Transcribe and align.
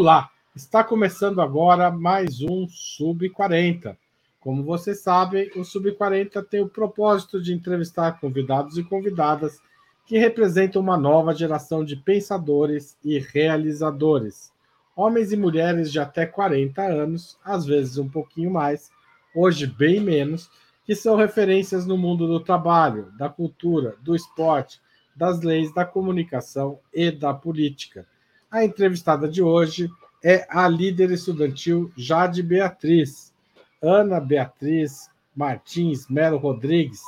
Olá, 0.00 0.30
está 0.56 0.82
começando 0.82 1.42
agora 1.42 1.90
mais 1.90 2.40
um 2.40 2.66
Sub 2.66 3.28
40. 3.28 3.98
Como 4.40 4.64
vocês 4.64 5.00
sabem, 5.00 5.50
o 5.54 5.62
Sub 5.62 5.92
40 5.92 6.42
tem 6.42 6.62
o 6.62 6.70
propósito 6.70 7.38
de 7.38 7.52
entrevistar 7.52 8.18
convidados 8.18 8.78
e 8.78 8.82
convidadas 8.82 9.60
que 10.06 10.16
representam 10.16 10.80
uma 10.80 10.96
nova 10.96 11.34
geração 11.34 11.84
de 11.84 11.96
pensadores 11.96 12.96
e 13.04 13.18
realizadores. 13.18 14.50
Homens 14.96 15.32
e 15.32 15.36
mulheres 15.36 15.92
de 15.92 16.00
até 16.00 16.24
40 16.24 16.80
anos, 16.80 17.38
às 17.44 17.66
vezes 17.66 17.98
um 17.98 18.08
pouquinho 18.08 18.50
mais, 18.50 18.90
hoje 19.34 19.66
bem 19.66 20.00
menos, 20.00 20.50
que 20.86 20.94
são 20.94 21.14
referências 21.14 21.84
no 21.84 21.98
mundo 21.98 22.26
do 22.26 22.40
trabalho, 22.40 23.12
da 23.18 23.28
cultura, 23.28 23.96
do 24.00 24.16
esporte, 24.16 24.80
das 25.14 25.42
leis, 25.42 25.74
da 25.74 25.84
comunicação 25.84 26.78
e 26.90 27.10
da 27.10 27.34
política. 27.34 28.06
A 28.50 28.64
entrevistada 28.64 29.28
de 29.28 29.40
hoje 29.40 29.88
é 30.22 30.46
a 30.48 30.68
líder 30.68 31.10
estudantil 31.10 31.90
Jade 31.96 32.42
Beatriz, 32.42 33.32
Ana 33.82 34.20
Beatriz 34.20 35.08
Martins 35.34 36.08
Melo 36.08 36.36
Rodrigues, 36.36 37.00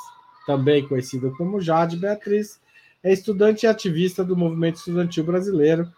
também 0.47 0.87
conhecida 0.87 1.31
como 1.31 1.61
Jade 1.61 1.97
Beatriz, 1.97 2.61
é 3.03 3.13
estudante 3.13 3.67
e 3.67 3.69
ativista 3.69 4.25
do 4.25 4.37
movimento 4.37 4.77
estudantil 4.77 5.25
brasileiro 5.25 5.93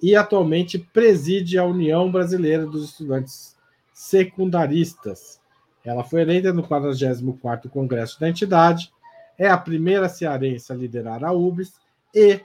e 0.00 0.16
atualmente 0.16 0.78
preside 0.78 1.58
a 1.58 1.64
União 1.64 2.10
Brasileira 2.10 2.64
dos 2.64 2.84
Estudantes 2.84 3.56
Secundaristas. 3.92 5.40
Ela 5.84 6.04
foi 6.04 6.22
eleita 6.22 6.52
no 6.52 6.62
44º 6.62 7.68
Congresso 7.68 8.18
da 8.18 8.28
entidade, 8.28 8.90
é 9.36 9.48
a 9.48 9.58
primeira 9.58 10.08
cearense 10.08 10.72
a 10.72 10.76
liderar 10.76 11.22
a 11.22 11.32
UBS 11.32 11.74
e 12.14 12.40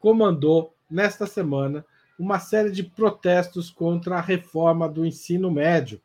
comandou 0.00 0.74
nesta 0.90 1.26
semana 1.26 1.84
uma 2.18 2.38
série 2.38 2.70
de 2.70 2.82
protestos 2.82 3.70
contra 3.70 4.16
a 4.16 4.20
reforma 4.20 4.88
do 4.88 5.04
ensino 5.04 5.50
médio, 5.50 6.00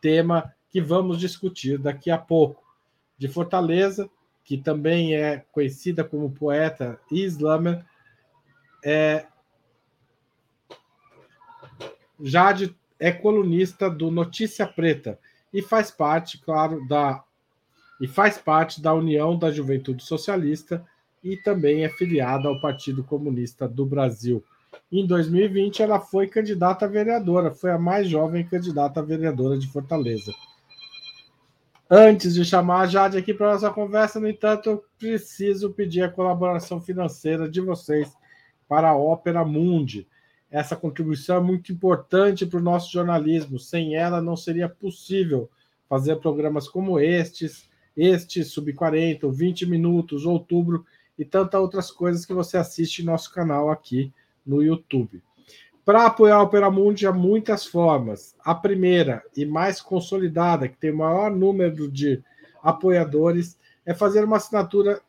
tema 0.00 0.52
que 0.68 0.80
vamos 0.80 1.18
discutir 1.18 1.78
daqui 1.78 2.10
a 2.10 2.18
pouco. 2.18 2.62
De 3.16 3.28
Fortaleza, 3.28 4.10
que 4.42 4.58
também 4.58 5.14
é 5.14 5.44
conhecida 5.52 6.04
como 6.04 6.32
poeta 6.32 7.00
islâmica, 7.10 7.86
é, 8.84 9.26
Jade 12.20 12.76
é 12.98 13.10
colunista 13.10 13.88
do 13.88 14.10
Notícia 14.10 14.66
Preta 14.66 15.18
e 15.52 15.62
faz 15.62 15.90
parte, 15.90 16.38
claro, 16.38 16.86
da 16.86 17.24
e 18.00 18.08
faz 18.08 18.36
parte 18.36 18.82
da 18.82 18.92
União 18.92 19.38
da 19.38 19.50
Juventude 19.50 20.02
Socialista 20.02 20.84
e 21.22 21.36
também 21.36 21.84
é 21.84 21.88
filiada 21.88 22.48
ao 22.48 22.60
Partido 22.60 23.04
Comunista 23.04 23.68
do 23.68 23.86
Brasil. 23.86 24.44
Em 24.90 25.06
2020, 25.06 25.82
ela 25.82 25.98
foi 25.98 26.26
candidata 26.26 26.84
a 26.84 26.88
vereadora, 26.88 27.50
foi 27.50 27.70
a 27.70 27.78
mais 27.78 28.08
jovem 28.08 28.46
candidata 28.46 29.00
a 29.00 29.02
vereadora 29.02 29.58
de 29.58 29.66
Fortaleza. 29.66 30.32
Antes 31.90 32.34
de 32.34 32.44
chamar 32.44 32.80
a 32.80 32.86
Jade 32.86 33.18
aqui 33.18 33.34
para 33.34 33.52
nossa 33.52 33.70
conversa, 33.70 34.18
no 34.18 34.28
entanto, 34.28 34.70
eu 34.70 34.84
preciso 34.98 35.70
pedir 35.70 36.02
a 36.02 36.10
colaboração 36.10 36.80
financeira 36.80 37.48
de 37.48 37.60
vocês 37.60 38.12
para 38.68 38.90
a 38.90 38.96
Ópera 38.96 39.44
Mundi. 39.44 40.06
Essa 40.50 40.76
contribuição 40.76 41.36
é 41.36 41.40
muito 41.40 41.72
importante 41.72 42.46
para 42.46 42.58
o 42.58 42.62
nosso 42.62 42.90
jornalismo. 42.90 43.58
Sem 43.58 43.96
ela, 43.96 44.22
não 44.22 44.36
seria 44.36 44.68
possível 44.68 45.50
fazer 45.88 46.16
programas 46.16 46.68
como 46.68 46.98
estes, 46.98 47.68
este 47.96 48.42
Sub 48.42 48.72
40, 48.72 49.28
20 49.30 49.66
Minutos, 49.66 50.24
Outubro 50.24 50.86
e 51.18 51.24
tantas 51.24 51.60
outras 51.60 51.90
coisas 51.90 52.24
que 52.24 52.32
você 52.32 52.56
assiste 52.56 53.00
em 53.00 53.04
nosso 53.04 53.32
canal 53.32 53.70
aqui 53.70 54.12
no 54.46 54.62
YouTube. 54.62 55.20
Para 55.84 56.06
apoiar 56.06 56.40
o 56.40 56.44
Operamundi 56.44 57.06
há 57.06 57.12
muitas 57.12 57.66
formas. 57.66 58.34
A 58.42 58.54
primeira 58.54 59.22
e 59.36 59.44
mais 59.44 59.82
consolidada, 59.82 60.68
que 60.68 60.76
tem 60.76 60.90
o 60.90 60.98
maior 60.98 61.30
número 61.30 61.90
de 61.90 62.22
apoiadores, 62.62 63.58
é 63.84 63.92
fazer 63.92 64.24
uma 64.24 64.38
assinatura 64.38 65.02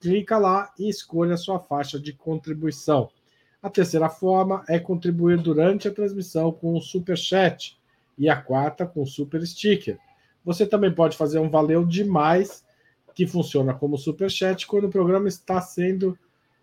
clica 0.00 0.38
lá 0.38 0.72
e 0.78 0.88
escolha 0.88 1.34
a 1.34 1.38
sua 1.38 1.58
faixa 1.58 1.98
de 1.98 2.12
contribuição. 2.12 3.08
A 3.62 3.70
terceira 3.70 4.08
forma 4.08 4.64
é 4.68 4.78
contribuir 4.78 5.38
durante 5.38 5.88
a 5.88 5.92
transmissão 5.92 6.52
com 6.52 6.76
o 6.76 6.80
Super 6.80 7.16
Chat 7.16 7.78
e 8.18 8.28
a 8.28 8.36
quarta 8.36 8.86
com 8.86 9.02
o 9.02 9.06
Super 9.06 9.44
Sticker. 9.46 9.98
Você 10.44 10.66
também 10.66 10.92
pode 10.92 11.16
fazer 11.16 11.38
um 11.38 11.50
valeu 11.50 11.84
demais 11.84 12.64
que 13.14 13.26
funciona 13.26 13.74
como 13.74 13.98
Super 13.98 14.30
Chat 14.30 14.66
quando 14.66 14.84
o 14.84 14.90
programa 14.90 15.26
está 15.26 15.60
sendo 15.60 16.16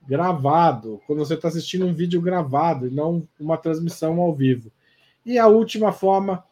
gravado, 0.07 1.01
quando 1.07 1.19
você 1.19 1.33
está 1.33 1.47
assistindo 1.47 1.85
um 1.85 1.93
vídeo 1.93 2.21
gravado 2.21 2.87
e 2.87 2.91
não 2.91 3.27
uma 3.39 3.57
transmissão 3.57 4.21
ao 4.21 4.33
vivo. 4.33 4.71
E 5.25 5.39
a 5.39 5.47
última 5.47 5.91
forma, 5.91 6.43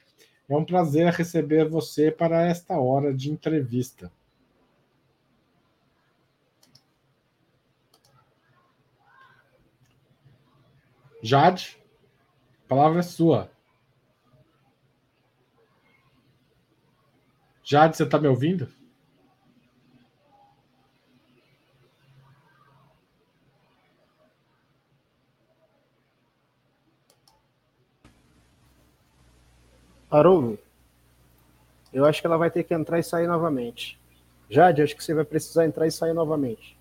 É 0.49 0.57
um 0.57 0.65
prazer 0.65 1.13
receber 1.13 1.69
você 1.69 2.13
para 2.13 2.47
esta 2.47 2.79
hora 2.79 3.13
de 3.13 3.31
entrevista. 3.31 4.11
Jade, 11.21 11.77
a 12.67 12.69
palavra 12.69 13.01
é 13.01 13.03
sua. 13.03 13.51
Jade, 17.65 17.97
você 17.97 18.03
está 18.03 18.19
me 18.19 18.29
ouvindo? 18.29 18.69
Haroldo, 30.11 30.59
eu 31.93 32.05
acho 32.05 32.21
que 32.21 32.27
ela 32.27 32.37
vai 32.37 32.51
ter 32.51 32.63
que 32.63 32.75
entrar 32.75 32.99
e 32.99 33.03
sair 33.03 33.27
novamente. 33.27 33.99
Jade, 34.49 34.83
acho 34.83 34.95
que 34.95 35.03
você 35.03 35.15
vai 35.15 35.25
precisar 35.25 35.65
entrar 35.65 35.87
e 35.87 35.91
sair 35.91 36.13
novamente. 36.13 36.77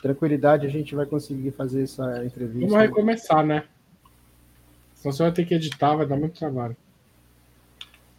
Tranquilidade, 0.00 0.64
a 0.66 0.70
gente 0.70 0.94
vai 0.94 1.04
conseguir 1.04 1.50
fazer 1.50 1.82
essa 1.82 2.24
entrevista. 2.24 2.68
Vamos 2.68 2.88
recomeçar, 2.88 3.44
né? 3.44 3.68
Senão 5.06 5.12
você 5.12 5.22
vai 5.22 5.32
ter 5.32 5.44
que 5.44 5.54
editar, 5.54 5.94
vai 5.94 6.06
dar 6.06 6.16
muito 6.16 6.38
trabalho. 6.38 6.76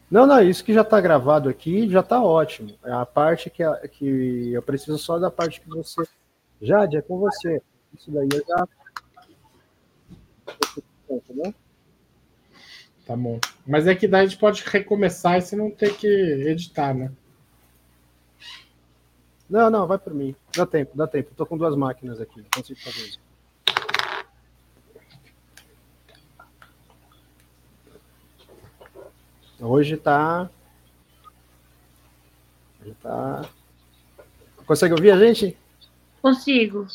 Não, 0.09 0.25
não, 0.25 0.41
isso 0.41 0.63
que 0.63 0.73
já 0.73 0.81
está 0.81 1.01
gravado 1.01 1.49
aqui 1.49 1.89
já 1.89 1.99
está 1.99 2.21
ótimo. 2.23 2.73
É 2.83 2.91
a 2.91 3.05
parte 3.05 3.49
que, 3.49 3.63
que 3.89 4.53
eu 4.53 4.61
preciso 4.61 4.97
só 4.97 5.19
da 5.19 5.29
parte 5.29 5.59
que 5.59 5.69
você 5.69 6.03
Jade, 6.61 6.97
é 6.97 7.01
com 7.01 7.19
você. 7.19 7.61
Isso 7.93 8.09
daí 8.11 8.27
eu 8.33 8.43
já. 8.47 8.67
Tá 13.05 13.15
bom. 13.15 13.39
Mas 13.65 13.87
é 13.87 13.95
que 13.95 14.07
daí 14.07 14.25
a 14.25 14.27
gente 14.27 14.39
pode 14.39 14.63
recomeçar 14.65 15.37
e 15.37 15.41
você 15.41 15.55
não 15.55 15.69
ter 15.69 15.95
que 15.95 16.07
editar, 16.07 16.93
né? 16.93 17.11
Não, 19.49 19.69
não, 19.69 19.87
vai 19.87 19.97
por 19.97 20.13
mim. 20.13 20.35
Dá 20.55 20.65
tempo, 20.65 20.97
dá 20.97 21.07
tempo. 21.07 21.31
Estou 21.31 21.45
com 21.45 21.57
duas 21.57 21.75
máquinas 21.75 22.19
aqui, 22.19 22.41
não 22.41 22.49
consigo 22.53 22.79
fazer 22.79 23.01
isso. 23.07 23.26
Hoje 29.59 29.95
está. 29.95 30.49
Tá... 33.01 33.45
Consegue 34.65 34.93
ouvir 34.93 35.11
a 35.11 35.17
gente? 35.17 35.57
Consigo. 36.21 36.87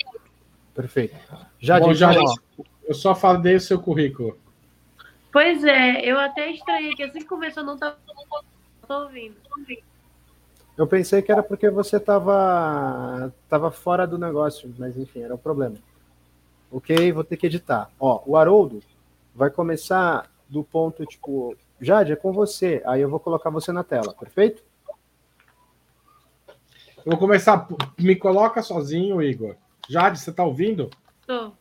Perfeito. 0.75 1.17
Já, 1.59 1.79
Bom, 1.81 1.93
já 1.93 2.12
eu 2.85 2.94
só 2.94 3.14
falei 3.14 3.56
o 3.56 3.61
seu 3.61 3.81
currículo. 3.81 4.38
Pois 5.32 5.64
é, 5.64 6.05
eu 6.05 6.19
até 6.19 6.50
estranhei 6.50 6.94
que 6.94 7.03
assim 7.03 7.20
que 7.20 7.25
começou 7.25 7.64
não 7.64 7.75
estava 7.75 7.97
ouvindo. 8.88 9.37
Eu 10.76 10.87
pensei 10.87 11.23
que 11.23 11.32
era 11.32 11.43
porque 11.43 11.70
você 11.70 11.97
estava 11.97 13.32
tava 13.49 13.70
fora 13.70 14.06
do 14.06 14.19
negócio, 14.19 14.73
mas 14.79 14.97
enfim, 14.97 15.20
era 15.20 15.35
o 15.35 15.38
problema. 15.38 15.76
Ok, 16.70 17.12
vou 17.12 17.25
ter 17.25 17.37
que 17.37 17.47
editar. 17.47 17.91
Ó, 17.99 18.23
o 18.26 18.37
Haroldo 18.37 18.82
vai 19.35 19.50
começar 19.50 20.31
do 20.49 20.62
ponto 20.62 21.05
tipo, 21.06 21.56
Jade, 21.82 22.12
é 22.12 22.17
com 22.17 22.32
você. 22.32 22.81
Aí 22.87 23.00
eu 23.00 23.11
vou 23.11 23.19
colocar 23.19 23.50
você 23.50 23.73
na 23.73 23.82
tela, 23.82 24.14
perfeito? 24.14 24.62
Eu 27.05 27.11
vou 27.11 27.19
começar. 27.19 27.67
Me 27.99 28.14
coloca 28.14 28.62
sozinho, 28.62 29.20
Igor. 29.20 29.56
Jade, 29.88 30.20
você 30.20 30.31
está 30.31 30.44
ouvindo? 30.44 30.88
Tô. 31.26 31.52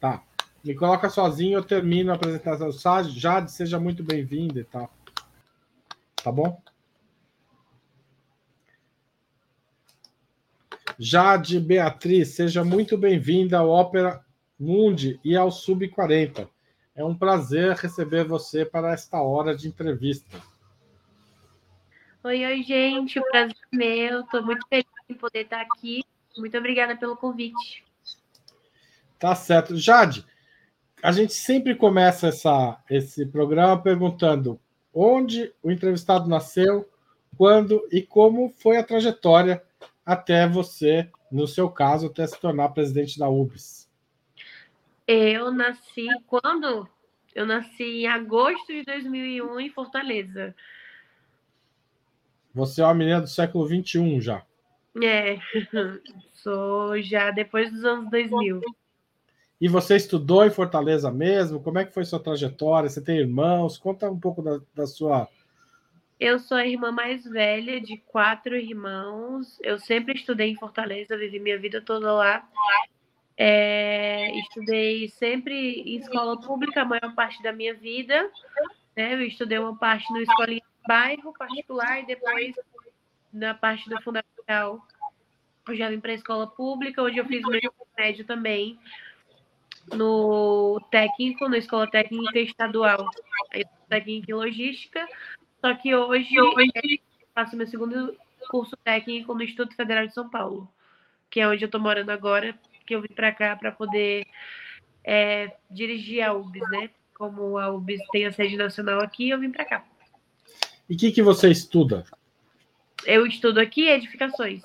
Tá. 0.00 0.24
Me 0.64 0.74
coloca 0.74 1.08
sozinho, 1.08 1.58
eu 1.58 1.62
termino 1.62 2.10
a 2.10 2.16
apresentação. 2.16 2.72
Jade, 3.04 3.52
seja 3.52 3.78
muito 3.78 4.02
bem-vinda 4.02 4.58
e 4.58 4.64
tal. 4.64 4.92
Tá 6.16 6.32
bom? 6.32 6.60
Jade 10.98 11.60
Beatriz, 11.60 12.34
seja 12.34 12.64
muito 12.64 12.98
bem-vinda 12.98 13.58
ao 13.58 13.68
Ópera 13.68 14.20
Mundi 14.58 15.20
e 15.22 15.36
ao 15.36 15.52
Sub 15.52 15.88
40. 15.88 16.50
É 16.98 17.04
um 17.04 17.16
prazer 17.16 17.76
receber 17.76 18.24
você 18.24 18.64
para 18.64 18.92
esta 18.92 19.22
hora 19.22 19.56
de 19.56 19.68
entrevista. 19.68 20.36
Oi, 22.24 22.44
oi, 22.44 22.60
gente. 22.64 23.20
O 23.20 23.30
prazer 23.30 23.54
é 23.72 23.76
meu. 23.76 24.20
Estou 24.22 24.42
muito 24.42 24.66
feliz 24.66 24.84
em 25.08 25.14
poder 25.14 25.42
estar 25.42 25.60
aqui. 25.60 26.04
Muito 26.36 26.58
obrigada 26.58 26.96
pelo 26.96 27.16
convite. 27.16 27.84
Tá 29.16 29.32
certo. 29.36 29.76
Jade, 29.76 30.26
a 31.00 31.12
gente 31.12 31.34
sempre 31.34 31.76
começa 31.76 32.26
essa, 32.26 32.82
esse 32.90 33.24
programa 33.26 33.80
perguntando 33.80 34.58
onde 34.92 35.54
o 35.62 35.70
entrevistado 35.70 36.28
nasceu, 36.28 36.90
quando 37.36 37.80
e 37.92 38.02
como 38.02 38.52
foi 38.58 38.76
a 38.76 38.82
trajetória 38.82 39.62
até 40.04 40.48
você, 40.48 41.08
no 41.30 41.46
seu 41.46 41.70
caso, 41.70 42.08
até 42.08 42.26
se 42.26 42.40
tornar 42.40 42.70
presidente 42.70 43.20
da 43.20 43.28
UBS. 43.28 43.87
Eu 45.08 45.50
nasci 45.50 46.06
quando? 46.26 46.86
Eu 47.34 47.46
nasci 47.46 48.02
em 48.02 48.06
agosto 48.06 48.66
de 48.66 48.84
2001 48.84 49.58
em 49.58 49.70
Fortaleza. 49.70 50.54
Você 52.52 52.82
é 52.82 52.84
uma 52.84 52.92
menina 52.92 53.22
do 53.22 53.26
século 53.26 53.66
21 53.66 54.20
já. 54.20 54.44
É, 55.02 55.38
sou 56.34 57.00
já 57.00 57.30
depois 57.30 57.72
dos 57.72 57.86
anos 57.86 58.10
2000. 58.10 58.60
E 59.58 59.66
você 59.66 59.96
estudou 59.96 60.44
em 60.44 60.50
Fortaleza 60.50 61.10
mesmo? 61.10 61.58
Como 61.58 61.78
é 61.78 61.86
que 61.86 61.94
foi 61.94 62.04
sua 62.04 62.20
trajetória? 62.20 62.90
Você 62.90 63.00
tem 63.00 63.16
irmãos? 63.16 63.78
Conta 63.78 64.10
um 64.10 64.20
pouco 64.20 64.42
da, 64.42 64.60
da 64.74 64.86
sua. 64.86 65.26
Eu 66.20 66.38
sou 66.38 66.58
a 66.58 66.66
irmã 66.66 66.92
mais 66.92 67.24
velha 67.24 67.80
de 67.80 67.96
quatro 67.96 68.54
irmãos. 68.54 69.58
Eu 69.62 69.78
sempre 69.78 70.18
estudei 70.18 70.50
em 70.50 70.56
Fortaleza, 70.56 71.16
vivi 71.16 71.40
minha 71.40 71.58
vida 71.58 71.80
toda 71.80 72.12
lá. 72.12 72.46
É, 73.40 74.36
estudei 74.40 75.08
sempre 75.10 75.54
em 75.82 75.96
escola 75.96 76.40
pública 76.40 76.82
a 76.82 76.84
maior 76.84 77.14
parte 77.14 77.40
da 77.40 77.52
minha 77.52 77.72
vida. 77.72 78.28
Né? 78.96 79.14
Eu 79.14 79.22
estudei 79.22 79.58
uma 79.58 79.76
parte 79.76 80.12
no 80.12 80.20
escolinha 80.20 80.60
de 80.60 80.88
bairro 80.88 81.32
particular 81.32 82.00
e 82.00 82.06
depois 82.06 82.56
na 83.32 83.54
parte 83.54 83.88
da 83.88 84.00
fundamental. 84.02 84.84
Eu 85.68 85.76
já 85.76 85.88
vim 85.88 86.00
para 86.00 86.10
a 86.10 86.16
escola 86.16 86.46
pública, 86.48 87.02
onde 87.02 87.18
eu 87.18 87.26
fiz 87.26 87.44
o 87.44 87.50
meu 87.50 87.60
médio 87.96 88.24
também 88.24 88.78
no 89.94 90.80
técnico, 90.90 91.48
na 91.48 91.58
Escola 91.58 91.90
Técnica 91.90 92.38
Estadual, 92.38 93.08
técnica 93.88 94.30
em 94.30 94.34
logística, 94.34 95.06
só 95.60 95.74
que 95.74 95.94
hoje, 95.94 96.40
hoje... 96.40 96.70
É, 96.74 97.08
faço 97.34 97.56
meu 97.56 97.66
segundo 97.66 98.16
curso 98.50 98.76
técnico 98.78 99.34
no 99.34 99.42
Instituto 99.42 99.74
Federal 99.74 100.06
de 100.06 100.14
São 100.14 100.28
Paulo, 100.28 100.68
que 101.30 101.40
é 101.40 101.48
onde 101.48 101.64
eu 101.64 101.66
estou 101.66 101.80
morando 101.80 102.10
agora, 102.10 102.58
que 102.88 102.94
eu 102.94 103.02
vim 103.02 103.14
para 103.14 103.30
cá 103.30 103.54
para 103.54 103.70
poder 103.70 104.26
é, 105.04 105.52
dirigir 105.70 106.22
a 106.22 106.32
UBS, 106.32 106.68
né? 106.70 106.90
Como 107.14 107.58
a 107.58 107.70
UBS 107.70 108.00
tem 108.10 108.24
a 108.24 108.32
sede 108.32 108.56
nacional 108.56 109.00
aqui, 109.00 109.28
eu 109.28 109.38
vim 109.38 109.52
para 109.52 109.66
cá. 109.66 109.84
E 110.88 110.94
o 110.94 110.98
que, 110.98 111.12
que 111.12 111.22
você 111.22 111.50
estuda? 111.50 112.04
Eu 113.04 113.26
estudo 113.26 113.60
aqui 113.60 113.88
edificações. 113.88 114.62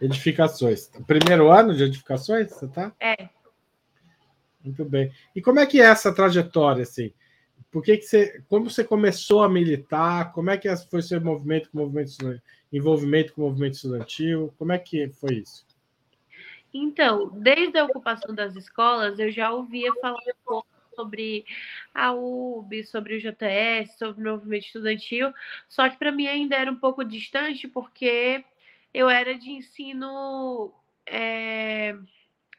Edificações. 0.00 0.90
Primeiro 1.06 1.50
ano 1.50 1.76
de 1.76 1.84
edificações, 1.84 2.50
você 2.50 2.66
tá? 2.68 2.92
É. 2.98 3.28
Muito 4.64 4.84
bem. 4.86 5.12
E 5.36 5.42
como 5.42 5.60
é 5.60 5.66
que 5.66 5.80
é 5.80 5.84
essa 5.84 6.14
trajetória, 6.14 6.82
assim? 6.82 7.12
Por 7.70 7.82
que, 7.82 7.98
que 7.98 8.04
você, 8.04 8.42
como 8.48 8.70
você 8.70 8.82
começou 8.82 9.42
a 9.42 9.48
militar? 9.48 10.32
Como 10.32 10.48
é 10.50 10.56
que 10.56 10.74
foi 10.90 11.02
seu 11.02 11.20
movimento 11.20 11.70
com 11.70 11.78
movimento 11.78 12.40
envolvimento 12.72 13.34
com 13.34 13.42
o 13.42 13.44
movimento 13.48 13.74
estudantil? 13.74 14.54
Como 14.56 14.72
é 14.72 14.78
que 14.78 15.08
foi 15.10 15.34
isso? 15.36 15.67
Então, 16.72 17.28
desde 17.30 17.78
a 17.78 17.84
ocupação 17.84 18.34
das 18.34 18.54
escolas, 18.56 19.18
eu 19.18 19.30
já 19.30 19.50
ouvia 19.50 19.92
falar 20.00 20.18
um 20.18 20.44
pouco 20.44 20.68
sobre 20.94 21.44
a 21.94 22.12
UB, 22.12 22.84
sobre 22.84 23.16
o 23.16 23.20
JS, 23.20 23.96
sobre 23.98 24.28
o 24.28 24.32
movimento 24.32 24.66
estudantil, 24.66 25.32
só 25.68 25.88
que 25.88 25.96
para 25.96 26.12
mim 26.12 26.26
ainda 26.26 26.56
era 26.56 26.70
um 26.70 26.76
pouco 26.76 27.04
distante, 27.04 27.68
porque 27.68 28.44
eu 28.92 29.08
era 29.08 29.38
de 29.38 29.50
ensino. 29.50 30.72
É 31.06 31.94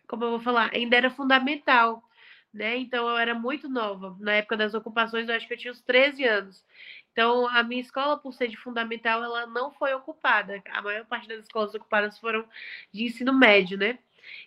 como 0.09 0.23
eu 0.23 0.31
vou 0.31 0.39
falar, 0.39 0.71
ainda 0.73 0.97
era 0.97 1.11
fundamental, 1.11 2.03
né? 2.53 2.77
Então 2.77 3.07
eu 3.07 3.17
era 3.17 3.33
muito 3.33 3.69
nova. 3.69 4.15
Na 4.19 4.33
época 4.33 4.57
das 4.57 4.73
ocupações, 4.73 5.29
eu 5.29 5.35
acho 5.35 5.47
que 5.47 5.53
eu 5.53 5.57
tinha 5.57 5.71
uns 5.71 5.81
13 5.81 6.23
anos. 6.25 6.65
Então, 7.11 7.47
a 7.49 7.63
minha 7.63 7.81
escola, 7.81 8.17
por 8.17 8.33
ser 8.33 8.47
de 8.47 8.57
fundamental, 8.57 9.23
ela 9.23 9.45
não 9.47 9.71
foi 9.73 9.93
ocupada. 9.93 10.61
A 10.71 10.81
maior 10.81 11.05
parte 11.05 11.27
das 11.27 11.39
escolas 11.39 11.73
ocupadas 11.75 12.17
foram 12.17 12.45
de 12.93 13.03
ensino 13.03 13.33
médio, 13.33 13.77
né? 13.77 13.99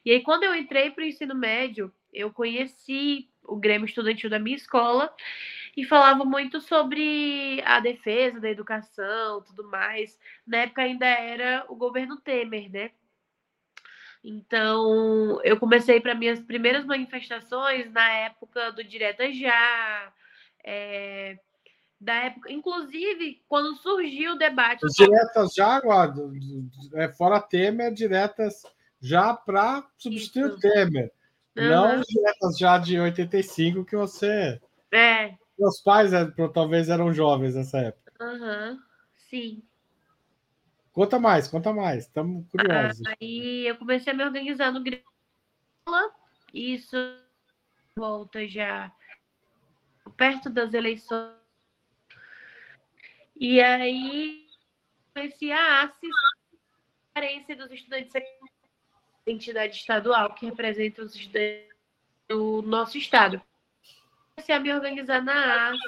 E 0.04 0.10
aí, 0.10 0.22
quando 0.22 0.44
eu 0.44 0.54
entrei 0.54 0.90
para 0.90 1.02
o 1.02 1.06
ensino 1.06 1.34
médio, 1.34 1.92
eu 2.12 2.32
conheci 2.32 3.28
o 3.44 3.56
Grêmio 3.56 3.86
Estudantil 3.86 4.30
da 4.30 4.38
minha 4.38 4.56
escola 4.56 5.14
e 5.76 5.84
falava 5.84 6.24
muito 6.24 6.60
sobre 6.60 7.60
a 7.64 7.80
defesa 7.80 8.40
da 8.40 8.50
educação, 8.50 9.42
tudo 9.42 9.64
mais. 9.68 10.18
Na 10.46 10.58
época 10.58 10.82
ainda 10.82 11.06
era 11.06 11.64
o 11.68 11.74
governo 11.74 12.18
Temer, 12.20 12.70
né? 12.70 12.90
Então, 14.24 15.40
eu 15.42 15.58
comecei 15.58 16.00
para 16.00 16.14
minhas 16.14 16.40
primeiras 16.40 16.84
manifestações 16.84 17.90
na 17.92 18.08
época 18.10 18.70
do 18.70 18.84
Direta 18.84 19.32
Já, 19.32 20.12
é, 20.64 21.38
da 22.00 22.14
época, 22.14 22.52
inclusive, 22.52 23.42
quando 23.48 23.76
surgiu 23.76 24.32
o 24.32 24.38
debate. 24.38 24.86
Diretas 24.96 25.54
já, 25.54 25.80
Guardo, 25.80 26.32
é, 26.94 27.08
fora 27.08 27.40
Temer, 27.40 27.92
diretas 27.92 28.62
já 29.00 29.34
para 29.34 29.84
substituir 29.98 30.46
Isso. 30.46 30.56
o 30.56 30.60
Temer. 30.60 31.12
Uhum. 31.56 31.68
Não 31.68 32.00
diretas 32.00 32.58
já 32.58 32.78
de 32.78 32.98
85 32.98 33.84
que 33.84 33.96
você. 33.96 34.60
É. 34.92 35.34
Meus 35.58 35.80
pais 35.80 36.12
é, 36.12 36.24
talvez 36.52 36.88
eram 36.88 37.12
jovens 37.12 37.54
nessa 37.54 37.78
época. 37.78 38.12
Uhum. 38.20 38.78
Sim. 39.28 39.62
Conta 40.92 41.18
mais, 41.18 41.48
conta 41.48 41.72
mais, 41.72 42.04
estamos 42.04 42.46
curiosos. 42.50 43.00
Aí 43.06 43.66
eu 43.66 43.76
comecei 43.78 44.12
a 44.12 44.16
me 44.16 44.24
organizar 44.24 44.70
no 44.70 44.82
Grêmio, 44.82 45.04
isso 46.52 46.96
volta 47.96 48.46
já 48.46 48.92
perto 50.16 50.50
das 50.50 50.74
eleições. 50.74 51.32
E 53.34 53.60
aí 53.60 54.46
comecei 55.14 55.50
a 55.50 55.90
assistência 57.14 57.56
dos 57.56 57.70
estudantes 57.72 58.12
da 58.12 58.20
entidade 59.26 59.76
estadual 59.76 60.34
que 60.34 60.44
representa 60.46 61.02
os 61.02 61.14
estudantes 61.14 61.74
do 62.28 62.60
nosso 62.62 62.98
estado. 62.98 63.40
Comecei 64.34 64.54
a 64.54 64.60
me 64.60 64.72
organizar 64.72 65.22
na 65.22 65.70
ASE, 65.70 65.80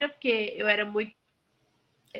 porque 0.00 0.54
eu 0.56 0.66
era 0.66 0.84
muito 0.84 1.14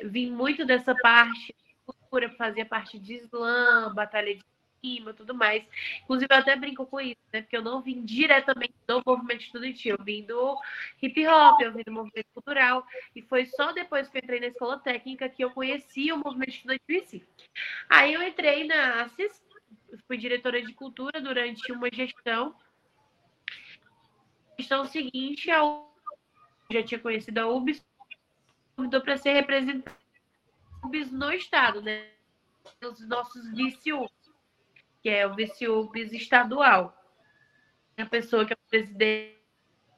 vim 0.05 0.31
muito 0.31 0.65
dessa 0.65 0.95
parte 0.95 1.55
cultura, 1.85 2.29
fazia 2.31 2.65
parte 2.65 2.97
de 2.99 3.15
slam, 3.15 3.93
batalha 3.93 4.35
de 4.35 4.43
cima, 4.81 5.13
tudo 5.13 5.33
mais. 5.33 5.63
Inclusive, 6.03 6.27
eu 6.31 6.37
até 6.37 6.55
brinco 6.55 6.85
com 6.85 6.99
isso, 6.99 7.19
né? 7.33 7.41
Porque 7.41 7.57
eu 7.57 7.61
não 7.61 7.81
vim 7.81 8.03
diretamente 8.03 8.73
do 8.87 9.01
movimento 9.05 9.41
estudantil, 9.41 9.95
eu 9.97 10.03
vim 10.03 10.23
do 10.23 10.57
hip 11.01 11.27
hop, 11.27 11.61
eu 11.61 11.73
vim 11.73 11.83
do 11.83 11.91
movimento 11.91 12.27
cultural, 12.33 12.85
e 13.15 13.21
foi 13.21 13.45
só 13.45 13.71
depois 13.71 14.07
que 14.07 14.17
eu 14.17 14.21
entrei 14.23 14.39
na 14.39 14.47
escola 14.47 14.79
técnica 14.79 15.29
que 15.29 15.43
eu 15.43 15.51
conheci 15.51 16.11
o 16.11 16.17
movimento 16.17 16.51
estudantil 16.51 16.95
em 16.95 17.05
si. 17.05 17.27
Aí 17.89 18.13
eu 18.13 18.21
entrei 18.21 18.65
na 18.65 19.03
ACES, 19.03 19.41
fui 20.07 20.17
diretora 20.17 20.61
de 20.61 20.73
cultura 20.73 21.21
durante 21.21 21.71
uma 21.71 21.89
gestão. 21.91 22.55
Gestão 24.59 24.85
seguinte, 24.85 25.49
eu 25.49 25.87
já 26.71 26.83
tinha 26.83 26.99
conhecido 26.99 27.37
a 27.39 27.47
UBS, 27.47 27.83
convidou 28.77 29.01
para 29.01 29.17
ser 29.17 29.33
representante 29.33 29.91
no 31.11 31.31
estado, 31.33 31.81
né? 31.81 32.09
Os 32.81 33.05
nossos 33.07 33.51
vice-UBS, 33.53 34.31
que 35.03 35.09
é 35.09 35.27
o 35.27 35.35
vice-UBS 35.35 36.13
estadual. 36.13 36.95
A 37.97 38.05
pessoa 38.05 38.45
que 38.45 38.53
é 38.53 38.55
o 38.55 38.69
presidente 38.69 39.35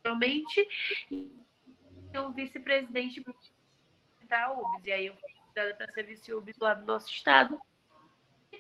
realmente 0.04 0.68
e 1.12 1.30
o 2.18 2.32
vice-presidente 2.32 3.24
da 4.24 4.52
UBS. 4.54 4.86
E 4.86 4.92
aí 4.92 5.06
eu 5.08 5.16
fui 5.16 5.30
convidada 5.34 5.76
para 5.76 5.94
ser 5.94 6.04
vice-UBS 6.04 6.58
lá 6.58 6.74
do 6.74 6.86
nosso 6.88 7.12
estado 7.12 7.60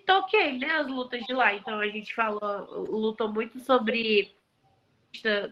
toquei, 0.09 0.57
né, 0.57 0.71
as 0.71 0.87
lutas 0.87 1.23
de 1.25 1.33
lá. 1.33 1.53
Então 1.53 1.79
a 1.79 1.87
gente 1.87 2.13
falou, 2.15 2.85
lutou 2.89 3.31
muito 3.31 3.59
sobre 3.59 4.35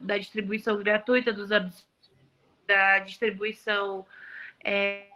da 0.01 0.17
distribuição 0.17 0.77
gratuita 0.77 1.31
dos 1.31 1.49
da 2.67 2.99
distribuição 2.99 4.05
é, 4.67 5.07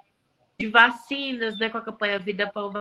de 0.57 0.69
vacinas, 0.69 1.59
né, 1.59 1.69
com 1.69 1.77
a 1.77 1.81
campanha 1.81 2.17
Vida 2.17 2.49
Pão, 2.49 2.71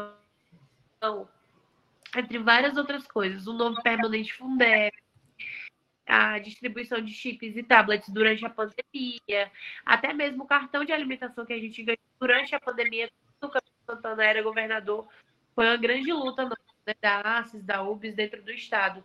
entre 2.16 2.38
várias 2.38 2.76
outras 2.76 3.04
coisas. 3.08 3.48
O 3.48 3.52
novo 3.52 3.82
permanente 3.82 4.32
Fundeb, 4.32 4.92
a 6.06 6.38
distribuição 6.38 7.00
de 7.00 7.12
chips 7.12 7.56
e 7.56 7.62
tablets 7.64 8.08
durante 8.08 8.46
a 8.46 8.50
pandemia, 8.50 9.50
até 9.84 10.12
mesmo 10.12 10.44
o 10.44 10.46
cartão 10.46 10.84
de 10.84 10.92
alimentação 10.92 11.44
que 11.44 11.52
a 11.52 11.58
gente 11.58 11.82
ganhou 11.82 11.98
durante 12.20 12.54
a 12.54 12.60
pandemia, 12.60 13.10
o 13.42 13.48
Camilo 13.48 13.74
Santana 13.84 14.24
era 14.24 14.42
governador, 14.42 15.08
foi 15.54 15.66
uma 15.66 15.76
grande 15.76 16.12
luta 16.12 16.44
né, 16.44 16.94
da 17.00 17.38
ACES, 17.38 17.64
da 17.64 17.82
UBS, 17.82 18.14
dentro 18.14 18.42
do 18.42 18.52
Estado. 18.52 19.02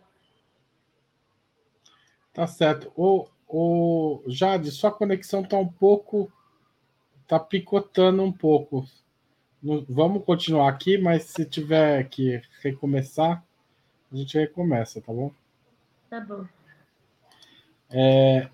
Tá 2.32 2.46
certo. 2.46 2.92
O, 2.94 3.26
o 3.48 4.22
Jade, 4.28 4.70
sua 4.70 4.92
conexão 4.92 5.42
tá 5.42 5.56
um 5.56 5.66
pouco. 5.66 6.30
Tá 7.26 7.38
picotando 7.38 8.22
um 8.22 8.32
pouco. 8.32 8.86
Vamos 9.62 10.24
continuar 10.24 10.68
aqui, 10.68 10.96
mas 10.96 11.24
se 11.24 11.44
tiver 11.44 12.08
que 12.08 12.40
recomeçar, 12.62 13.42
a 14.12 14.16
gente 14.16 14.38
recomeça, 14.38 15.00
tá 15.00 15.12
bom? 15.12 15.32
Tá 16.08 16.20
bom. 16.20 16.46
É, 17.90 18.48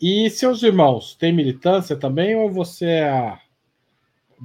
e 0.00 0.30
seus 0.30 0.62
irmãos, 0.62 1.14
tem 1.14 1.32
militância 1.32 1.94
também 1.94 2.34
ou 2.34 2.50
você 2.50 2.86
é 2.86 3.08
a. 3.10 3.40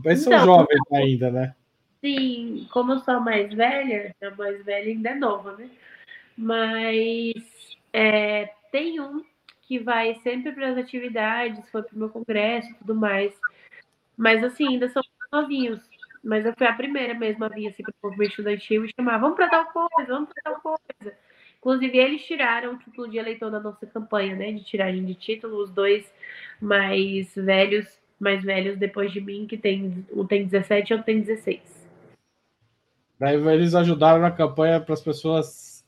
Eles 0.03 0.20
são 0.20 0.34
então, 0.34 0.46
jovens 0.46 0.82
ainda, 0.91 1.32
né? 1.32 1.55
Sim, 2.01 2.67
como 2.72 2.91
eu 2.91 3.00
sou 3.00 3.15
a 3.15 3.20
mais 3.20 3.51
velha, 3.53 4.13
a 4.22 4.32
mais 4.32 4.63
velha 4.65 4.91
ainda 4.91 5.10
é 5.10 5.15
nova, 5.15 5.55
né? 5.55 5.70
Mas 6.38 7.34
é, 7.94 8.51
tem 8.72 9.00
um 9.00 9.24
que 9.67 9.79
vai 9.79 10.15
sempre 10.24 10.51
para 10.51 10.69
as 10.69 10.77
atividades, 10.77 11.69
foi 11.69 11.84
para 11.84 11.95
o 11.95 12.00
meu 12.00 12.10
congresso 12.10 12.69
e 12.69 12.75
tudo 12.75 12.95
mais. 12.95 13.34
Mas 14.15 14.43
assim, 14.43 14.67
ainda 14.67 14.89
são 14.89 15.01
novinhos. 15.31 15.81
Mas 16.24 16.45
eu 16.45 16.53
fui 16.57 16.65
a 16.65 16.74
primeira 16.74 17.13
mesmo 17.13 17.45
a 17.45 17.50
vir 17.50 17.67
assim, 17.67 17.84
para 17.84 17.93
o 18.01 18.07
movimento 18.07 18.31
estudantil 18.31 18.86
e 18.86 18.93
chamar, 18.95 19.19
vamos 19.19 19.36
para 19.36 19.50
tal 19.50 19.65
coisa, 19.65 20.13
vamos 20.13 20.29
para 20.29 20.53
tal 20.53 20.62
coisa. 20.62 21.15
Inclusive, 21.57 21.98
eles 21.98 22.25
tiraram 22.25 22.74
o 22.74 22.77
título 22.77 23.10
de 23.10 23.17
eleitor 23.17 23.50
da 23.50 23.60
nossa 23.60 23.86
campanha, 23.88 24.36
né? 24.36 24.51
De 24.51 24.63
tiragem 24.63 25.03
de 25.03 25.15
título, 25.15 25.63
os 25.63 25.72
dois 25.72 26.05
mais 26.62 27.34
velhos, 27.36 27.88
mais 28.19 28.43
velhos 28.43 28.77
depois 28.77 29.12
de 29.12 29.19
mim, 29.19 29.48
que 29.48 29.57
tem, 29.57 30.05
um 30.13 30.25
tem 30.25 30.45
17 30.45 30.91
e 30.91 30.93
outro 30.93 31.05
tem 31.05 31.22
16. 31.22 31.62
Daí 33.19 33.36
eles 33.36 33.74
ajudaram 33.74 34.22
na 34.22 34.29
campanha 34.29 34.79
para 34.79 34.93
as 34.93 35.01
pessoas 35.01 35.84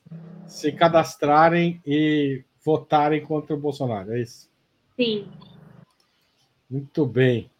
se 0.46 0.72
cadastrarem 0.72 1.80
e 1.86 2.42
votarem 2.64 3.24
contra 3.24 3.54
o 3.54 3.60
Bolsonaro, 3.60 4.12
é 4.12 4.20
isso? 4.20 4.50
Sim. 4.96 5.28
Muito 6.68 7.06
bem. 7.06 7.50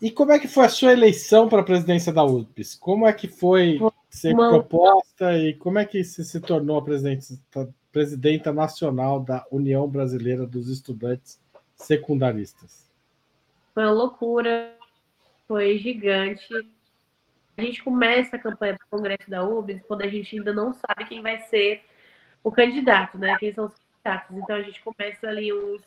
E 0.00 0.10
como 0.10 0.32
é 0.32 0.38
que 0.38 0.48
foi 0.48 0.66
a 0.66 0.68
sua 0.68 0.92
eleição 0.92 1.48
para 1.48 1.60
a 1.60 1.64
presidência 1.64 2.12
da 2.12 2.24
UPS? 2.24 2.74
Como 2.74 3.06
é 3.06 3.12
que 3.12 3.28
foi 3.28 3.78
ser 4.10 4.34
Uma... 4.34 4.50
proposta 4.50 5.36
e 5.36 5.54
como 5.54 5.78
é 5.78 5.84
que 5.84 6.02
você 6.04 6.22
se 6.22 6.40
tornou 6.40 6.78
a 6.78 6.82
presidenta, 6.82 7.74
presidenta 7.90 8.52
nacional 8.52 9.20
da 9.20 9.46
União 9.50 9.88
Brasileira 9.88 10.46
dos 10.46 10.68
Estudantes 10.68 11.40
Secundaristas? 11.74 12.90
Foi 13.74 13.84
uma 13.84 13.92
loucura, 13.92 14.74
foi 15.46 15.78
gigante 15.78 16.46
a 17.56 17.62
gente 17.62 17.82
começa 17.82 18.36
a 18.36 18.38
campanha 18.38 18.76
para 18.76 18.86
o 18.86 18.90
Congresso 18.90 19.30
da 19.30 19.42
UBS 19.42 19.82
quando 19.88 20.02
a 20.02 20.08
gente 20.08 20.36
ainda 20.36 20.52
não 20.52 20.74
sabe 20.74 21.06
quem 21.06 21.22
vai 21.22 21.40
ser 21.40 21.82
o 22.42 22.50
candidato, 22.50 23.18
né? 23.18 23.36
Quem 23.38 23.52
são 23.52 23.66
os 23.66 23.72
candidatos. 23.74 24.36
Então 24.36 24.56
a 24.56 24.62
gente 24.62 24.82
começa 24.82 25.28
ali 25.28 25.52
uns 25.52 25.82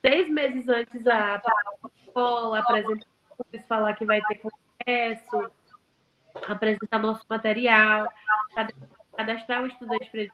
seis 0.00 0.28
meses 0.28 0.68
antes 0.68 1.06
a 1.06 1.40
escola, 2.06 2.58
apresentar, 2.58 3.06
falar 3.68 3.94
que 3.94 4.04
vai 4.04 4.20
ter 4.22 4.40
congresso, 4.40 5.52
apresentar 6.46 6.98
nosso 6.98 7.24
material, 7.28 8.08
cadastrar 9.16 9.62
o 9.62 9.66
estudante 9.66 10.10
para 10.10 10.20
ele 10.20 10.32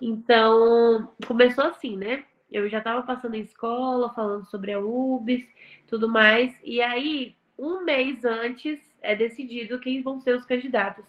Então, 0.00 1.12
começou 1.26 1.64
assim, 1.64 1.96
né? 1.96 2.24
Eu 2.50 2.68
já 2.68 2.78
estava 2.78 3.02
passando 3.02 3.34
em 3.34 3.40
escola, 3.40 4.12
falando 4.14 4.46
sobre 4.46 4.72
a 4.72 4.78
UBS, 4.78 5.44
tudo 5.88 6.08
mais, 6.08 6.54
e 6.62 6.80
aí 6.80 7.36
um 7.58 7.82
mês 7.82 8.24
antes 8.24 8.80
é 9.02 9.14
decidido 9.14 9.80
quem 9.80 10.02
vão 10.02 10.20
ser 10.20 10.36
os 10.36 10.44
candidatos 10.44 11.04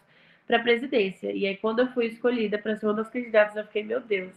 para 0.48 0.58
a 0.58 0.64
presidência. 0.64 1.32
E 1.32 1.46
aí, 1.46 1.58
quando 1.58 1.80
eu 1.80 1.88
fui 1.88 2.06
escolhida 2.08 2.58
para 2.58 2.76
ser 2.76 2.86
uma 2.86 2.94
das 2.94 3.10
candidatas, 3.10 3.56
eu 3.56 3.66
fiquei, 3.66 3.84
meu 3.84 4.00
Deus. 4.00 4.34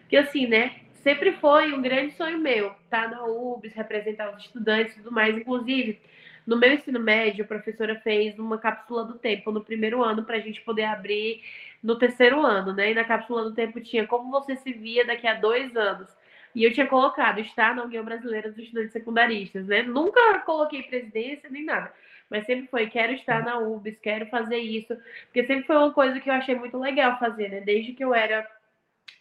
Porque 0.00 0.16
assim, 0.16 0.46
né? 0.46 0.76
Sempre 1.02 1.32
foi 1.32 1.72
um 1.72 1.82
grande 1.82 2.14
sonho 2.14 2.38
meu, 2.38 2.68
estar 2.84 3.08
tá 3.08 3.08
na 3.08 3.24
UBS, 3.24 3.74
representar 3.74 4.32
os 4.32 4.44
estudantes 4.44 4.94
e 4.94 4.98
tudo 4.98 5.10
mais. 5.10 5.36
Inclusive, 5.36 6.00
no 6.46 6.56
meu 6.56 6.72
ensino 6.72 7.00
médio, 7.00 7.44
a 7.44 7.48
professora 7.48 7.98
fez 8.00 8.38
uma 8.38 8.58
cápsula 8.58 9.04
do 9.04 9.14
tempo 9.14 9.50
no 9.50 9.64
primeiro 9.64 10.02
ano 10.02 10.24
para 10.24 10.36
a 10.36 10.40
gente 10.40 10.60
poder 10.60 10.84
abrir 10.84 11.42
no 11.82 11.98
terceiro 11.98 12.40
ano, 12.44 12.72
né? 12.72 12.92
E 12.92 12.94
na 12.94 13.04
cápsula 13.04 13.44
do 13.44 13.54
tempo 13.54 13.80
tinha 13.80 14.06
como 14.06 14.30
você 14.30 14.54
se 14.56 14.72
via 14.72 15.04
daqui 15.04 15.26
a 15.26 15.34
dois 15.34 15.76
anos. 15.76 16.08
E 16.54 16.64
eu 16.64 16.72
tinha 16.72 16.86
colocado 16.86 17.40
estar 17.40 17.74
na 17.74 17.84
União 17.84 18.04
Brasileira 18.04 18.50
dos 18.50 18.58
Estudantes 18.58 18.92
Secundaristas, 18.92 19.66
né? 19.66 19.82
Nunca 19.82 20.40
coloquei 20.40 20.82
presidência 20.82 21.48
nem 21.50 21.64
nada, 21.64 21.92
mas 22.32 22.46
sempre 22.46 22.66
foi, 22.68 22.88
quero 22.88 23.12
estar 23.12 23.44
na 23.44 23.58
UBS, 23.58 23.98
quero 23.98 24.24
fazer 24.26 24.56
isso, 24.56 24.96
porque 25.24 25.44
sempre 25.46 25.66
foi 25.66 25.76
uma 25.76 25.92
coisa 25.92 26.18
que 26.18 26.30
eu 26.30 26.34
achei 26.34 26.54
muito 26.54 26.78
legal 26.78 27.18
fazer, 27.18 27.50
né? 27.50 27.60
Desde 27.60 27.92
que 27.92 28.02
eu 28.02 28.14
era 28.14 28.48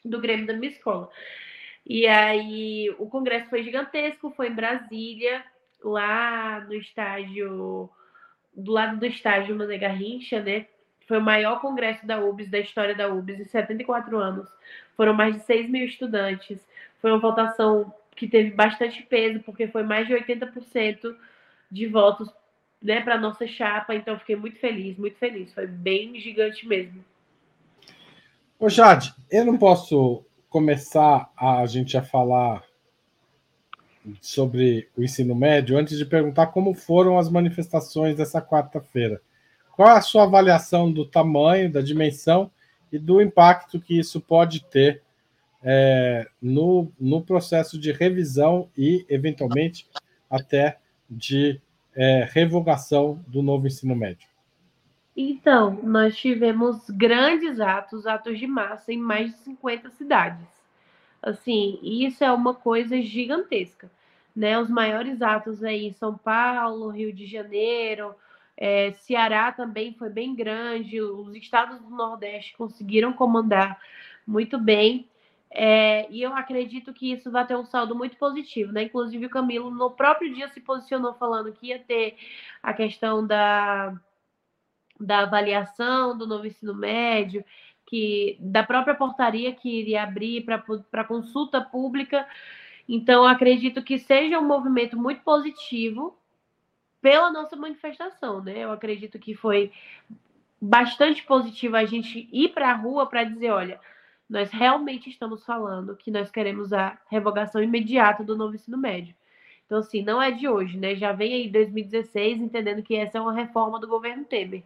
do 0.04 0.22
Grêmio 0.22 0.48
da 0.48 0.54
minha 0.54 0.72
escola. 0.72 1.10
E 1.86 2.08
aí 2.08 2.90
o 2.98 3.08
congresso 3.08 3.50
foi 3.50 3.64
gigantesco, 3.64 4.32
foi 4.32 4.48
em 4.48 4.56
Brasília, 4.56 5.44
lá 5.84 6.62
no 6.62 6.74
estádio, 6.74 7.90
do 8.56 8.72
lado 8.72 8.98
do 8.98 9.06
estádio 9.06 9.58
Mané 9.58 9.78
Garrincha, 9.78 10.42
né? 10.42 10.68
Foi 11.06 11.18
o 11.18 11.22
maior 11.22 11.60
congresso 11.60 12.08
da 12.08 12.18
UBS, 12.18 12.50
da 12.50 12.60
história 12.60 12.96
da 12.96 13.10
UBS, 13.10 13.42
em 13.42 13.46
74 13.46 14.18
anos. 14.18 14.48
Foram 14.96 15.14
mais 15.14 15.36
de 15.36 15.42
6 15.42 15.70
mil 15.70 15.86
estudantes. 15.86 16.66
Foi 17.02 17.12
uma 17.12 17.20
votação 17.20 17.94
que 18.16 18.26
teve 18.26 18.52
bastante 18.52 19.04
peso, 19.04 19.42
porque 19.42 19.68
foi 19.68 19.84
mais 19.84 20.08
de 20.08 20.14
80% 20.14 21.14
de 21.70 21.88
votos 21.88 22.30
né, 22.82 23.02
para 23.02 23.18
nossa 23.18 23.48
chapa. 23.48 23.94
Então, 23.94 24.18
fiquei 24.20 24.36
muito 24.36 24.60
feliz, 24.60 24.98
muito 24.98 25.18
feliz. 25.18 25.54
Foi 25.54 25.68
bem 25.68 26.20
gigante 26.20 26.68
mesmo. 26.68 27.04
Ô, 28.60 28.70
Jade, 28.70 29.14
eu 29.30 29.46
não 29.46 29.58
posso 29.58 30.24
começar 30.50 31.32
a 31.38 31.66
gente 31.66 31.98
a 31.98 32.04
falar 32.04 32.64
sobre 34.20 34.90
o 34.98 35.04
ensino 35.04 35.36
médio 35.36 35.78
antes 35.78 35.98
de 35.98 36.06
perguntar 36.06 36.48
como 36.48 36.74
foram 36.74 37.18
as 37.18 37.30
manifestações 37.30 38.16
dessa 38.16 38.42
quarta-feira. 38.42 39.22
Qual 39.72 39.88
é 39.88 39.94
a 39.94 40.02
sua 40.02 40.24
avaliação 40.24 40.92
do 40.92 41.06
tamanho, 41.06 41.72
da 41.72 41.82
dimensão 41.82 42.52
e 42.92 43.00
do 43.00 43.22
impacto 43.22 43.80
que 43.80 43.98
isso 43.98 44.20
pode 44.20 44.64
ter 44.66 45.02
é, 45.64 46.28
no, 46.42 46.92
no 47.00 47.22
processo 47.22 47.80
de 47.80 47.92
revisão 47.92 48.70
e, 48.78 49.06
eventualmente, 49.08 49.88
até 50.30 50.78
de 51.10 51.62
é, 51.96 52.28
revogação 52.32 53.20
do 53.28 53.42
novo 53.42 53.68
ensino 53.68 53.96
médio? 53.96 54.30
Então, 55.16 55.80
nós 55.84 56.16
tivemos 56.18 56.90
grandes 56.90 57.60
atos, 57.60 58.08
atos 58.08 58.40
de 58.40 58.48
massa 58.48 58.94
em 58.94 58.98
mais 58.98 59.32
de 59.32 59.38
50 59.40 59.90
cidades. 59.92 60.48
Assim, 61.22 61.80
isso 61.84 62.24
é 62.24 62.32
uma 62.32 62.54
coisa 62.54 63.02
gigantesca. 63.02 63.92
Né? 64.36 64.58
Os 64.58 64.70
maiores 64.70 65.22
atos 65.22 65.64
aí 65.64 65.94
São 65.94 66.18
Paulo, 66.18 66.90
Rio 66.90 67.14
de 67.14 67.26
Janeiro, 67.26 68.16
É, 68.58 68.92
Ceará 68.94 69.52
também 69.52 69.94
foi 69.94 70.10
bem 70.10 70.36
grande, 70.36 71.02
os 71.02 71.34
estados 71.36 71.80
do 71.80 71.90
Nordeste 71.90 72.56
conseguiram 72.56 73.12
comandar 73.12 73.80
muito 74.26 74.60
bem. 74.60 75.08
É, 75.54 76.10
e 76.10 76.22
eu 76.22 76.34
acredito 76.34 76.94
que 76.94 77.12
isso 77.12 77.30
vai 77.30 77.46
ter 77.46 77.58
um 77.58 77.66
saldo 77.66 77.94
muito 77.94 78.16
positivo, 78.16 78.72
né? 78.72 78.84
Inclusive 78.84 79.26
o 79.26 79.30
Camilo 79.30 79.70
no 79.70 79.92
próprio 79.92 80.34
dia 80.34 80.48
se 80.48 80.62
posicionou 80.62 81.14
falando 81.16 81.52
que 81.52 81.68
ia 81.68 81.80
ter 81.80 82.18
a 82.64 82.74
questão 82.74 83.26
da, 83.28 83.94
da 85.00 85.20
avaliação 85.20 86.18
do 86.18 86.26
novo 86.26 86.48
ensino 86.48 86.74
médio, 86.74 87.44
que 87.86 88.38
da 88.40 88.64
própria 88.64 88.96
portaria 88.96 89.54
que 89.54 89.70
iria 89.70 90.04
abrir 90.04 90.46
para 90.46 91.04
consulta 91.04 91.60
pública. 91.60 92.26
Então, 92.88 93.26
acredito 93.26 93.84
que 93.84 94.00
seja 94.00 94.40
um 94.40 94.48
movimento 94.48 94.98
muito 94.98 95.22
positivo 95.22 96.18
pela 97.02 97.30
nossa 97.30 97.58
manifestação, 97.58 98.42
né? 98.42 98.60
Eu 98.60 98.72
acredito 98.72 99.20
que 99.20 99.36
foi 99.36 99.72
bastante 100.62 101.24
positivo 101.24 101.76
a 101.76 101.84
gente 101.84 102.30
ir 102.32 102.50
para 102.50 102.72
a 102.72 102.76
rua 102.76 103.06
para 103.08 103.26
dizer, 103.26 103.52
olha, 103.52 103.80
nós 104.32 104.50
realmente 104.50 105.10
estamos 105.10 105.46
falando 105.46 105.94
que 105.94 106.10
nós 106.10 106.32
queremos 106.32 106.72
a 106.72 106.98
revogação 107.10 107.62
imediata 107.62 108.24
do 108.24 108.38
novo 108.38 108.56
ensino 108.56 108.78
médio. 108.78 109.14
Então, 109.66 109.80
assim, 109.80 110.02
não 110.02 110.22
é 110.22 110.32
de 110.32 110.48
hoje, 110.48 110.78
né? 110.78 110.96
Já 110.96 111.12
vem 111.12 111.34
aí 111.34 111.50
2016 111.50 112.40
entendendo 112.40 112.82
que 112.82 112.96
essa 112.96 113.18
é 113.18 113.22
uma 113.22 113.34
reforma 113.34 113.78
do 113.78 113.90
governo 113.90 114.24
Temer. 114.24 114.64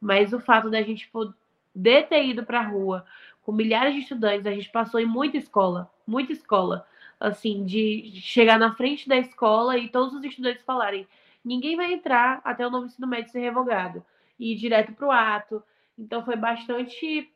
Mas 0.00 0.32
o 0.32 0.38
fato 0.38 0.70
da 0.70 0.80
gente 0.82 1.08
poder 1.08 2.06
ter 2.08 2.24
ido 2.24 2.44
para 2.44 2.60
a 2.60 2.68
rua 2.68 3.04
com 3.42 3.50
milhares 3.50 3.94
de 3.94 4.00
estudantes, 4.02 4.46
a 4.46 4.52
gente 4.52 4.70
passou 4.70 5.00
em 5.00 5.06
muita 5.06 5.36
escola, 5.36 5.90
muita 6.06 6.32
escola, 6.32 6.86
assim, 7.18 7.64
de 7.64 8.12
chegar 8.14 8.60
na 8.60 8.76
frente 8.76 9.08
da 9.08 9.16
escola 9.16 9.76
e 9.76 9.88
todos 9.88 10.14
os 10.14 10.22
estudantes 10.22 10.62
falarem: 10.62 11.04
ninguém 11.44 11.74
vai 11.74 11.92
entrar 11.92 12.40
até 12.44 12.64
o 12.64 12.70
novo 12.70 12.86
ensino 12.86 13.08
médio 13.08 13.32
ser 13.32 13.40
revogado, 13.40 14.04
e 14.38 14.52
ir 14.52 14.56
direto 14.56 14.92
para 14.92 15.08
o 15.08 15.10
ato. 15.10 15.60
Então, 15.98 16.24
foi 16.24 16.36
bastante 16.36 17.28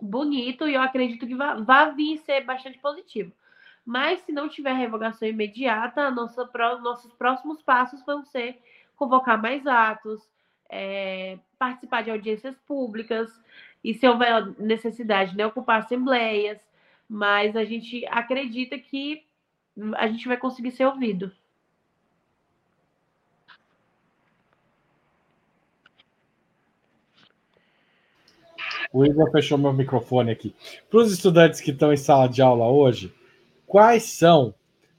bonito 0.00 0.68
e 0.68 0.74
eu 0.74 0.82
acredito 0.82 1.26
que 1.26 1.34
vai, 1.34 1.94
vir 1.94 2.18
ser 2.18 2.42
bastante 2.42 2.78
positivo. 2.78 3.32
Mas 3.84 4.20
se 4.20 4.32
não 4.32 4.48
tiver 4.48 4.72
revogação 4.72 5.28
imediata, 5.28 6.10
nossa, 6.10 6.48
nossos 6.80 7.12
próximos 7.14 7.62
passos 7.62 8.04
vão 8.04 8.24
ser 8.24 8.58
convocar 8.96 9.40
mais 9.40 9.66
atos, 9.66 10.26
é, 10.70 11.38
participar 11.58 12.02
de 12.02 12.10
audiências 12.10 12.56
públicas 12.66 13.30
e, 13.82 13.92
se 13.92 14.08
houver 14.08 14.58
necessidade, 14.58 15.36
né, 15.36 15.46
ocupar 15.46 15.80
assembleias. 15.80 16.58
Mas 17.08 17.54
a 17.56 17.64
gente 17.64 18.06
acredita 18.06 18.78
que 18.78 19.24
a 19.96 20.08
gente 20.08 20.26
vai 20.26 20.36
conseguir 20.36 20.70
ser 20.70 20.86
ouvido. 20.86 21.30
O 28.94 29.04
Igor 29.04 29.28
fechou 29.32 29.58
meu 29.58 29.72
microfone 29.72 30.30
aqui. 30.30 30.54
Para 30.88 31.00
os 31.00 31.12
estudantes 31.12 31.60
que 31.60 31.72
estão 31.72 31.92
em 31.92 31.96
sala 31.96 32.28
de 32.28 32.40
aula 32.40 32.68
hoje, 32.68 33.12
quais 33.66 34.04
são 34.04 34.54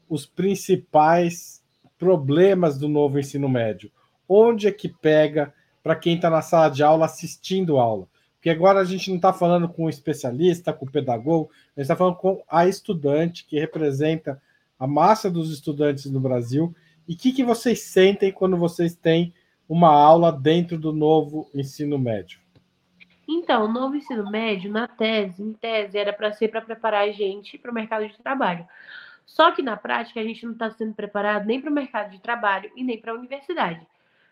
os 0.09 0.25
principais 0.25 1.63
problemas 1.97 2.77
do 2.77 2.89
novo 2.89 3.17
ensino 3.17 3.47
médio? 3.47 3.89
Onde 4.27 4.67
é 4.67 4.71
que 4.73 4.89
pega 4.89 5.53
para 5.81 5.95
quem 5.95 6.17
está 6.17 6.29
na 6.29 6.41
sala 6.41 6.67
de 6.67 6.83
aula 6.83 7.05
assistindo 7.05 7.77
aula? 7.77 8.05
Porque 8.33 8.49
agora 8.49 8.81
a 8.81 8.83
gente 8.83 9.07
não 9.09 9.15
está 9.15 9.31
falando 9.31 9.69
com 9.69 9.85
um 9.85 9.89
especialista, 9.89 10.73
com 10.73 10.85
o 10.85 10.91
pedagogo, 10.91 11.49
a 11.53 11.79
gente 11.79 11.85
está 11.85 11.95
falando 11.95 12.17
com 12.17 12.43
a 12.49 12.67
estudante 12.67 13.45
que 13.45 13.57
representa 13.57 14.41
a 14.77 14.85
massa 14.85 15.31
dos 15.31 15.49
estudantes 15.53 16.11
no 16.11 16.19
Brasil. 16.19 16.75
E 17.07 17.13
o 17.13 17.17
que, 17.17 17.31
que 17.31 17.45
vocês 17.45 17.79
sentem 17.79 18.29
quando 18.29 18.57
vocês 18.57 18.93
têm 18.93 19.33
uma 19.69 19.89
aula 19.89 20.33
dentro 20.33 20.77
do 20.77 20.91
novo 20.91 21.49
ensino 21.55 21.97
médio? 21.97 22.43
Então, 23.27 23.65
o 23.65 23.71
novo 23.71 23.95
ensino 23.95 24.29
médio, 24.29 24.71
na 24.71 24.87
tese, 24.87 25.41
em 25.41 25.53
tese, 25.53 25.97
era 25.97 26.13
para 26.13 26.31
ser 26.31 26.49
para 26.49 26.61
preparar 26.61 27.07
a 27.07 27.11
gente 27.11 27.57
para 27.57 27.71
o 27.71 27.73
mercado 27.73 28.07
de 28.07 28.17
trabalho. 28.17 28.67
Só 29.25 29.51
que 29.51 29.61
na 29.61 29.75
prática 29.75 30.19
a 30.19 30.23
gente 30.23 30.45
não 30.45 30.53
está 30.53 30.69
sendo 30.69 30.93
preparado 30.93 31.45
nem 31.45 31.59
para 31.59 31.71
o 31.71 31.73
mercado 31.73 32.11
de 32.11 32.21
trabalho 32.21 32.71
e 32.75 32.83
nem 32.83 32.99
para 32.99 33.11
a 33.11 33.15
universidade. 33.15 33.85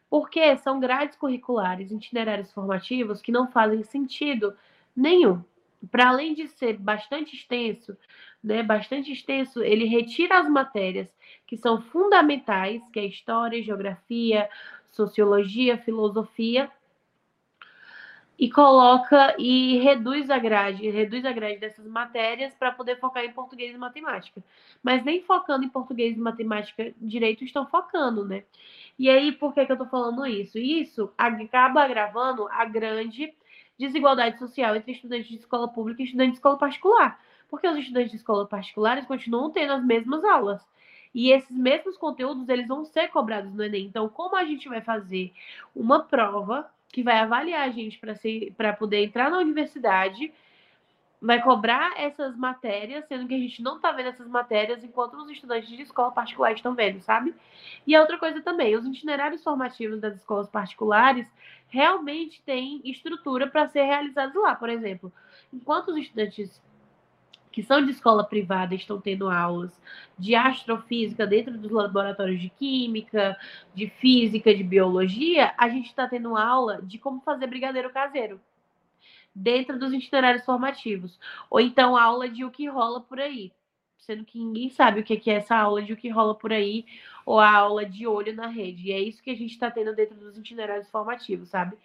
Porque 0.09 0.55
são 0.57 0.79
grades 0.79 1.17
curriculares, 1.17 1.91
itinerários 1.91 2.51
formativos 2.51 3.21
que 3.21 3.31
não 3.31 3.51
fazem 3.51 3.81
sentido 3.83 4.55
nenhum. 4.95 5.43
Para 5.89 6.09
além 6.09 6.33
de 6.33 6.47
ser 6.47 6.77
bastante 6.77 7.35
extenso, 7.35 7.97
né, 8.43 8.61
bastante 8.61 9.11
extenso, 9.11 9.63
ele 9.63 9.85
retira 9.85 10.39
as 10.39 10.47
matérias 10.47 11.07
que 11.47 11.57
são 11.57 11.81
fundamentais, 11.81 12.81
que 12.89 12.99
é 12.99 13.05
história, 13.05 13.63
geografia, 13.63 14.47
sociologia, 14.89 15.77
filosofia, 15.77 16.69
e 18.37 18.49
coloca 18.49 19.35
e 19.37 19.77
reduz 19.79 20.29
a 20.29 20.39
grade, 20.39 20.89
reduz 20.89 21.23
a 21.23 21.31
grade 21.31 21.59
dessas 21.59 21.85
matérias 21.87 22.53
para 22.55 22.71
poder 22.71 22.99
focar 22.99 23.23
em 23.23 23.31
português 23.31 23.75
e 23.75 23.77
matemática. 23.77 24.43
Mas 24.81 25.03
nem 25.03 25.21
focando 25.21 25.63
em 25.63 25.69
português 25.69 26.17
e 26.17 26.19
matemática 26.19 26.93
direito 26.99 27.43
estão 27.43 27.65
focando, 27.67 28.25
né? 28.25 28.43
E 28.97 29.09
aí, 29.09 29.31
por 29.31 29.53
que, 29.53 29.65
que 29.65 29.71
eu 29.71 29.75
estou 29.75 29.87
falando 29.87 30.25
isso? 30.25 30.57
Isso 30.57 31.11
acaba 31.17 31.83
agravando 31.83 32.47
a 32.49 32.65
grande 32.65 33.33
desigualdade 33.77 34.39
social 34.39 34.75
entre 34.75 34.91
estudantes 34.91 35.27
de 35.27 35.37
escola 35.37 35.67
pública 35.67 36.01
e 36.01 36.05
estudantes 36.05 36.33
de 36.33 36.37
escola 36.37 36.57
particular. 36.57 37.19
Porque 37.49 37.67
os 37.67 37.77
estudantes 37.77 38.11
de 38.11 38.17
escola 38.17 38.47
particulares 38.47 39.05
continuam 39.05 39.51
tendo 39.51 39.73
as 39.73 39.85
mesmas 39.85 40.23
aulas. 40.23 40.61
E 41.13 41.31
esses 41.31 41.55
mesmos 41.55 41.97
conteúdos, 41.97 42.49
eles 42.49 42.67
vão 42.67 42.83
ser 42.83 43.09
cobrados 43.09 43.53
no 43.53 43.63
Enem. 43.63 43.85
Então, 43.85 44.09
como 44.09 44.35
a 44.35 44.43
gente 44.43 44.67
vai 44.67 44.81
fazer 44.81 45.31
uma 45.75 46.03
prova 46.03 46.67
que 46.93 47.03
vai 47.03 47.17
avaliar 47.17 47.67
a 47.67 47.71
gente 47.71 47.99
para 48.55 48.71
poder 48.71 49.03
entrar 49.03 49.31
na 49.31 49.39
universidade, 49.39 50.31
vai 51.19 51.41
cobrar 51.41 51.99
essas 51.99 52.37
matérias, 52.37 53.05
sendo 53.07 53.27
que 53.27 53.33
a 53.33 53.39
gente 53.39 53.63
não 53.63 53.77
está 53.77 53.91
vendo 53.91 54.09
essas 54.09 54.27
matérias 54.27 54.83
enquanto 54.83 55.15
os 55.15 55.29
estudantes 55.31 55.69
de 55.69 55.81
escola 55.81 56.11
particular 56.11 56.53
estão 56.53 56.75
vendo, 56.75 57.01
sabe? 57.01 57.33
E 57.87 57.95
a 57.95 58.01
outra 58.01 58.19
coisa 58.19 58.41
também, 58.41 58.75
os 58.75 58.85
itinerários 58.85 59.43
formativos 59.43 59.99
das 59.99 60.15
escolas 60.17 60.47
particulares 60.47 61.27
realmente 61.67 62.43
têm 62.43 62.79
estrutura 62.85 63.47
para 63.47 63.67
ser 63.67 63.83
realizados 63.85 64.35
lá. 64.35 64.53
Por 64.53 64.69
exemplo, 64.69 65.11
enquanto 65.51 65.87
os 65.87 65.97
estudantes 65.97 66.61
que 67.53 67.61
são 67.61 67.85
de 67.85 67.91
escola 67.91 68.23
privada 68.23 68.73
estão 68.73 68.99
tendo 68.99 69.29
aulas 69.29 69.71
de 70.17 70.33
astrofísica 70.33 71.25
dentro 71.27 71.55
dos 71.55 71.71
laboratórios 71.71 72.41
de 72.41 72.49
química, 72.49 73.37
de 73.75 73.87
física, 73.87 74.53
de 74.53 74.63
biologia, 74.63 75.53
a 75.55 75.69
gente 75.69 75.85
está 75.85 76.07
tendo 76.07 76.35
aula 76.35 76.81
de 76.81 76.97
como 76.97 77.21
fazer 77.21 77.45
brigadeiro 77.45 77.91
caseiro 77.91 78.41
dentro 79.35 79.77
dos 79.77 79.93
itinerários 79.93 80.43
formativos. 80.43 81.19
Ou 81.47 81.59
então 81.59 81.95
aula 81.95 82.27
de 82.27 82.43
o 82.43 82.49
que 82.49 82.67
rola 82.67 82.99
por 82.99 83.19
aí. 83.19 83.51
Sendo 83.99 84.25
que 84.25 84.39
ninguém 84.39 84.69
sabe 84.69 84.99
o 84.99 85.03
que 85.03 85.29
é 85.29 85.35
essa 85.35 85.55
aula 85.55 85.81
de 85.81 85.93
o 85.93 85.97
que 85.97 86.09
rola 86.09 86.35
por 86.35 86.51
aí, 86.51 86.85
ou 87.25 87.39
a 87.39 87.49
aula 87.49 87.85
de 87.85 88.05
olho 88.07 88.35
na 88.35 88.47
rede. 88.47 88.87
E 88.89 88.91
é 88.91 88.99
isso 88.99 89.21
que 89.21 89.29
a 89.29 89.35
gente 89.35 89.51
está 89.51 89.69
tendo 89.69 89.95
dentro 89.95 90.15
dos 90.15 90.37
itinerários 90.37 90.89
formativos, 90.89 91.49
sabe? 91.49 91.77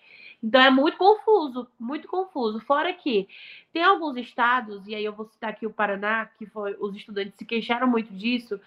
Então 0.42 0.60
é 0.60 0.70
muito 0.70 0.96
confuso, 0.96 1.68
muito 1.78 2.06
confuso. 2.06 2.60
Fora 2.60 2.92
que 2.92 3.28
tem 3.72 3.82
alguns 3.82 4.16
estados, 4.16 4.86
e 4.86 4.94
aí 4.94 5.04
eu 5.04 5.12
vou 5.12 5.26
citar 5.26 5.50
aqui 5.50 5.66
o 5.66 5.72
Paraná, 5.72 6.26
que 6.26 6.46
foi 6.46 6.76
os 6.78 6.94
estudantes 6.94 7.34
se 7.36 7.44
queixaram 7.44 7.88
muito 7.88 8.12
disso, 8.12 8.60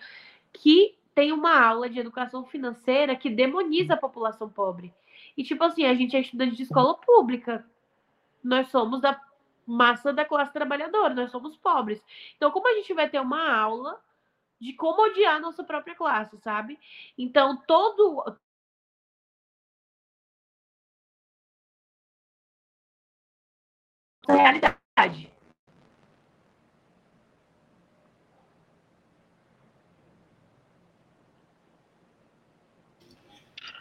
que 0.52 0.96
tem 1.16 1.32
uma 1.32 1.60
aula 1.60 1.90
de 1.90 2.00
educação 2.00 2.46
financeira 2.46 3.16
que 3.16 3.30
demoniza 3.30 3.94
a 3.94 3.98
população 3.98 4.50
pobre. 4.50 4.94
E 5.38 5.44
tipo 5.44 5.64
assim, 5.64 5.86
a 5.86 5.94
gente 5.94 6.16
é 6.16 6.20
estudante 6.20 6.56
de 6.56 6.64
escola 6.64 6.94
pública. 6.96 7.66
Nós 8.44 8.68
somos 8.70 9.02
da 9.02 9.20
massa 9.66 10.12
da 10.12 10.26
classe 10.26 10.52
trabalhadora, 10.52 11.14
nós 11.14 11.32
somos 11.32 11.56
pobres. 11.56 12.04
Então, 12.36 12.52
como 12.52 12.68
a 12.68 12.74
gente 12.74 12.94
vai 12.94 13.10
ter 13.10 13.20
uma 13.20 13.56
aula 13.56 14.02
de 14.60 14.74
como 14.74 15.04
odiar 15.04 15.36
a 15.36 15.40
nossa 15.40 15.64
própria 15.64 15.96
classe, 15.96 16.38
sabe? 16.38 16.78
Então, 17.18 17.58
todo 17.66 18.36
realidade. 24.28 25.32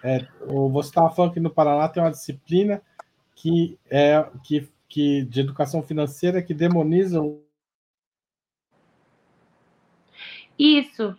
É, 0.03 0.27
você 0.47 0.89
estava 0.89 1.11
falando 1.11 1.35
que 1.35 1.41
no 1.41 1.51
Paraná 1.51 1.89
tem 1.89 2.03
uma 2.03 2.11
disciplina 2.11 2.83
que 3.35 3.79
é 3.91 4.23
que, 4.43 4.69
que 4.89 5.25
de 5.25 5.41
educação 5.41 5.83
financeira 5.83 6.43
que 6.43 6.55
demoniza 6.55 7.21
o... 7.21 7.45
Isso. 10.59 11.17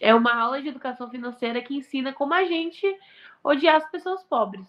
É 0.00 0.14
uma 0.14 0.34
aula 0.34 0.62
de 0.62 0.68
educação 0.68 1.10
financeira 1.10 1.62
que 1.62 1.74
ensina 1.74 2.12
como 2.12 2.34
a 2.34 2.44
gente 2.44 2.86
odiar 3.42 3.76
as 3.76 3.90
pessoas 3.90 4.22
pobres. 4.24 4.68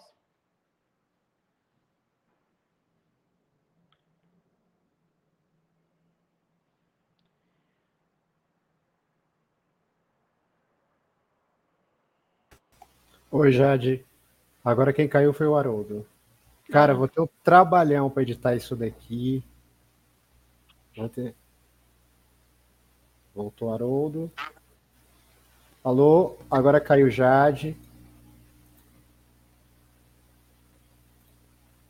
Oi, 13.32 13.52
Jade. 13.52 14.04
Agora 14.66 14.92
quem 14.92 15.08
caiu 15.08 15.32
foi 15.32 15.46
o 15.46 15.56
Haroldo. 15.56 16.04
Cara, 16.72 16.96
vou 16.96 17.08
ter 17.08 17.22
um 17.22 17.28
trabalhão 17.44 18.10
para 18.10 18.24
editar 18.24 18.56
isso 18.56 18.76
daqui. 18.76 19.44
Ter... 21.14 21.36
Voltou 23.34 23.72
Haroldo. 23.72 24.32
Alô, 25.84 26.38
agora 26.50 26.82
caiu 26.82 27.10
Jade. 27.10 27.78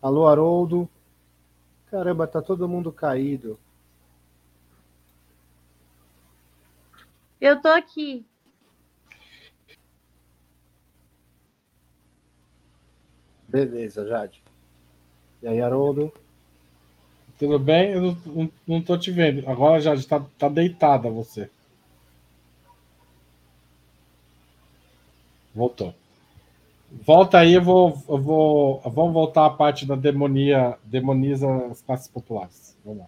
Alô, 0.01 0.27
Haroldo. 0.27 0.89
Caramba, 1.89 2.27
tá 2.27 2.41
todo 2.41 2.67
mundo 2.67 2.91
caído. 2.91 3.57
Eu 7.39 7.61
tô 7.61 7.69
aqui. 7.69 8.28
Beleza, 13.49 14.07
Jade. 14.07 14.43
E 15.41 15.47
aí, 15.47 15.59
Haroldo? 15.59 16.13
Tudo 17.39 17.57
bem? 17.57 17.91
Eu 17.91 18.01
não, 18.25 18.51
não 18.67 18.81
tô 18.81 18.97
te 18.97 19.09
vendo. 19.11 19.47
Agora, 19.49 19.81
Jade, 19.81 20.05
tá, 20.07 20.23
tá 20.37 20.47
deitada 20.47 21.09
você. 21.09 21.49
Voltou. 25.53 25.95
Volta 26.91 27.39
aí, 27.39 27.53
eu 27.53 27.63
vou, 27.63 28.03
eu 28.07 28.17
vou. 28.17 28.81
Vamos 28.81 29.13
voltar 29.13 29.45
à 29.45 29.49
parte 29.49 29.85
da 29.85 29.95
demonia, 29.95 30.77
demoniza 30.83 31.47
as 31.71 31.81
classes 31.81 32.07
populares. 32.07 32.77
Vamos 32.83 32.99
lá. 32.99 33.07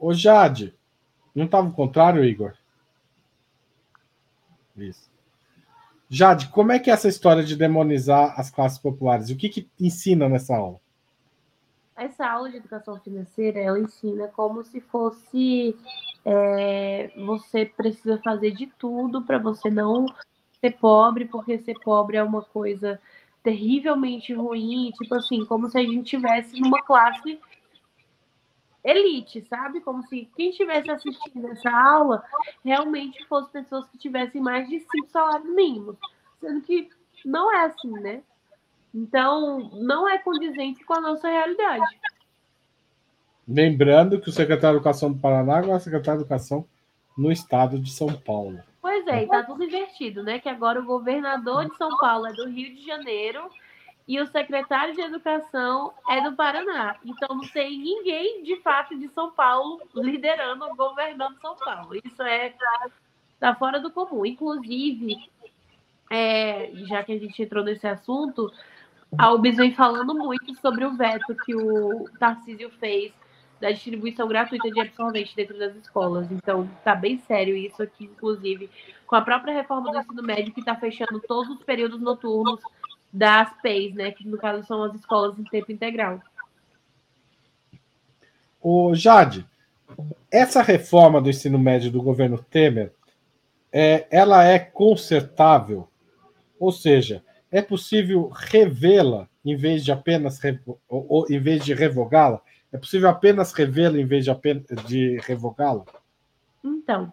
Ô 0.00 0.12
Jade, 0.12 0.74
não 1.34 1.44
estava 1.44 1.68
o 1.68 1.72
contrário, 1.72 2.24
Igor? 2.24 2.54
Isso. 4.76 5.09
Jade, 6.12 6.48
como 6.48 6.72
é 6.72 6.80
que 6.80 6.90
é 6.90 6.92
essa 6.92 7.06
história 7.06 7.44
de 7.44 7.54
demonizar 7.54 8.34
as 8.36 8.50
classes 8.50 8.78
populares? 8.78 9.30
O 9.30 9.36
que, 9.36 9.48
que 9.48 9.70
ensina 9.78 10.28
nessa 10.28 10.56
aula? 10.56 10.80
Essa 11.96 12.26
aula 12.26 12.50
de 12.50 12.56
educação 12.56 12.98
financeira, 12.98 13.60
ela 13.60 13.78
ensina 13.78 14.26
como 14.26 14.64
se 14.64 14.80
fosse 14.80 15.76
é, 16.24 17.12
você 17.16 17.64
precisa 17.64 18.20
fazer 18.24 18.50
de 18.50 18.66
tudo 18.78 19.22
para 19.22 19.38
você 19.38 19.70
não 19.70 20.04
ser 20.60 20.72
pobre, 20.78 21.26
porque 21.26 21.58
ser 21.58 21.78
pobre 21.78 22.16
é 22.16 22.22
uma 22.22 22.42
coisa 22.42 23.00
terrivelmente 23.42 24.34
ruim, 24.34 24.90
tipo 24.90 25.14
assim, 25.14 25.44
como 25.44 25.70
se 25.70 25.78
a 25.78 25.82
gente 25.82 26.10
tivesse 26.10 26.60
numa 26.60 26.82
classe 26.82 27.38
elite, 28.84 29.42
sabe? 29.48 29.80
Como 29.80 30.02
se 30.06 30.28
quem 30.36 30.50
estivesse 30.50 30.90
assistindo 30.90 31.48
essa 31.48 31.70
aula 31.70 32.22
realmente 32.64 33.24
fosse 33.26 33.50
pessoas 33.50 33.86
que 33.88 33.98
tivessem 33.98 34.40
mais 34.40 34.68
de 34.68 34.80
cinco 34.80 35.08
salários 35.08 35.54
mínimos. 35.54 35.96
Sendo 36.40 36.60
que 36.62 36.88
não 37.24 37.52
é 37.54 37.66
assim, 37.66 37.90
né? 38.00 38.22
Então, 38.94 39.70
não 39.74 40.08
é 40.08 40.18
condizente 40.18 40.84
com 40.84 40.94
a 40.94 41.00
nossa 41.00 41.28
realidade. 41.28 41.84
Lembrando 43.46 44.20
que 44.20 44.28
o 44.28 44.32
secretário 44.32 44.78
de 44.78 44.82
Educação 44.82 45.12
do 45.12 45.18
Paraná 45.18 45.58
é 45.58 45.74
o 45.74 45.80
secretário 45.80 46.20
de 46.20 46.24
Educação 46.24 46.64
no 47.16 47.30
estado 47.30 47.78
de 47.78 47.90
São 47.90 48.12
Paulo. 48.12 48.60
Pois 48.80 49.06
é, 49.06 49.24
e 49.24 49.26
tá 49.26 49.42
tudo 49.42 49.62
invertido, 49.62 50.22
né? 50.22 50.38
Que 50.38 50.48
agora 50.48 50.80
o 50.80 50.84
governador 50.84 51.68
de 51.68 51.76
São 51.76 51.96
Paulo 51.98 52.26
é 52.26 52.32
do 52.32 52.48
Rio 52.48 52.74
de 52.74 52.84
Janeiro 52.84 53.50
e 54.10 54.20
o 54.20 54.26
secretário 54.26 54.92
de 54.92 55.00
Educação 55.00 55.92
é 56.08 56.20
do 56.20 56.34
Paraná. 56.34 56.96
Então 57.04 57.28
não 57.36 57.46
tem 57.46 57.78
ninguém 57.78 58.42
de 58.42 58.56
fato 58.56 58.98
de 58.98 59.06
São 59.10 59.30
Paulo 59.30 59.80
liderando 59.94 60.66
governando 60.74 61.38
São 61.40 61.54
Paulo. 61.54 61.94
Isso 62.04 62.20
é 62.20 62.52
tá 63.38 63.54
fora 63.54 63.78
do 63.78 63.88
comum. 63.88 64.26
Inclusive, 64.26 65.16
é, 66.10 66.72
já 66.88 67.04
que 67.04 67.12
a 67.12 67.18
gente 67.20 67.40
entrou 67.40 67.62
nesse 67.62 67.86
assunto, 67.86 68.52
a 69.16 69.30
UBS 69.32 69.58
vem 69.58 69.72
falando 69.72 70.12
muito 70.12 70.56
sobre 70.56 70.84
o 70.84 70.96
veto 70.96 71.32
que 71.44 71.54
o 71.54 72.08
Tarcísio 72.18 72.68
fez 72.80 73.12
da 73.60 73.70
distribuição 73.70 74.26
gratuita 74.26 74.68
de 74.72 74.80
absorvente 74.80 75.36
dentro 75.36 75.56
das 75.56 75.76
escolas. 75.76 76.32
Então, 76.32 76.68
tá 76.82 76.96
bem 76.96 77.16
sério 77.18 77.54
isso 77.56 77.80
aqui, 77.80 78.06
inclusive, 78.06 78.68
com 79.06 79.14
a 79.14 79.22
própria 79.22 79.54
reforma 79.54 79.92
do 79.92 79.98
ensino 79.98 80.22
médio 80.24 80.52
que 80.52 80.58
está 80.58 80.74
fechando 80.74 81.20
todos 81.20 81.48
os 81.48 81.62
períodos 81.62 82.00
noturnos 82.00 82.60
das 83.12 83.52
PEIs, 83.60 83.94
né? 83.94 84.10
Que 84.10 84.26
no 84.26 84.38
caso 84.38 84.66
são 84.66 84.82
as 84.82 84.94
escolas 84.94 85.38
em 85.38 85.44
tempo 85.44 85.72
integral. 85.72 86.20
O 88.60 88.94
Jade, 88.94 89.46
essa 90.30 90.62
reforma 90.62 91.20
do 91.20 91.30
ensino 91.30 91.58
médio 91.58 91.90
do 91.90 92.02
governo 92.02 92.38
Temer, 92.38 92.92
é, 93.72 94.06
ela 94.10 94.44
é 94.44 94.58
consertável? 94.58 95.88
Ou 96.58 96.70
seja, 96.70 97.24
é 97.50 97.62
possível 97.62 98.28
revê-la 98.28 99.28
em 99.44 99.56
vez 99.56 99.84
de 99.84 99.90
apenas 99.90 100.38
ou, 100.66 100.78
ou, 101.08 101.26
em 101.30 101.40
vez 101.40 101.64
de 101.64 101.72
revogá-la? 101.72 102.40
É 102.72 102.78
possível 102.78 103.08
apenas 103.08 103.52
revê-la 103.52 103.98
em 103.98 104.06
vez 104.06 104.24
de, 104.24 104.30
apenas, 104.30 104.64
de 104.86 105.18
revogá-la? 105.24 105.84
Então, 106.62 107.12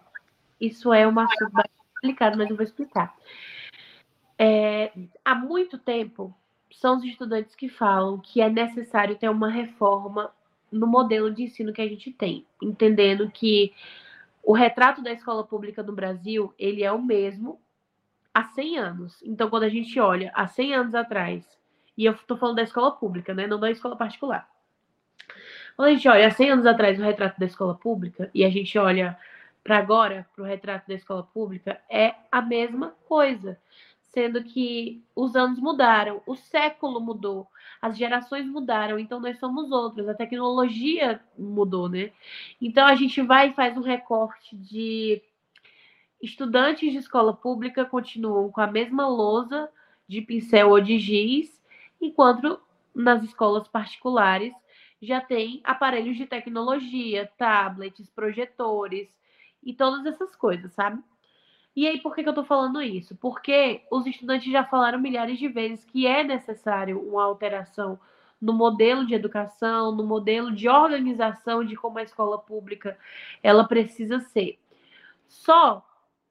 isso 0.60 0.92
é 0.92 1.06
uma 1.06 1.24
assunto 1.24 1.50
complicado, 1.94 2.36
mas 2.36 2.50
eu 2.50 2.56
vou 2.56 2.64
explicar. 2.64 3.14
É, 4.38 4.92
há 5.24 5.34
muito 5.34 5.76
tempo, 5.76 6.34
são 6.70 6.96
os 6.96 7.04
estudantes 7.04 7.54
que 7.54 7.68
falam 7.68 8.20
que 8.20 8.40
é 8.40 8.48
necessário 8.48 9.16
ter 9.16 9.28
uma 9.28 9.50
reforma 9.50 10.32
no 10.70 10.86
modelo 10.86 11.32
de 11.32 11.42
ensino 11.42 11.72
que 11.72 11.82
a 11.82 11.88
gente 11.88 12.12
tem, 12.12 12.46
entendendo 12.62 13.30
que 13.30 13.72
o 14.42 14.52
retrato 14.52 15.02
da 15.02 15.12
escola 15.12 15.44
pública 15.44 15.82
no 15.82 15.92
Brasil, 15.92 16.54
ele 16.58 16.82
é 16.82 16.92
o 16.92 17.02
mesmo 17.02 17.60
há 18.32 18.44
100 18.44 18.78
anos. 18.78 19.22
Então, 19.22 19.50
quando 19.50 19.64
a 19.64 19.68
gente 19.68 19.98
olha 19.98 20.30
há 20.34 20.46
100 20.46 20.74
anos 20.74 20.94
atrás, 20.94 21.44
e 21.96 22.04
eu 22.04 22.12
estou 22.12 22.36
falando 22.36 22.56
da 22.56 22.62
escola 22.62 22.92
pública, 22.92 23.34
né, 23.34 23.46
não 23.46 23.58
da 23.58 23.70
escola 23.70 23.96
particular. 23.96 24.48
Quando 25.76 25.88
a 25.88 25.92
gente 25.92 26.08
olha 26.08 26.28
há 26.28 26.30
100 26.30 26.50
anos 26.50 26.66
atrás 26.66 26.98
o 26.98 27.02
retrato 27.02 27.38
da 27.38 27.46
escola 27.46 27.74
pública, 27.74 28.30
e 28.32 28.44
a 28.44 28.50
gente 28.50 28.78
olha 28.78 29.18
para 29.64 29.78
agora, 29.78 30.26
para 30.34 30.42
o 30.42 30.46
retrato 30.46 30.86
da 30.88 30.94
escola 30.94 31.22
pública, 31.22 31.80
é 31.90 32.14
a 32.30 32.40
mesma 32.40 32.94
coisa 33.06 33.58
sendo 34.08 34.42
que 34.42 35.02
os 35.14 35.36
anos 35.36 35.58
mudaram, 35.58 36.22
o 36.26 36.34
século 36.34 37.00
mudou, 37.00 37.46
as 37.80 37.96
gerações 37.96 38.46
mudaram, 38.46 38.98
então 38.98 39.20
nós 39.20 39.38
somos 39.38 39.70
outros, 39.70 40.08
a 40.08 40.14
tecnologia 40.14 41.20
mudou, 41.38 41.88
né? 41.88 42.10
Então 42.60 42.86
a 42.86 42.94
gente 42.94 43.20
vai 43.22 43.50
e 43.50 43.54
faz 43.54 43.76
um 43.76 43.82
recorte 43.82 44.56
de 44.56 45.22
estudantes 46.20 46.90
de 46.90 46.98
escola 46.98 47.32
pública 47.34 47.84
continuam 47.84 48.50
com 48.50 48.60
a 48.60 48.66
mesma 48.66 49.06
lousa 49.06 49.70
de 50.08 50.22
pincel 50.22 50.70
ou 50.70 50.80
de 50.80 50.98
giz, 50.98 51.62
enquanto 52.00 52.60
nas 52.94 53.22
escolas 53.22 53.68
particulares 53.68 54.52
já 55.00 55.20
tem 55.20 55.60
aparelhos 55.62 56.16
de 56.16 56.26
tecnologia, 56.26 57.30
tablets, 57.38 58.10
projetores 58.10 59.08
e 59.62 59.72
todas 59.72 60.04
essas 60.06 60.34
coisas, 60.34 60.72
sabe? 60.72 61.00
E 61.78 61.86
aí, 61.86 62.00
por 62.00 62.12
que, 62.12 62.24
que 62.24 62.28
eu 62.28 62.32
estou 62.32 62.44
falando 62.44 62.82
isso? 62.82 63.14
Porque 63.14 63.82
os 63.88 64.04
estudantes 64.04 64.50
já 64.50 64.64
falaram 64.64 64.98
milhares 64.98 65.38
de 65.38 65.46
vezes 65.46 65.84
que 65.84 66.08
é 66.08 66.24
necessário 66.24 67.00
uma 67.00 67.22
alteração 67.22 68.00
no 68.40 68.52
modelo 68.52 69.06
de 69.06 69.14
educação, 69.14 69.92
no 69.92 70.02
modelo 70.04 70.50
de 70.50 70.68
organização 70.68 71.64
de 71.64 71.76
como 71.76 72.00
a 72.00 72.02
escola 72.02 72.36
pública 72.36 72.98
ela 73.44 73.62
precisa 73.62 74.18
ser. 74.18 74.58
Só 75.28 75.86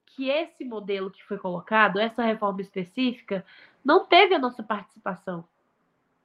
que 0.08 0.30
esse 0.30 0.66
modelo 0.66 1.10
que 1.10 1.24
foi 1.24 1.38
colocado, 1.38 1.98
essa 1.98 2.24
reforma 2.24 2.60
específica, 2.60 3.46
não 3.86 4.06
teve 4.06 4.36
a 4.36 4.40
nossa 4.40 4.62
participação. 4.62 5.46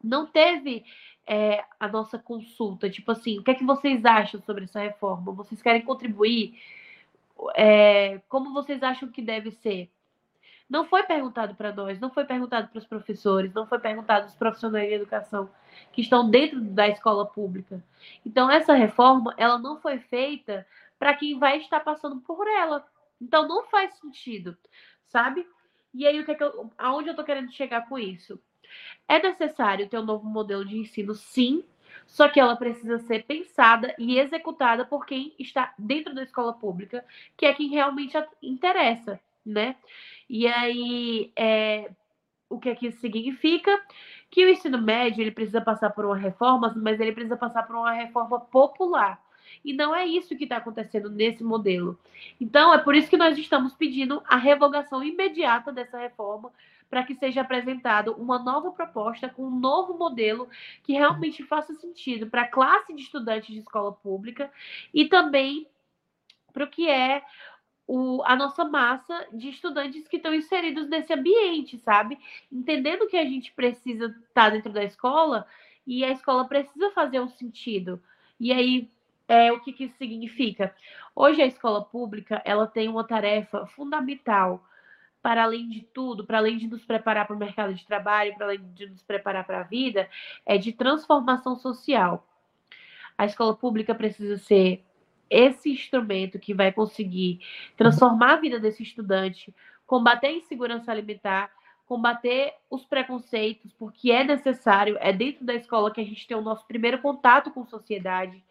Não 0.03 0.27
teve 0.27 0.85
é, 1.25 1.65
a 1.79 1.87
nossa 1.87 2.19
consulta. 2.19 2.91
Tipo 2.91 3.13
assim, 3.13 3.39
o 3.39 3.45
que 3.45 3.53
é 3.53 3.55
que 3.55 3.65
vocês 3.65 4.05
acham 4.05 4.41
sobre 4.41 4.65
essa 4.65 4.81
reforma? 4.81 5.31
Vocês 5.31 5.63
querem 5.63 5.83
contribuir? 5.83 6.59
É, 7.55 8.21
como 8.29 8.53
vocês 8.53 8.83
acham 8.83 9.09
que 9.09 9.23
deve 9.23 9.51
ser? 9.51 9.91
Não 10.69 10.87
foi 10.87 11.03
perguntado 11.03 11.55
para 11.55 11.73
nós, 11.73 12.01
não 12.01 12.11
foi 12.11 12.25
perguntado 12.25 12.69
para 12.69 12.79
os 12.79 12.87
professores, 12.87 13.53
não 13.53 13.67
foi 13.67 13.79
perguntado 13.79 14.25
aos 14.25 14.35
profissionais 14.35 14.89
de 14.89 14.95
educação 14.95 15.51
que 15.93 16.01
estão 16.01 16.29
dentro 16.31 16.61
da 16.61 16.89
escola 16.89 17.27
pública. 17.27 17.85
Então, 18.25 18.51
essa 18.51 18.73
reforma, 18.73 19.35
ela 19.37 19.59
não 19.59 19.79
foi 19.79 19.99
feita 19.99 20.67
para 20.99 21.15
quem 21.15 21.39
vai 21.39 21.59
estar 21.59 21.81
passando 21.81 22.21
por 22.21 22.47
ela. 22.47 22.87
Então, 23.21 23.47
não 23.47 23.65
faz 23.65 23.95
sentido, 23.99 24.57
sabe? 25.09 25.47
E 25.93 26.07
aí, 26.07 26.19
o 26.19 26.25
que 26.25 26.31
é 26.31 26.35
que 26.35 26.43
eu, 26.43 26.71
aonde 26.79 27.09
eu 27.09 27.13
estou 27.13 27.25
querendo 27.25 27.53
chegar 27.53 27.87
com 27.87 27.99
isso? 27.99 28.41
É 29.07 29.21
necessário 29.21 29.89
ter 29.89 29.99
um 29.99 30.05
novo 30.05 30.27
modelo 30.27 30.65
de 30.65 30.79
ensino, 30.79 31.15
sim, 31.15 31.63
só 32.13 32.29
que 32.29 32.39
ela 32.39 32.55
precisa 32.55 32.99
ser 32.99 33.25
pensada 33.25 33.95
e 33.99 34.19
executada 34.19 34.85
por 34.85 35.07
quem 35.07 35.33
está 35.39 35.73
dentro 35.79 36.15
da 36.15 36.23
escola 36.23 36.53
pública, 36.53 37.03
que 37.35 37.47
é 37.47 37.55
quem 37.55 37.71
realmente 37.71 38.23
interessa, 38.43 39.19
né? 39.45 39.77
E 40.29 40.47
aí, 40.47 41.33
é, 41.35 41.91
o 42.51 42.59
que 42.59 42.69
é 42.69 42.75
que 42.75 42.89
isso 42.89 43.01
significa? 43.01 43.83
Que 44.31 44.45
o 44.45 44.51
ensino 44.51 44.77
médio 44.77 45.23
ele 45.23 45.31
precisa 45.31 45.63
passar 45.63 45.89
por 45.89 46.05
uma 46.05 46.15
reforma, 46.15 46.75
mas 46.77 47.01
ele 47.01 47.13
precisa 47.13 47.35
passar 47.35 47.67
por 47.67 47.77
uma 47.77 47.93
reforma 47.93 48.39
popular. 48.39 49.19
E 49.65 49.73
não 49.73 49.97
é 49.97 50.05
isso 50.05 50.37
que 50.37 50.45
está 50.45 50.59
acontecendo 50.59 51.09
nesse 51.09 51.43
modelo. 51.43 51.99
Então, 52.39 52.75
é 52.75 52.79
por 52.79 52.95
isso 52.95 53.09
que 53.09 53.17
nós 53.17 53.39
estamos 53.39 53.73
pedindo 53.73 54.23
a 54.29 54.37
revogação 54.37 55.03
imediata 55.03 55.73
dessa 55.73 55.97
reforma, 55.97 56.53
para 56.93 57.05
que 57.05 57.15
seja 57.15 57.41
apresentado 57.41 58.13
uma 58.19 58.39
nova 58.39 58.71
proposta 58.71 59.27
com 59.27 59.45
um 59.47 59.59
novo 59.59 59.97
modelo 59.97 60.47
que 60.83 60.93
realmente 60.93 61.43
faça 61.43 61.73
sentido 61.73 62.27
para 62.27 62.43
a 62.43 62.47
classe 62.47 62.93
de 62.93 63.01
estudantes 63.01 63.49
de 63.49 63.61
escola 63.61 63.93
pública 63.93 64.53
e 64.93 65.07
também 65.07 65.67
para 66.53 66.65
o 66.65 66.69
que 66.69 66.91
é 66.91 67.23
o, 67.87 68.23
a 68.27 68.37
nossa 68.37 68.63
massa 68.67 69.27
de 69.33 69.49
estudantes 69.49 70.07
que 70.07 70.19
estão 70.19 70.35
inseridos 70.35 70.87
nesse 70.87 71.15
ambiente, 71.15 71.79
sabe? 71.79 72.19
Entendendo 72.53 73.09
que 73.09 73.17
a 73.17 73.25
gente 73.25 73.55
precisa 73.55 74.09
estar 74.09 74.25
tá 74.35 74.51
dentro 74.51 74.71
da 74.71 74.85
escola 74.85 75.47
e 75.87 76.05
a 76.05 76.11
escola 76.11 76.45
precisa 76.45 76.91
fazer 76.91 77.21
um 77.21 77.29
sentido. 77.29 78.03
E 78.39 78.53
aí, 78.53 78.87
é, 79.27 79.51
o 79.51 79.61
que, 79.61 79.73
que 79.73 79.85
isso 79.85 79.97
significa? 79.97 80.77
Hoje 81.17 81.41
a 81.41 81.47
escola 81.47 81.83
pública 81.83 82.43
ela 82.45 82.67
tem 82.67 82.87
uma 82.87 83.03
tarefa 83.03 83.65
fundamental 83.65 84.63
para 85.23 85.45
além 85.45 85.69
de 85.69 85.83
tudo, 85.83 86.27
para 86.27 86.39
além 86.39 86.59
de 86.59 86.67
nos 86.67 86.85
preparar 86.85 87.27
para 87.27 87.37
o 87.37 87.39
mercado 87.39 87.73
de 87.73 87.87
trabalho, 87.87 88.35
para 88.35 88.47
além 88.47 88.61
de 88.75 88.87
nos 88.87 89.03
preparar 89.03 89.47
para 89.47 89.61
a 89.61 89.65
vida, 89.65 90.09
é 90.45 90.59
de 90.59 90.73
transformação 90.73 91.55
social. 91.57 92.27
A 93.17 93.25
escola 93.25 93.55
pública 93.55 93.95
precisa 93.95 94.37
ser 94.39 94.85
esse 95.31 95.71
instrumento 95.71 96.39
que 96.39 96.53
vai 96.53 96.73
conseguir 96.73 97.41
transformar 97.77 98.33
a 98.33 98.41
vida 98.41 98.59
desse 98.59 98.83
estudante, 98.83 99.55
combater 99.87 100.27
a 100.27 100.33
insegurança 100.33 100.91
alimentar, 100.91 101.51
combater 101.87 102.55
os 102.69 102.85
preconceitos, 102.85 103.73
porque 103.75 104.11
é 104.11 104.25
necessário, 104.25 104.97
é 105.01 105.13
dentro 105.13 105.45
da 105.45 105.55
escola 105.55 105.91
que 105.93 106.01
a 106.01 106.05
gente 106.05 106.27
tem 106.27 106.37
o 106.37 106.43
nosso 106.43 106.67
primeiro 106.67 106.99
contato 106.99 107.51
com 107.51 107.65
sociedade. 107.65 108.43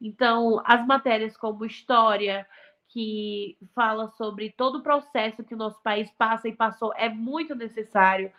Então, 0.00 0.60
as 0.64 0.84
matérias 0.86 1.36
como 1.36 1.64
história, 1.64 2.46
que 2.92 3.56
fala 3.74 4.08
sobre 4.18 4.50
todo 4.50 4.78
o 4.78 4.82
processo 4.82 5.42
que 5.42 5.54
o 5.54 5.56
nosso 5.56 5.80
país 5.82 6.10
passa 6.12 6.46
e 6.46 6.54
passou, 6.54 6.92
é 6.94 7.08
muito 7.08 7.54
necessário 7.54 8.30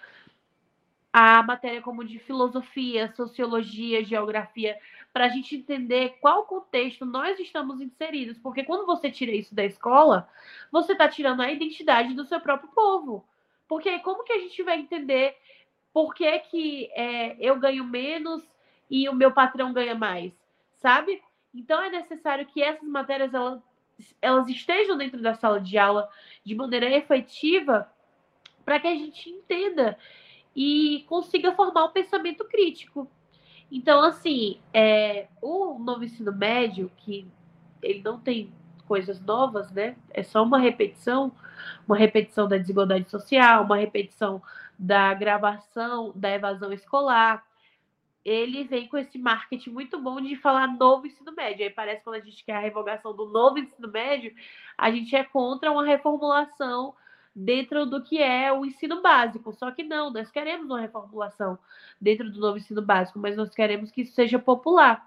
a 1.11 1.43
matéria 1.43 1.81
como 1.81 2.03
de 2.03 2.19
filosofia, 2.19 3.11
sociologia, 3.15 4.03
geografia, 4.03 4.77
para 5.11 5.25
a 5.25 5.29
gente 5.29 5.55
entender 5.55 6.17
qual 6.19 6.45
contexto 6.45 7.05
nós 7.05 7.39
estamos 7.39 7.81
inseridos. 7.81 8.37
Porque 8.39 8.63
quando 8.63 8.85
você 8.85 9.11
tira 9.11 9.31
isso 9.31 9.53
da 9.53 9.63
escola, 9.63 10.27
você 10.71 10.93
está 10.93 11.07
tirando 11.07 11.41
a 11.41 11.51
identidade 11.51 12.15
do 12.15 12.25
seu 12.25 12.39
próprio 12.39 12.69
povo. 12.69 13.23
Porque 13.67 13.99
como 13.99 14.23
que 14.23 14.33
a 14.33 14.39
gente 14.39 14.61
vai 14.63 14.79
entender 14.79 15.35
por 15.93 16.13
que, 16.15 16.39
que 16.39 16.91
é, 16.93 17.35
eu 17.39 17.59
ganho 17.59 17.83
menos 17.83 18.43
e 18.89 19.07
o 19.07 19.13
meu 19.13 19.31
patrão 19.31 19.71
ganha 19.71 19.93
mais? 19.93 20.33
Sabe? 20.75 21.21
Então 21.53 21.81
é 21.81 21.89
necessário 21.89 22.47
que 22.47 22.63
essas 22.63 22.87
matérias 22.87 23.33
elas, 23.33 23.61
elas 24.21 24.47
estejam 24.47 24.97
dentro 24.97 25.21
da 25.21 25.33
sala 25.33 25.59
de 25.59 25.77
aula 25.77 26.09
de 26.43 26.55
maneira 26.55 26.89
efetiva 26.89 27.89
para 28.65 28.79
que 28.79 28.87
a 28.87 28.95
gente 28.95 29.29
entenda 29.29 29.97
e 30.55 31.05
consiga 31.07 31.53
formar 31.53 31.85
um 31.85 31.91
pensamento 31.91 32.45
crítico. 32.45 33.09
Então, 33.71 34.01
assim, 34.01 34.59
é, 34.73 35.27
o 35.41 35.79
novo 35.79 36.03
ensino 36.03 36.31
médio, 36.31 36.91
que 36.97 37.27
ele 37.81 38.01
não 38.03 38.19
tem 38.19 38.53
coisas 38.87 39.19
novas, 39.19 39.71
né? 39.71 39.95
É 40.11 40.21
só 40.21 40.43
uma 40.43 40.59
repetição, 40.59 41.31
uma 41.87 41.97
repetição 41.97 42.47
da 42.47 42.57
desigualdade 42.57 43.09
social, 43.09 43.63
uma 43.63 43.77
repetição 43.77 44.41
da 44.77 45.13
gravação 45.13 46.11
da 46.15 46.29
evasão 46.29 46.71
escolar. 46.71 47.43
Ele 48.25 48.63
vem 48.63 48.87
com 48.87 48.97
esse 48.97 49.17
marketing 49.17 49.71
muito 49.71 49.99
bom 49.99 50.21
de 50.21 50.35
falar 50.37 50.67
novo 50.67 51.07
ensino 51.07 51.33
médio. 51.33 51.65
Aí 51.65 51.69
parece 51.69 51.97
que 51.97 52.03
quando 52.05 52.21
a 52.21 52.25
gente 52.25 52.43
quer 52.45 52.55
a 52.55 52.59
revogação 52.59 53.13
do 53.15 53.25
novo 53.25 53.59
ensino 53.59 53.87
médio, 53.87 54.33
a 54.77 54.89
gente 54.89 55.13
é 55.15 55.23
contra 55.23 55.71
uma 55.71 55.85
reformulação 55.85 56.95
dentro 57.35 57.85
do 57.85 58.01
que 58.03 58.21
é 58.21 58.51
o 58.53 58.65
ensino 58.65 59.01
básico. 59.01 59.51
Só 59.53 59.71
que 59.71 59.83
não, 59.83 60.11
nós 60.11 60.29
queremos 60.31 60.67
uma 60.67 60.79
reformulação 60.79 61.57
dentro 61.99 62.31
do 62.31 62.39
novo 62.39 62.57
ensino 62.57 62.81
básico, 62.81 63.19
mas 63.19 63.35
nós 63.35 63.53
queremos 63.53 63.91
que 63.91 64.01
isso 64.01 64.13
seja 64.13 64.39
popular. 64.39 65.05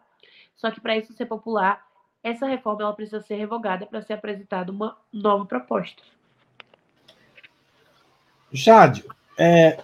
Só 0.57 0.71
que 0.71 0.81
para 0.81 0.97
isso 0.97 1.13
ser 1.15 1.27
popular, 1.27 1.87
essa 2.23 2.47
reforma 2.47 2.83
ela 2.83 2.93
precisa 2.93 3.21
ser 3.21 3.37
revogada 3.37 3.87
para 3.87 4.03
ser 4.03 4.15
apresentada 4.15 4.73
uma 4.73 4.97
nova 5.13 5.47
proposta. 5.47 6.03
Jade, 8.53 9.05
é, 9.39 9.83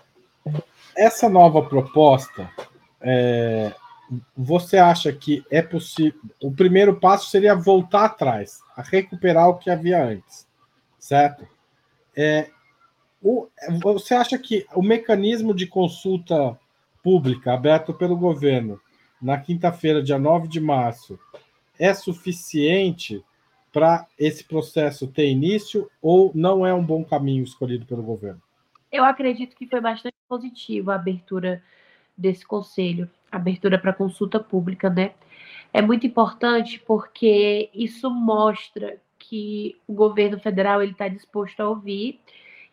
essa 0.97 1.29
nova 1.29 1.62
proposta, 1.62 2.51
é, 3.03 3.75
você 4.37 4.79
acha 4.79 5.12
que 5.12 5.45
é 5.51 5.62
possível? 5.62 6.21
O 6.43 6.53
primeiro 6.53 6.99
passo 6.99 7.31
seria 7.31 7.55
voltar 7.55 8.05
atrás, 8.05 8.61
a 8.77 8.83
recuperar 8.83 9.49
o 9.49 9.59
que 9.59 9.71
havia 9.71 10.05
antes, 10.05 10.47
certo? 10.99 11.47
É, 12.17 12.51
o, 13.23 13.49
você 13.83 14.15
acha 14.15 14.38
que 14.38 14.67
o 14.75 14.83
mecanismo 14.83 15.55
de 15.55 15.67
consulta 15.67 16.59
pública 17.03 17.53
aberto 17.53 17.93
pelo 17.95 18.17
governo 18.17 18.81
na 19.21 19.38
quinta-feira, 19.38 20.03
dia 20.03 20.19
9 20.19 20.49
de 20.49 20.61
março, 20.61 21.19
é 21.79 21.95
suficiente 21.95 23.25
para 23.73 24.07
esse 24.19 24.45
processo 24.45 25.07
ter 25.07 25.29
início 25.31 25.91
ou 26.01 26.31
não 26.35 26.67
é 26.67 26.75
um 26.75 26.85
bom 26.85 27.03
caminho 27.05 27.43
escolhido 27.43 27.87
pelo 27.87 28.03
governo? 28.03 28.43
Eu 28.91 29.05
acredito 29.05 29.57
que 29.57 29.67
foi 29.67 29.81
bastante 29.81 30.17
positiva 30.29 30.93
a 30.93 30.97
abertura 30.97 31.62
desse 32.16 32.46
conselho, 32.46 33.11
abertura 33.31 33.79
para 33.79 33.92
consulta 33.92 34.38
pública, 34.38 34.90
né? 34.90 35.14
É 35.72 35.81
muito 35.81 36.07
importante 36.07 36.79
porque 36.81 37.70
isso 37.75 38.11
mostra 38.11 39.01
que 39.18 39.77
o 39.87 39.94
governo 39.94 40.38
federal 40.38 40.83
ele 40.83 40.92
está 40.92 41.09
disposto 41.09 41.61
a 41.61 41.68
ouvir 41.68 42.20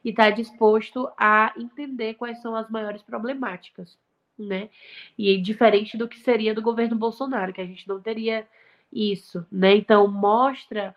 e 0.03 0.09
está 0.09 0.29
disposto 0.29 1.09
a 1.17 1.53
entender 1.57 2.15
quais 2.15 2.41
são 2.41 2.55
as 2.55 2.69
maiores 2.69 3.01
problemáticas, 3.01 3.97
né? 4.37 4.69
E 5.17 5.37
diferente 5.37 5.97
do 5.97 6.07
que 6.07 6.19
seria 6.19 6.53
do 6.53 6.61
governo 6.61 6.97
Bolsonaro, 6.97 7.53
que 7.53 7.61
a 7.61 7.65
gente 7.65 7.87
não 7.87 8.01
teria 8.01 8.47
isso, 8.91 9.45
né? 9.51 9.75
Então 9.75 10.07
mostra 10.07 10.95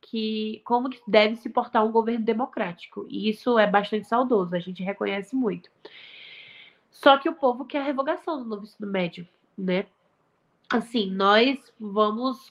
que 0.00 0.60
como 0.64 0.90
que 0.90 1.00
deve 1.06 1.36
se 1.36 1.48
portar 1.48 1.84
um 1.84 1.92
governo 1.92 2.24
democrático. 2.24 3.06
E 3.08 3.28
isso 3.30 3.58
é 3.58 3.66
bastante 3.66 4.06
saudoso, 4.06 4.54
a 4.54 4.60
gente 4.60 4.82
reconhece 4.82 5.34
muito. 5.34 5.70
Só 6.92 7.18
que 7.18 7.28
o 7.28 7.34
povo 7.34 7.64
quer 7.64 7.78
a 7.78 7.84
revogação 7.84 8.38
do 8.38 8.44
novo 8.44 8.62
ensino 8.62 8.88
médio, 8.88 9.26
né? 9.58 9.86
Assim, 10.70 11.10
nós 11.10 11.58
vamos 11.80 12.50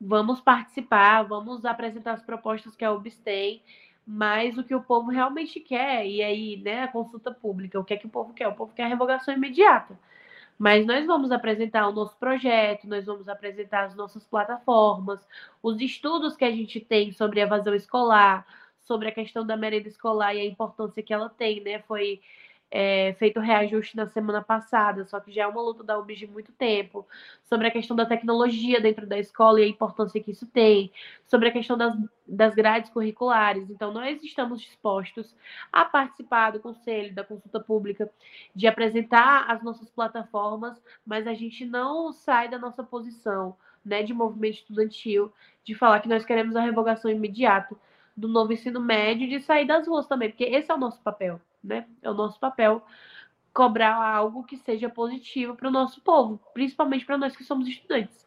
vamos 0.00 0.40
participar, 0.40 1.22
vamos 1.22 1.64
apresentar 1.64 2.12
as 2.12 2.22
propostas 2.22 2.76
que 2.76 2.84
a 2.84 2.92
UBS 2.92 3.16
tem, 3.18 3.62
mas 4.06 4.58
o 4.58 4.64
que 4.64 4.74
o 4.74 4.82
povo 4.82 5.10
realmente 5.10 5.60
quer, 5.60 6.06
e 6.06 6.22
aí, 6.22 6.56
né, 6.58 6.82
a 6.82 6.88
consulta 6.88 7.32
pública, 7.32 7.80
o 7.80 7.84
que 7.84 7.94
é 7.94 7.96
que 7.96 8.06
o 8.06 8.10
povo 8.10 8.34
quer? 8.34 8.48
O 8.48 8.54
povo 8.54 8.74
quer 8.74 8.84
a 8.84 8.88
revogação 8.88 9.32
imediata. 9.32 9.98
Mas 10.58 10.86
nós 10.86 11.06
vamos 11.06 11.32
apresentar 11.32 11.88
o 11.88 11.92
nosso 11.92 12.16
projeto, 12.16 12.86
nós 12.86 13.06
vamos 13.06 13.28
apresentar 13.28 13.84
as 13.84 13.94
nossas 13.94 14.24
plataformas, 14.24 15.26
os 15.62 15.80
estudos 15.80 16.36
que 16.36 16.44
a 16.44 16.50
gente 16.50 16.80
tem 16.80 17.12
sobre 17.12 17.40
evasão 17.40 17.74
escolar, 17.74 18.46
sobre 18.80 19.08
a 19.08 19.12
questão 19.12 19.44
da 19.44 19.56
merenda 19.56 19.88
escolar 19.88 20.34
e 20.34 20.40
a 20.40 20.44
importância 20.44 21.02
que 21.02 21.12
ela 21.12 21.28
tem, 21.28 21.60
né? 21.60 21.80
Foi 21.80 22.20
é, 22.76 23.14
feito 23.20 23.38
reajuste 23.38 23.96
na 23.96 24.08
semana 24.08 24.42
passada, 24.42 25.04
só 25.04 25.20
que 25.20 25.30
já 25.30 25.44
é 25.44 25.46
uma 25.46 25.62
luta 25.62 25.84
da 25.84 25.96
UBS 25.96 26.18
de 26.18 26.26
muito 26.26 26.50
tempo, 26.50 27.06
sobre 27.44 27.68
a 27.68 27.70
questão 27.70 27.94
da 27.94 28.04
tecnologia 28.04 28.80
dentro 28.80 29.06
da 29.06 29.16
escola 29.16 29.60
e 29.60 29.62
a 29.62 29.68
importância 29.68 30.20
que 30.20 30.32
isso 30.32 30.44
tem, 30.48 30.90
sobre 31.24 31.48
a 31.48 31.52
questão 31.52 31.78
das, 31.78 31.96
das 32.26 32.52
grades 32.52 32.90
curriculares. 32.90 33.70
Então, 33.70 33.92
nós 33.92 34.20
estamos 34.24 34.60
dispostos 34.60 35.36
a 35.72 35.84
participar 35.84 36.50
do 36.50 36.58
conselho, 36.58 37.14
da 37.14 37.22
consulta 37.22 37.60
pública, 37.60 38.10
de 38.52 38.66
apresentar 38.66 39.48
as 39.48 39.62
nossas 39.62 39.88
plataformas, 39.88 40.82
mas 41.06 41.28
a 41.28 41.34
gente 41.34 41.64
não 41.64 42.12
sai 42.12 42.48
da 42.48 42.58
nossa 42.58 42.82
posição 42.82 43.56
né, 43.84 44.02
de 44.02 44.12
movimento 44.12 44.54
estudantil, 44.54 45.32
de 45.62 45.76
falar 45.76 46.00
que 46.00 46.08
nós 46.08 46.24
queremos 46.24 46.56
a 46.56 46.60
revogação 46.60 47.08
imediata 47.08 47.76
do 48.16 48.26
novo 48.26 48.52
ensino 48.52 48.80
médio 48.80 49.26
e 49.26 49.38
de 49.38 49.40
sair 49.44 49.64
das 49.64 49.86
ruas 49.86 50.08
também, 50.08 50.30
porque 50.30 50.44
esse 50.44 50.72
é 50.72 50.74
o 50.74 50.78
nosso 50.78 51.00
papel 51.00 51.40
né? 51.64 51.86
É 52.02 52.10
o 52.10 52.14
nosso 52.14 52.38
papel 52.38 52.82
cobrar 53.52 53.94
algo 53.94 54.44
que 54.44 54.56
seja 54.56 54.88
positivo 54.88 55.54
para 55.54 55.68
o 55.68 55.72
nosso 55.72 56.00
povo, 56.00 56.40
principalmente 56.52 57.06
para 57.06 57.16
nós 57.16 57.36
que 57.36 57.44
somos 57.44 57.68
estudantes. 57.68 58.26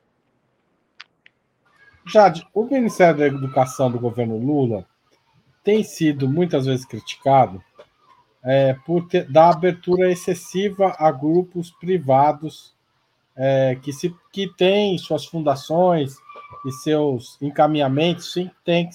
Jade, 2.06 2.48
o 2.54 2.64
Ministério 2.64 3.20
da 3.20 3.28
Educação 3.28 3.92
do 3.92 4.00
governo 4.00 4.38
Lula 4.38 4.86
tem 5.62 5.84
sido 5.84 6.30
muitas 6.30 6.66
vezes 6.66 6.86
criticado 6.86 7.62
é, 8.42 8.74
por 8.86 9.06
ter, 9.08 9.30
dar 9.30 9.50
abertura 9.50 10.10
excessiva 10.10 10.96
a 10.98 11.12
grupos 11.12 11.70
privados 11.70 12.74
é, 13.36 13.78
que, 13.82 13.92
se, 13.92 14.16
que 14.32 14.48
têm 14.56 14.98
suas 14.98 15.26
fundações 15.26 16.16
e 16.66 16.72
seus 16.72 17.38
encaminhamentos, 17.42 18.34
think 18.64 18.90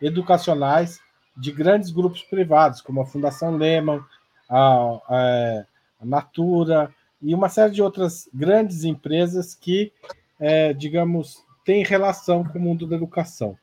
educacionais 0.00 0.98
de 1.36 1.52
grandes 1.52 1.90
grupos 1.90 2.22
privados, 2.22 2.80
como 2.80 3.00
a 3.00 3.06
Fundação 3.06 3.56
Lehman, 3.56 4.02
a, 4.48 5.00
a, 5.08 5.64
a 6.00 6.04
Natura 6.04 6.92
e 7.20 7.34
uma 7.34 7.48
série 7.48 7.72
de 7.72 7.82
outras 7.82 8.28
grandes 8.32 8.84
empresas 8.84 9.54
que, 9.54 9.92
é, 10.38 10.72
digamos, 10.72 11.44
tem 11.64 11.84
relação 11.84 12.44
com 12.44 12.58
o 12.58 12.62
mundo 12.62 12.86
da 12.86 12.96
educação. 12.96 13.56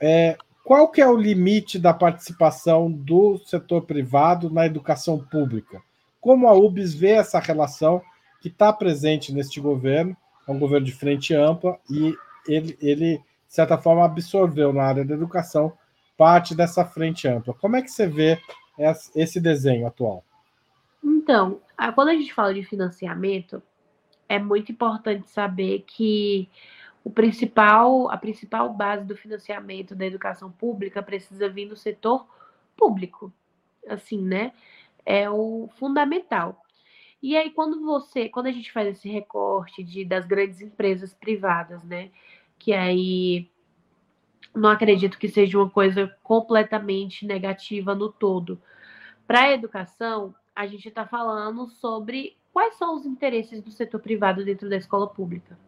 É, 0.00 0.36
qual 0.62 0.88
que 0.88 1.00
é 1.00 1.08
o 1.08 1.16
limite 1.16 1.78
da 1.78 1.94
participação 1.94 2.90
do 2.90 3.38
setor 3.46 3.82
privado 3.82 4.50
na 4.50 4.66
educação 4.66 5.18
pública? 5.18 5.80
Como 6.20 6.48
a 6.48 6.54
UBS 6.54 6.92
vê 6.94 7.12
essa 7.12 7.38
relação 7.38 8.02
que 8.40 8.48
está 8.48 8.72
presente 8.72 9.32
neste 9.32 9.60
governo, 9.60 10.16
é 10.46 10.50
um 10.50 10.58
governo 10.58 10.84
de 10.84 10.92
frente 10.92 11.34
ampla, 11.34 11.78
e 11.88 12.14
ele, 12.48 12.76
ele, 12.80 13.18
de 13.18 13.54
certa 13.54 13.78
forma, 13.78 14.04
absorveu 14.04 14.72
na 14.72 14.82
área 14.82 15.04
da 15.04 15.14
educação 15.14 15.72
parte 16.16 16.54
dessa 16.54 16.84
frente 16.84 17.28
ampla. 17.28 17.54
Como 17.54 17.76
é 17.76 17.82
que 17.82 17.90
você 17.90 18.06
vê 18.06 18.40
esse 19.14 19.40
desenho 19.40 19.86
atual? 19.86 20.24
Então, 21.02 21.60
quando 21.94 22.08
a 22.08 22.14
gente 22.14 22.32
fala 22.32 22.52
de 22.54 22.62
financiamento, 22.62 23.62
é 24.28 24.38
muito 24.38 24.72
importante 24.72 25.28
saber 25.30 25.84
que 25.86 26.48
o 27.04 27.10
principal, 27.10 28.10
a 28.10 28.16
principal 28.16 28.72
base 28.72 29.04
do 29.04 29.16
financiamento 29.16 29.94
da 29.94 30.06
educação 30.06 30.50
pública 30.50 31.02
precisa 31.02 31.48
vir 31.48 31.68
do 31.68 31.76
setor 31.76 32.26
público. 32.76 33.32
Assim, 33.88 34.20
né? 34.20 34.52
É 35.04 35.30
o 35.30 35.68
fundamental. 35.76 36.60
E 37.22 37.36
aí, 37.36 37.50
quando 37.50 37.84
você, 37.84 38.28
quando 38.28 38.46
a 38.46 38.52
gente 38.52 38.72
faz 38.72 38.88
esse 38.88 39.08
recorte 39.08 39.84
de, 39.84 40.04
das 40.04 40.26
grandes 40.26 40.60
empresas 40.60 41.14
privadas, 41.14 41.84
né? 41.84 42.10
Que 42.58 42.72
aí 42.72 43.48
não 44.56 44.70
acredito 44.70 45.18
que 45.18 45.28
seja 45.28 45.58
uma 45.58 45.68
coisa 45.68 46.10
completamente 46.22 47.26
negativa 47.26 47.94
no 47.94 48.10
todo. 48.10 48.60
Para 49.26 49.42
a 49.42 49.52
educação, 49.52 50.34
a 50.54 50.66
gente 50.66 50.88
está 50.88 51.04
falando 51.06 51.68
sobre 51.68 52.36
quais 52.52 52.74
são 52.76 52.96
os 52.96 53.04
interesses 53.04 53.62
do 53.62 53.70
setor 53.70 54.00
privado 54.00 54.44
dentro 54.44 54.68
da 54.68 54.76
escola 54.76 55.06
pública. 55.06 55.58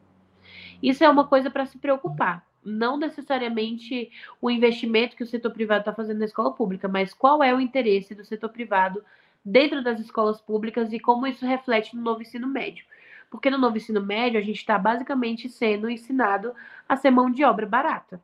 Isso 0.82 1.04
é 1.04 1.08
uma 1.08 1.26
coisa 1.26 1.50
para 1.50 1.66
se 1.66 1.76
preocupar. 1.78 2.46
Não 2.64 2.96
necessariamente 2.96 4.10
o 4.40 4.50
investimento 4.50 5.16
que 5.16 5.22
o 5.22 5.26
setor 5.26 5.52
privado 5.52 5.80
está 5.80 5.92
fazendo 5.92 6.20
na 6.20 6.24
escola 6.24 6.52
pública, 6.52 6.88
mas 6.88 7.12
qual 7.12 7.42
é 7.42 7.54
o 7.54 7.60
interesse 7.60 8.14
do 8.14 8.24
setor 8.24 8.48
privado 8.48 9.04
dentro 9.44 9.82
das 9.82 10.00
escolas 10.00 10.40
públicas 10.40 10.92
e 10.92 10.98
como 10.98 11.26
isso 11.26 11.44
reflete 11.44 11.94
no 11.94 12.02
novo 12.02 12.22
ensino 12.22 12.46
médio. 12.46 12.86
Porque 13.30 13.50
no 13.50 13.58
novo 13.58 13.76
ensino 13.76 14.00
médio 14.00 14.40
a 14.40 14.42
gente 14.42 14.56
está 14.56 14.78
basicamente 14.78 15.48
sendo 15.50 15.90
ensinado 15.90 16.54
a 16.88 16.96
ser 16.96 17.10
mão 17.10 17.30
de 17.30 17.44
obra 17.44 17.66
barata. 17.66 18.18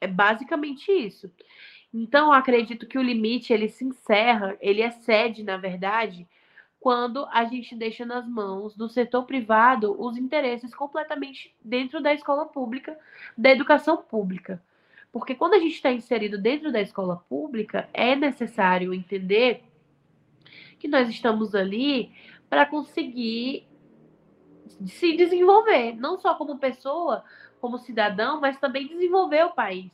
É 0.00 0.06
basicamente 0.06 0.90
isso. 0.90 1.30
Então, 1.92 2.32
acredito 2.32 2.86
que 2.86 2.98
o 2.98 3.02
limite 3.02 3.52
ele 3.52 3.68
se 3.68 3.84
encerra, 3.84 4.56
ele 4.60 4.82
excede, 4.82 5.42
na 5.42 5.56
verdade, 5.56 6.28
quando 6.78 7.26
a 7.32 7.44
gente 7.44 7.74
deixa 7.74 8.04
nas 8.04 8.26
mãos 8.28 8.76
do 8.76 8.88
setor 8.88 9.24
privado 9.24 9.96
os 10.00 10.16
interesses 10.16 10.74
completamente 10.74 11.54
dentro 11.64 12.00
da 12.00 12.12
escola 12.12 12.46
pública, 12.46 12.96
da 13.36 13.50
educação 13.50 13.96
pública. 13.96 14.62
Porque 15.10 15.34
quando 15.34 15.54
a 15.54 15.58
gente 15.58 15.74
está 15.74 15.90
inserido 15.90 16.38
dentro 16.38 16.70
da 16.70 16.80
escola 16.80 17.16
pública, 17.28 17.88
é 17.92 18.14
necessário 18.14 18.92
entender 18.92 19.64
que 20.78 20.86
nós 20.86 21.08
estamos 21.08 21.54
ali 21.54 22.12
para 22.48 22.66
conseguir 22.66 23.66
se 24.86 25.16
desenvolver, 25.16 25.94
não 25.96 26.18
só 26.18 26.34
como 26.34 26.58
pessoa, 26.58 27.24
como 27.58 27.78
cidadão, 27.78 28.40
mas 28.40 28.58
também 28.58 28.86
desenvolver 28.86 29.44
o 29.44 29.52
país. 29.52 29.90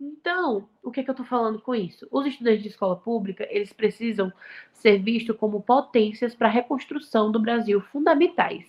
Então, 0.00 0.68
o 0.82 0.90
que, 0.90 1.00
é 1.00 1.04
que 1.04 1.10
eu 1.10 1.12
estou 1.12 1.24
falando 1.24 1.60
com 1.60 1.74
isso? 1.74 2.08
Os 2.10 2.26
estudantes 2.26 2.62
de 2.62 2.68
escola 2.68 2.96
pública, 2.96 3.46
eles 3.48 3.72
precisam 3.72 4.32
ser 4.72 4.98
vistos 4.98 5.36
como 5.36 5.62
potências 5.62 6.34
para 6.34 6.48
a 6.48 6.50
reconstrução 6.50 7.30
do 7.30 7.38
Brasil 7.38 7.80
fundamentais. 7.80 8.66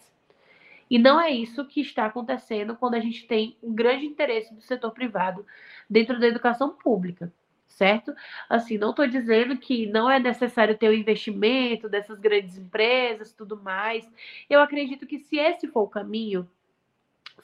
E 0.88 1.00
não 1.00 1.20
é 1.20 1.32
isso 1.32 1.66
que 1.66 1.82
está 1.82 2.06
acontecendo 2.06 2.76
quando 2.76 2.94
a 2.94 3.00
gente 3.00 3.26
tem 3.26 3.58
um 3.64 3.74
grande 3.74 4.06
interesse 4.06 4.54
do 4.54 4.62
setor 4.62 4.92
privado 4.92 5.44
dentro 5.90 6.20
da 6.20 6.28
educação 6.28 6.70
pública, 6.76 7.34
certo? 7.66 8.14
Assim, 8.48 8.78
não 8.78 8.92
estou 8.92 9.08
dizendo 9.08 9.58
que 9.58 9.88
não 9.88 10.08
é 10.08 10.20
necessário 10.20 10.78
ter 10.78 10.88
o 10.90 10.94
investimento 10.94 11.90
dessas 11.90 12.20
grandes 12.20 12.60
empresas, 12.60 13.34
tudo 13.34 13.58
mais. 13.58 14.08
Eu 14.48 14.60
acredito 14.60 15.08
que 15.08 15.18
se 15.18 15.40
esse 15.40 15.68
for 15.68 15.82
o 15.82 15.90
caminho, 15.90 16.48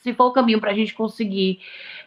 se 0.00 0.14
for 0.14 0.26
o 0.26 0.32
caminho 0.32 0.60
para 0.60 0.70
a 0.70 0.74
gente 0.74 0.94
conseguir 0.94 1.60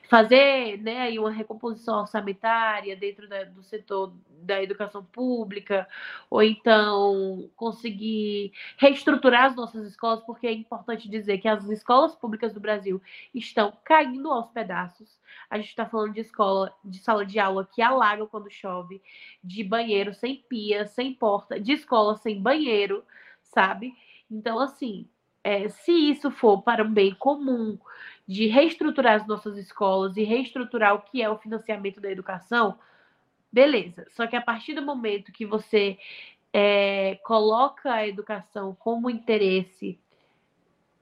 fazer 0.09 0.77
né, 0.79 1.01
aí 1.01 1.17
uma 1.17 1.31
recomposição 1.31 2.01
orçamentária 2.01 2.95
dentro 2.95 3.27
da, 3.27 3.45
do 3.45 3.63
setor 3.63 4.13
da 4.43 4.61
educação 4.61 5.03
pública, 5.03 5.87
ou 6.29 6.43
então 6.43 7.49
conseguir 7.55 8.51
reestruturar 8.77 9.45
as 9.45 9.55
nossas 9.55 9.87
escolas, 9.87 10.21
porque 10.23 10.45
é 10.45 10.51
importante 10.51 11.09
dizer 11.09 11.37
que 11.37 11.47
as 11.47 11.63
escolas 11.69 12.13
públicas 12.15 12.53
do 12.53 12.59
Brasil 12.59 13.01
estão 13.33 13.73
caindo 13.83 14.29
aos 14.31 14.49
pedaços. 14.49 15.19
A 15.49 15.57
gente 15.57 15.69
está 15.69 15.85
falando 15.85 16.13
de 16.13 16.21
escola, 16.21 16.73
de 16.83 16.99
sala 16.99 17.25
de 17.25 17.39
aula 17.39 17.67
que 17.71 17.81
alaga 17.81 18.25
quando 18.27 18.51
chove, 18.51 19.01
de 19.43 19.63
banheiro 19.63 20.13
sem 20.13 20.35
pia, 20.35 20.85
sem 20.85 21.13
porta, 21.13 21.59
de 21.59 21.71
escola 21.71 22.17
sem 22.17 22.41
banheiro, 22.41 23.03
sabe? 23.41 23.93
Então, 24.29 24.59
assim, 24.59 25.07
é, 25.43 25.67
se 25.67 25.91
isso 25.91 26.31
for 26.31 26.61
para 26.61 26.83
um 26.83 26.91
bem 26.91 27.13
comum 27.13 27.77
de 28.27 28.47
reestruturar 28.47 29.15
as 29.15 29.27
nossas 29.27 29.57
escolas 29.57 30.15
e 30.15 30.23
reestruturar 30.23 30.95
o 30.95 31.01
que 31.01 31.21
é 31.21 31.29
o 31.29 31.37
financiamento 31.37 31.99
da 31.99 32.09
educação, 32.09 32.79
beleza. 33.51 34.05
Só 34.11 34.25
que 34.25 34.35
a 34.35 34.41
partir 34.41 34.73
do 34.73 34.81
momento 34.81 35.33
que 35.33 35.45
você 35.45 35.97
é, 36.53 37.15
coloca 37.25 37.91
a 37.91 38.07
educação 38.07 38.75
como 38.75 39.09
interesse, 39.09 39.99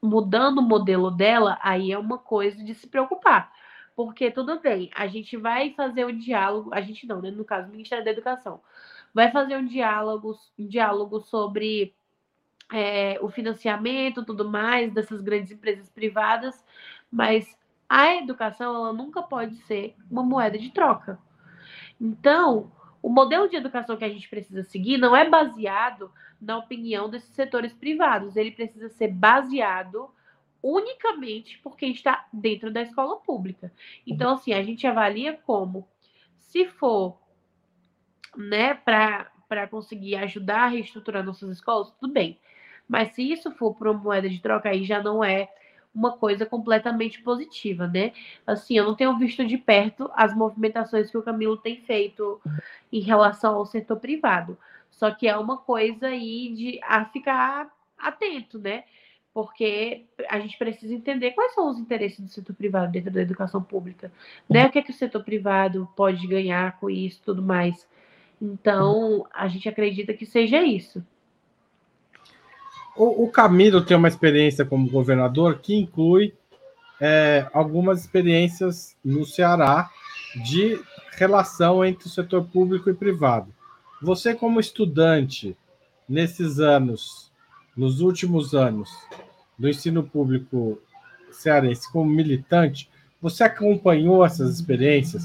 mudando 0.02 0.58
o 0.60 0.64
modelo 0.64 1.12
dela, 1.12 1.60
aí 1.62 1.92
é 1.92 2.00
uma 2.00 2.18
coisa 2.18 2.64
de 2.64 2.74
se 2.74 2.88
preocupar. 2.88 3.52
Porque 3.96 4.32
tudo 4.32 4.60
bem, 4.60 4.90
a 4.96 5.06
gente 5.06 5.38
vai 5.38 5.74
fazer 5.74 6.06
um 6.06 6.18
diálogo, 6.18 6.74
a 6.74 6.82
gente 6.82 7.06
não, 7.06 7.22
né? 7.22 7.30
No 7.30 7.46
caso, 7.46 7.68
o 7.68 7.72
Ministério 7.72 8.04
da 8.04 8.12
Educação, 8.12 8.62
vai 9.14 9.32
fazer 9.32 9.58
um 9.58 9.66
diálogo, 9.66 10.36
um 10.58 10.68
diálogo 10.68 11.20
sobre 11.20 11.94
é, 12.72 13.20
o 13.22 13.30
financiamento, 13.30 14.26
tudo 14.26 14.50
mais 14.50 14.94
dessas 14.94 15.22
grandes 15.22 15.52
empresas 15.52 15.90
privadas, 15.90 16.64
mas 17.12 17.58
a 17.90 18.16
educação 18.16 18.74
ela 18.74 18.94
nunca 18.94 19.22
pode 19.22 19.56
ser 19.64 19.96
uma 20.10 20.24
moeda 20.24 20.58
de 20.58 20.72
troca. 20.72 21.20
Então, 22.00 22.72
o 23.02 23.10
modelo 23.10 23.50
de 23.50 23.58
educação 23.58 23.98
que 23.98 24.06
a 24.06 24.10
gente 24.10 24.30
precisa 24.30 24.64
seguir 24.64 24.98
não 24.98 25.16
é 25.16 25.30
baseado 25.30 26.12
na 26.40 26.58
opinião 26.58 27.10
desses 27.10 27.34
setores 27.36 27.74
privados, 27.74 28.36
ele 28.36 28.52
precisa 28.52 28.90
ser 28.90 29.10
baseado 29.10 30.10
unicamente 30.64 31.58
por 31.60 31.76
quem 31.76 31.92
está 31.92 32.28
dentro 32.32 32.72
da 32.72 32.82
escola 32.82 33.18
pública. 33.18 33.72
Então, 34.06 34.34
assim, 34.34 34.54
a 34.54 34.64
gente 34.64 34.86
avalia 34.86 35.34
como 35.34 35.88
se 36.38 36.66
for 36.68 37.20
né, 38.36 38.74
para 38.74 39.68
conseguir 39.70 40.16
ajudar 40.16 40.64
a 40.64 40.68
reestruturar 40.68 41.24
nossas 41.24 41.50
escolas, 41.50 41.92
tudo 42.00 42.14
bem. 42.14 42.40
Mas 42.92 43.16
se 43.16 43.24
isso 43.24 43.50
for 43.52 43.74
por 43.74 43.88
uma 43.88 43.98
moeda 43.98 44.28
de 44.28 44.42
troca, 44.42 44.68
aí 44.68 44.84
já 44.84 45.02
não 45.02 45.24
é 45.24 45.48
uma 45.96 46.12
coisa 46.18 46.46
completamente 46.46 47.22
positiva, 47.22 47.88
né? 47.88 48.12
Assim, 48.46 48.78
eu 48.78 48.84
não 48.84 48.96
tenho 48.96 49.18
visto 49.18 49.46
de 49.46 49.58
perto 49.58 50.12
as 50.14 50.36
movimentações 50.36 51.10
que 51.10 51.18
o 51.18 51.24
Camilo 51.24 51.56
tem 51.56 51.78
feito 51.78 52.42
em 52.92 53.00
relação 53.00 53.56
ao 53.56 53.66
setor 53.66 53.98
privado. 53.98 54.58
Só 54.90 55.10
que 55.10 55.26
é 55.26 55.38
uma 55.38 55.58
coisa 55.58 56.08
aí 56.08 56.54
de 56.54 56.82
a 56.84 57.06
ficar 57.06 57.72
atento, 57.98 58.60
né? 58.60 58.84
Porque 59.34 60.04
a 60.30 60.38
gente 60.42 60.58
precisa 60.58 60.94
entender 60.94 61.32
quais 61.32 61.54
são 61.54 61.70
os 61.70 61.80
interesses 61.80 62.20
do 62.20 62.28
setor 62.28 62.54
privado 62.54 62.92
dentro 62.92 63.10
da 63.10 63.22
educação 63.22 63.64
pública, 63.64 64.12
né? 64.50 64.66
O 64.66 64.70
que 64.70 64.80
é 64.80 64.82
que 64.82 64.92
o 64.92 64.94
setor 64.94 65.24
privado 65.24 65.88
pode 65.96 66.28
ganhar 66.28 66.78
com 66.78 66.90
isso, 66.90 67.22
tudo 67.24 67.42
mais. 67.42 67.88
Então, 68.42 69.26
a 69.34 69.48
gente 69.48 69.70
acredita 69.70 70.14
que 70.14 70.26
seja 70.26 70.62
isso. 70.62 71.02
O, 72.96 73.24
o 73.24 73.32
Camilo 73.32 73.82
tem 73.82 73.96
uma 73.96 74.08
experiência 74.08 74.66
como 74.66 74.90
governador 74.90 75.60
que 75.60 75.76
inclui 75.76 76.34
é, 77.00 77.48
algumas 77.54 78.02
experiências 78.02 78.96
no 79.04 79.26
Ceará 79.26 79.90
de 80.44 80.80
relação 81.18 81.84
entre 81.84 82.08
o 82.08 82.12
setor 82.12 82.46
público 82.46 82.90
e 82.90 82.94
privado. 82.94 83.54
Você, 84.02 84.34
como 84.34 84.60
estudante, 84.60 85.56
nesses 86.08 86.60
anos, 86.60 87.32
nos 87.76 88.02
últimos 88.02 88.54
anos, 88.54 88.90
do 89.58 89.70
ensino 89.70 90.04
público 90.04 90.80
cearense, 91.32 91.92
como 91.92 92.10
militante, 92.10 92.90
você 93.22 93.44
acompanhou 93.44 94.26
essas 94.26 94.56
experiências? 94.56 95.24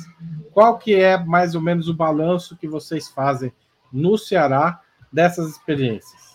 Qual 0.53 0.79
que 0.79 0.95
é 0.95 1.17
mais 1.17 1.55
ou 1.55 1.61
menos 1.61 1.89
o 1.89 1.95
balanço 1.95 2.57
que 2.57 2.69
vocês 2.69 3.09
fazem 3.09 3.53
no 3.93 4.19
Ceará 4.19 4.81
dessas 5.13 5.51
experiências? 5.51 6.26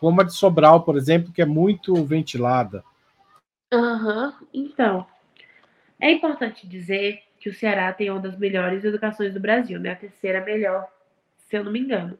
Como 0.00 0.20
a 0.20 0.24
de 0.24 0.34
Sobral, 0.34 0.82
por 0.82 0.96
exemplo, 0.96 1.32
que 1.32 1.42
é 1.42 1.46
muito 1.46 1.94
ventilada. 2.04 2.84
Uhum. 3.72 4.32
Então, 4.52 5.06
é 6.00 6.10
importante 6.10 6.66
dizer 6.66 7.22
que 7.38 7.48
o 7.48 7.54
Ceará 7.54 7.92
tem 7.92 8.10
uma 8.10 8.20
das 8.20 8.36
melhores 8.36 8.84
educações 8.84 9.32
do 9.32 9.40
Brasil, 9.40 9.78
né? 9.78 9.92
A 9.92 9.96
terceira 9.96 10.44
melhor, 10.44 10.86
se 11.48 11.56
eu 11.56 11.64
não 11.64 11.72
me 11.72 11.80
engano. 11.80 12.18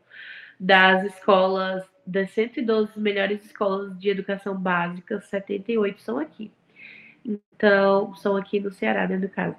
Das 0.59 1.05
escolas, 1.05 1.85
das 2.07 2.31
112 2.31 2.99
melhores 2.99 3.45
escolas 3.45 3.99
de 3.99 4.09
educação 4.11 4.57
básica, 4.57 5.21
78 5.21 6.01
são 6.01 6.19
aqui. 6.19 6.51
Então, 7.25 8.15
são 8.17 8.37
aqui 8.37 8.61
no 8.61 8.73
Ceará, 8.73 9.07
né, 9.07 9.17
no 9.17 9.29
caso. 9.29 9.57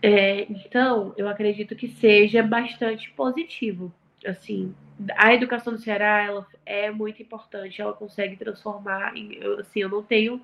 É, 0.00 0.42
então, 0.50 1.12
eu 1.16 1.28
acredito 1.28 1.74
que 1.74 1.88
seja 1.88 2.42
bastante 2.42 3.10
positivo. 3.10 3.92
Assim, 4.26 4.74
a 5.16 5.32
educação 5.32 5.72
do 5.72 5.78
Ceará 5.78 6.22
ela 6.24 6.46
é 6.66 6.90
muito 6.90 7.22
importante, 7.22 7.80
ela 7.80 7.92
consegue 7.92 8.36
transformar. 8.36 9.12
Eu, 9.16 9.60
assim, 9.60 9.80
eu 9.80 9.88
não 9.88 10.02
tenho 10.02 10.42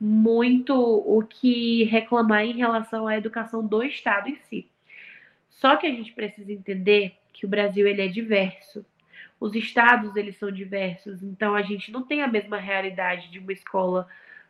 muito 0.00 0.74
o 0.74 1.22
que 1.22 1.84
reclamar 1.84 2.44
em 2.44 2.56
relação 2.56 3.06
à 3.06 3.16
educação 3.16 3.66
do 3.66 3.82
Estado 3.82 4.28
em 4.28 4.36
si. 4.36 4.68
Só 5.48 5.76
que 5.76 5.86
a 5.86 5.90
gente 5.90 6.12
precisa 6.12 6.52
entender 6.52 7.16
que 7.32 7.46
o 7.46 7.48
Brasil 7.48 7.86
ele 7.86 8.02
é 8.02 8.08
diverso. 8.08 8.84
Os 9.40 9.54
estados 9.54 10.16
eles 10.16 10.36
são 10.36 10.50
diversos, 10.50 11.22
então 11.22 11.54
a 11.54 11.62
gente 11.62 11.90
não 11.90 12.02
tem 12.02 12.22
a 12.22 12.28
mesma 12.28 12.56
realidade 12.58 13.30
de 13.30 13.38
uma 13.38 13.52
escola 13.52 14.06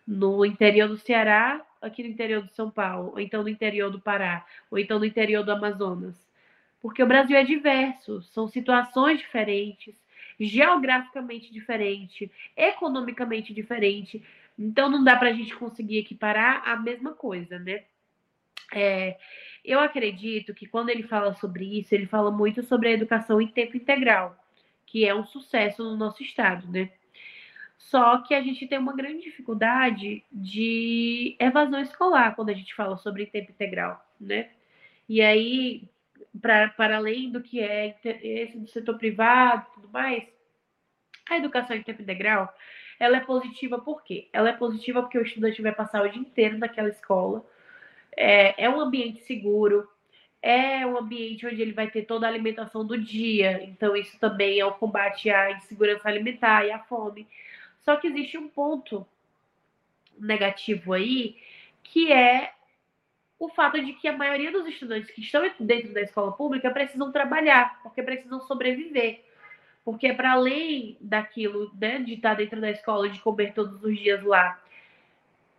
no 0.07 0.45
interior 0.45 0.89
do 0.89 0.97
Ceará, 0.97 1.65
aqui 1.81 2.03
no 2.03 2.09
interior 2.11 2.43
do 2.43 2.53
São 2.53 2.71
Paulo, 2.71 3.13
ou 3.13 3.21
então 3.21 3.43
no 3.43 3.49
interior 3.49 3.91
do 3.91 4.01
Pará, 4.01 4.45
ou 4.71 4.79
então 4.79 4.99
no 4.99 5.05
interior 5.05 5.43
do 5.43 5.53
Amazonas. 5.53 6.24
Porque 6.85 7.03
o 7.03 7.07
Brasil 7.07 7.35
é 7.35 7.43
diverso, 7.43 8.21
são 8.25 8.47
situações 8.47 9.19
diferentes, 9.19 9.97
geograficamente 10.39 11.51
diferente, 11.51 12.31
economicamente 12.55 13.55
diferente. 13.55 14.23
Então 14.59 14.91
não 14.91 15.03
dá 15.03 15.17
para 15.17 15.31
a 15.31 15.33
gente 15.33 15.57
conseguir 15.57 15.97
equiparar 15.97 16.63
a 16.69 16.77
mesma 16.77 17.15
coisa, 17.15 17.59
né? 17.59 17.85
É, 18.71 19.17
eu 19.65 19.81
acredito 19.81 20.53
que 20.53 20.67
quando 20.67 20.91
ele 20.91 21.05
fala 21.05 21.33
sobre 21.33 21.79
isso, 21.79 21.95
ele 21.95 22.05
fala 22.05 22.31
muito 22.31 22.63
sobre 22.63 22.89
a 22.91 22.93
educação 22.93 23.41
em 23.41 23.49
tempo 23.49 23.79
integral, 23.79 24.37
que 24.85 25.07
é 25.07 25.15
um 25.15 25.25
sucesso 25.25 25.83
no 25.83 25.97
nosso 25.97 26.23
estado, 26.23 26.71
né? 26.71 26.91
Só 27.79 28.19
que 28.19 28.35
a 28.35 28.43
gente 28.43 28.67
tem 28.67 28.79
uma 28.79 28.95
grande 28.95 29.23
dificuldade 29.23 30.23
de 30.31 31.35
evasão 31.39 31.81
escolar 31.81 32.35
quando 32.37 32.51
a 32.51 32.55
gente 32.55 32.75
fala 32.75 32.99
sobre 32.99 33.25
tempo 33.25 33.53
integral, 33.53 34.07
né? 34.21 34.51
E 35.09 35.23
aí, 35.23 35.89
pra, 36.41 36.69
para 36.71 36.97
além 36.97 37.31
do 37.31 37.43
que 37.43 37.61
é 37.61 37.97
esse 38.05 38.59
do 38.59 38.69
setor 38.69 38.99
privado 38.99 39.67
e 39.71 39.75
tudo 39.75 39.89
mais, 39.89 40.25
a 41.29 41.37
educação 41.37 41.77
em 41.77 41.83
tempo 41.83 42.03
integral 42.03 42.55
ela 42.99 43.17
é 43.17 43.21
positiva 43.21 43.79
por 43.79 44.03
quê? 44.03 44.29
Ela 44.33 44.51
é 44.51 44.53
positiva 44.53 45.03
porque 45.03 45.19
o 45.19 45.23
estudante 45.23 45.63
vai 45.63 45.73
passar 45.73 46.03
o 46.03 46.09
dia 46.09 46.21
inteiro 46.21 46.59
naquela 46.59 46.89
escola. 46.89 47.45
É, 48.17 48.65
é 48.65 48.71
um 48.71 48.81
ambiente 48.81 49.25
seguro, 49.25 49.89
é 50.41 50.87
um 50.87 50.97
ambiente 50.97 51.47
onde 51.47 51.61
ele 51.61 51.73
vai 51.73 51.91
ter 51.91 52.03
toda 52.03 52.27
a 52.27 52.31
alimentação 52.31 52.87
do 52.87 52.97
dia. 52.97 53.63
Então, 53.65 53.97
isso 53.97 54.19
também 54.19 54.61
é 54.61 54.65
o 54.65 54.75
combate 54.75 55.31
à 55.31 55.53
insegurança 55.53 56.09
alimentar 56.09 56.65
e 56.65 56.71
à 56.71 56.79
fome. 56.79 57.27
Só 57.81 57.97
que 57.97 58.07
existe 58.07 58.39
um 58.39 58.49
ponto 58.49 59.07
negativo 60.19 60.93
aí, 60.93 61.37
que 61.83 62.13
é 62.13 62.53
o 63.45 63.49
fato 63.51 63.81
de 63.81 63.93
que 63.93 64.09
a 64.09 64.17
maioria 64.17 64.51
dos 64.51 64.67
estudantes 64.67 65.11
que 65.11 65.21
estão 65.21 65.49
dentro 65.61 65.93
da 65.93 66.01
escola 66.01 66.33
pública 66.33 66.71
precisam 66.71 67.13
trabalhar, 67.13 67.81
porque 67.83 68.03
precisam 68.03 68.41
sobreviver. 68.41 69.23
Porque 69.85 70.13
para 70.15 70.33
além 70.33 70.97
daquilo, 71.01 71.71
né, 71.79 71.99
de 71.99 72.15
estar 72.15 72.35
dentro 72.35 72.61
da 72.61 72.71
escola, 72.71 73.09
de 73.09 73.21
comer 73.21 73.53
todos 73.53 73.83
os 73.85 73.99
dias 73.99 74.23
lá, 74.23 74.59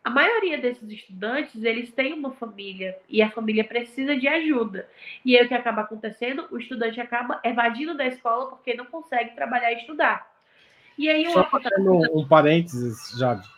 a 0.03 0.09
maioria 0.09 0.57
desses 0.57 0.87
estudantes, 0.89 1.63
eles 1.63 1.91
têm 1.91 2.13
uma 2.13 2.31
família 2.31 2.97
e 3.07 3.21
a 3.21 3.29
família 3.31 3.63
precisa 3.63 4.15
de 4.15 4.27
ajuda. 4.27 4.87
E 5.23 5.37
aí 5.37 5.45
o 5.45 5.47
que 5.47 5.53
acaba 5.53 5.81
acontecendo? 5.81 6.47
O 6.51 6.57
estudante 6.57 6.99
acaba 6.99 7.39
evadindo 7.43 7.95
da 7.95 8.05
escola 8.05 8.49
porque 8.49 8.75
não 8.75 8.85
consegue 8.85 9.35
trabalhar 9.35 9.71
e 9.73 9.77
estudar. 9.77 10.31
E 10.97 11.09
aí 11.09 11.29
Só 11.31 11.43
fazendo 11.45 11.99
um 12.17 12.27
parênteses, 12.27 13.17
Jade. 13.17 13.54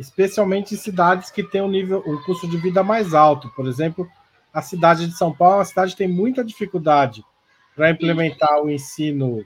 Especialmente 0.00 0.74
em 0.74 0.78
cidades 0.78 1.30
que 1.30 1.42
têm 1.42 1.60
um 1.60 1.68
nível, 1.68 2.02
um 2.06 2.16
custo 2.22 2.48
de 2.48 2.56
vida 2.56 2.82
mais 2.82 3.12
alto. 3.12 3.50
Por 3.50 3.68
exemplo, 3.68 4.10
a 4.50 4.62
cidade 4.62 5.06
de 5.06 5.12
São 5.12 5.30
Paulo, 5.30 5.60
a 5.60 5.64
cidade 5.64 5.94
tem 5.94 6.08
muita 6.08 6.42
dificuldade 6.42 7.22
para 7.76 7.90
implementar 7.90 8.62
o 8.62 8.70
ensino 8.70 9.44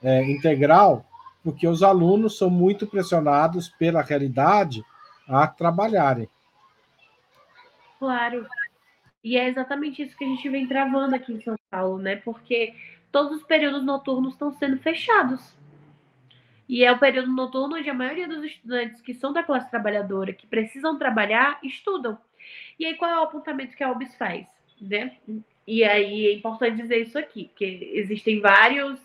é, 0.00 0.22
integral, 0.30 1.04
porque 1.42 1.66
os 1.66 1.82
alunos 1.82 2.38
são 2.38 2.48
muito 2.48 2.86
pressionados 2.86 3.68
pela 3.68 4.00
realidade 4.00 4.84
a 5.28 5.44
trabalharem. 5.48 6.28
Claro. 7.98 8.46
E 9.24 9.36
é 9.36 9.48
exatamente 9.48 10.02
isso 10.02 10.16
que 10.16 10.24
a 10.24 10.28
gente 10.28 10.48
vem 10.48 10.68
travando 10.68 11.16
aqui 11.16 11.32
em 11.32 11.40
São 11.42 11.56
Paulo, 11.68 11.98
né? 11.98 12.14
Porque 12.14 12.72
todos 13.10 13.38
os 13.38 13.42
períodos 13.42 13.84
noturnos 13.84 14.34
estão 14.34 14.52
sendo 14.52 14.78
fechados. 14.78 15.56
E 16.68 16.84
é 16.84 16.90
o 16.90 16.98
período 16.98 17.32
noturno 17.32 17.76
onde 17.76 17.88
a 17.88 17.94
maioria 17.94 18.26
dos 18.26 18.44
estudantes 18.44 19.00
que 19.00 19.14
são 19.14 19.32
da 19.32 19.42
classe 19.42 19.70
trabalhadora, 19.70 20.32
que 20.32 20.46
precisam 20.46 20.98
trabalhar, 20.98 21.58
estudam. 21.62 22.18
E 22.78 22.86
aí, 22.86 22.94
qual 22.94 23.10
é 23.10 23.20
o 23.20 23.24
apontamento 23.24 23.76
que 23.76 23.84
a 23.84 23.90
UBS 23.90 24.14
faz? 24.16 24.46
Né? 24.80 25.16
E 25.66 25.82
aí 25.82 26.26
é 26.26 26.34
importante 26.34 26.76
dizer 26.76 26.98
isso 26.98 27.18
aqui, 27.18 27.46
porque 27.46 27.90
existem 27.94 28.40
vários 28.40 29.00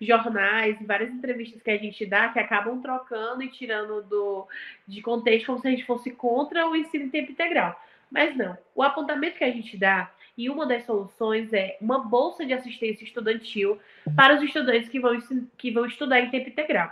jornais, 0.00 0.78
várias 0.86 1.10
entrevistas 1.10 1.62
que 1.62 1.70
a 1.70 1.76
gente 1.76 2.06
dá 2.06 2.28
que 2.28 2.38
acabam 2.38 2.80
trocando 2.80 3.42
e 3.42 3.48
tirando 3.48 4.02
do, 4.02 4.48
de 4.88 5.02
contexto 5.02 5.46
como 5.46 5.58
se 5.58 5.68
a 5.68 5.70
gente 5.70 5.84
fosse 5.84 6.10
contra 6.10 6.66
o 6.68 6.74
ensino 6.74 7.04
em 7.04 7.10
tempo 7.10 7.32
integral. 7.32 7.78
Mas 8.10 8.34
não. 8.36 8.56
O 8.74 8.82
apontamento 8.82 9.36
que 9.36 9.44
a 9.44 9.50
gente 9.50 9.76
dá 9.76 10.10
e 10.36 10.48
uma 10.48 10.66
das 10.66 10.84
soluções 10.84 11.52
é 11.52 11.76
uma 11.80 11.98
bolsa 11.98 12.46
de 12.46 12.52
assistência 12.52 13.04
estudantil 13.04 13.78
para 14.16 14.34
os 14.34 14.42
estudantes 14.42 14.88
que 14.88 14.98
vão, 14.98 15.18
que 15.56 15.70
vão 15.70 15.84
estudar 15.84 16.20
em 16.20 16.30
tempo 16.30 16.48
integral. 16.48 16.90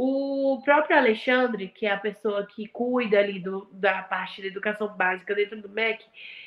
O 0.00 0.62
próprio 0.64 0.96
Alexandre, 0.96 1.66
que 1.66 1.84
é 1.84 1.90
a 1.90 1.98
pessoa 1.98 2.46
que 2.46 2.68
cuida 2.68 3.18
ali 3.18 3.40
do, 3.40 3.68
da 3.72 4.00
parte 4.00 4.40
da 4.40 4.46
educação 4.46 4.86
básica 4.96 5.34
dentro 5.34 5.60
do 5.60 5.68
MEC, 5.68 6.04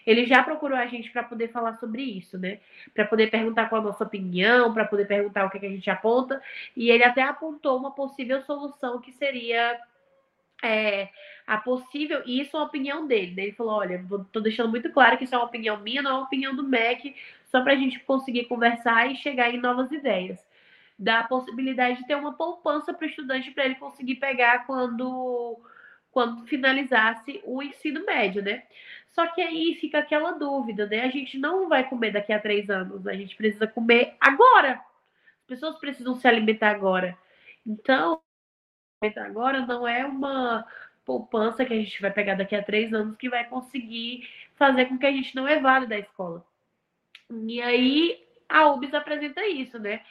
ele 0.07 0.25
já 0.25 0.41
procurou 0.41 0.77
a 0.77 0.85
gente 0.85 1.11
para 1.11 1.21
poder 1.21 1.49
falar 1.49 1.73
sobre 1.73 2.01
isso, 2.01 2.37
né? 2.37 2.61
Para 2.93 3.03
poder 3.03 3.29
perguntar 3.29 3.67
qual 3.67 3.81
a 3.81 3.83
nossa 3.83 4.05
opinião, 4.05 4.73
para 4.73 4.85
poder 4.85 5.05
perguntar 5.05 5.45
o 5.45 5.49
que, 5.49 5.59
que, 5.59 5.65
a 5.65 5.69
gente 5.69 5.89
aponta. 5.89 6.41
E 6.77 6.89
ele 6.89 7.03
até 7.03 7.23
apontou 7.23 7.77
uma 7.77 7.91
possível 7.91 8.41
solução 8.43 9.01
que 9.01 9.11
seria 9.11 9.77
é, 10.63 11.09
a 11.45 11.57
possível, 11.57 12.23
e 12.25 12.39
isso 12.39 12.55
é 12.55 12.59
a 12.61 12.63
opinião 12.63 13.05
dele. 13.05 13.35
Né? 13.35 13.43
Ele 13.43 13.51
falou: 13.51 13.73
olha, 13.73 13.95
estou 13.95 14.41
deixando 14.41 14.69
muito 14.69 14.89
claro 14.93 15.17
que 15.17 15.25
isso 15.25 15.35
é 15.35 15.37
uma 15.37 15.47
opinião 15.47 15.77
minha, 15.81 16.01
não 16.01 16.11
é 16.11 16.13
uma 16.13 16.23
opinião 16.23 16.55
do 16.55 16.63
MEC, 16.63 17.13
só 17.47 17.61
para 17.61 17.73
a 17.73 17.75
gente 17.75 17.99
conseguir 17.99 18.45
conversar 18.45 19.11
e 19.11 19.17
chegar 19.17 19.53
em 19.53 19.59
novas 19.59 19.91
ideias 19.91 20.39
da 21.01 21.23
possibilidade 21.23 21.97
de 21.97 22.05
ter 22.05 22.15
uma 22.15 22.33
poupança 22.33 22.93
para 22.93 23.07
o 23.07 23.09
estudante 23.09 23.49
para 23.49 23.65
ele 23.65 23.73
conseguir 23.73 24.17
pegar 24.17 24.67
quando, 24.67 25.59
quando 26.11 26.45
finalizasse 26.45 27.41
o 27.43 27.63
ensino 27.63 28.05
médio, 28.05 28.43
né? 28.43 28.61
Só 29.07 29.25
que 29.25 29.41
aí 29.41 29.73
fica 29.81 29.97
aquela 29.97 30.33
dúvida, 30.33 30.85
né? 30.85 31.01
A 31.01 31.09
gente 31.09 31.39
não 31.39 31.67
vai 31.67 31.89
comer 31.89 32.11
daqui 32.11 32.31
a 32.31 32.39
três 32.39 32.69
anos, 32.69 33.07
a 33.07 33.13
gente 33.13 33.35
precisa 33.35 33.65
comer 33.65 34.15
agora. 34.21 34.73
As 35.39 35.47
pessoas 35.47 35.79
precisam 35.79 36.13
se 36.15 36.27
alimentar 36.27 36.69
agora. 36.69 37.17
Então, 37.65 38.21
agora 39.17 39.65
não 39.65 39.87
é 39.87 40.05
uma 40.05 40.63
poupança 41.03 41.65
que 41.65 41.73
a 41.73 41.77
gente 41.77 41.99
vai 41.99 42.11
pegar 42.11 42.35
daqui 42.35 42.55
a 42.55 42.63
três 42.63 42.93
anos 42.93 43.17
que 43.17 43.27
vai 43.27 43.43
conseguir 43.45 44.29
fazer 44.53 44.85
com 44.85 44.99
que 44.99 45.07
a 45.07 45.11
gente 45.11 45.35
não 45.35 45.49
evade 45.49 45.87
da 45.87 45.97
escola. 45.97 46.45
E 47.47 47.59
aí 47.59 48.23
a 48.47 48.67
UBS 48.67 48.93
apresenta 48.93 49.43
isso, 49.47 49.79
né? 49.79 50.03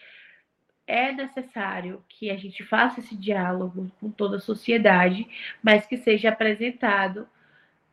É 0.90 1.12
necessário 1.12 2.02
que 2.08 2.30
a 2.30 2.36
gente 2.36 2.64
faça 2.64 2.98
esse 2.98 3.16
diálogo 3.16 3.88
com 4.00 4.10
toda 4.10 4.38
a 4.38 4.40
sociedade, 4.40 5.24
mas 5.62 5.86
que 5.86 5.96
seja 5.96 6.30
apresentado 6.30 7.28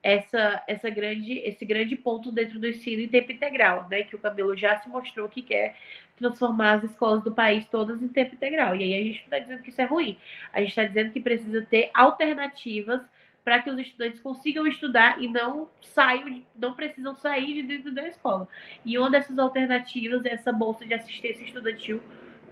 essa, 0.02 0.64
essa 0.68 0.90
grande, 0.90 1.34
esse 1.40 1.64
grande 1.64 1.96
ponto 1.96 2.32
dentro 2.32 2.60
do 2.60 2.68
ensino 2.68 3.04
em 3.04 3.08
tempo 3.08 3.32
integral, 3.32 3.88
né? 3.88 4.02
Que 4.02 4.16
o 4.16 4.20
Camilo 4.20 4.58
já 4.58 4.80
se 4.80 4.90
mostrou 4.90 5.30
que 5.30 5.44
quer 5.44 5.76
transformar 6.18 6.74
as 6.74 6.86
escolas 6.86 7.24
do 7.24 7.32
país 7.32 7.68
todas 7.68 8.02
em 8.02 8.08
tempo 8.08 8.34
integral. 8.34 8.76
E 8.76 8.84
aí 8.84 8.94
a 8.96 9.04
gente 9.04 9.18
não 9.18 9.26
está 9.26 9.40
dizendo 9.40 9.62
que 9.62 9.70
isso 9.70 9.82
é 9.82 9.86
ruim. 9.86 10.18
A 10.52 10.60
gente 10.62 10.70
está 10.70 10.84
dizendo 10.84 11.12
que 11.12 11.20
precisa 11.20 11.62
ter 11.62 11.92
alternativas 11.94 13.02
para 13.44 13.62
que 13.62 13.70
os 13.70 13.78
estudantes 13.78 14.20
consigam 14.20 14.66
estudar 14.66 15.22
e 15.22 15.28
não 15.28 15.70
saiam, 15.82 16.44
não 16.56 16.74
precisam 16.74 17.14
sair 17.16 17.54
de 17.54 17.64
dentro 17.64 17.94
da 17.94 18.08
escola. 18.08 18.48
E 18.84 18.98
uma 18.98 19.12
dessas 19.12 19.38
alternativas 19.38 20.26
é 20.26 20.34
essa 20.34 20.52
bolsa 20.52 20.84
de 20.84 20.96
assistência 20.96 21.44
estudantil 21.44 22.02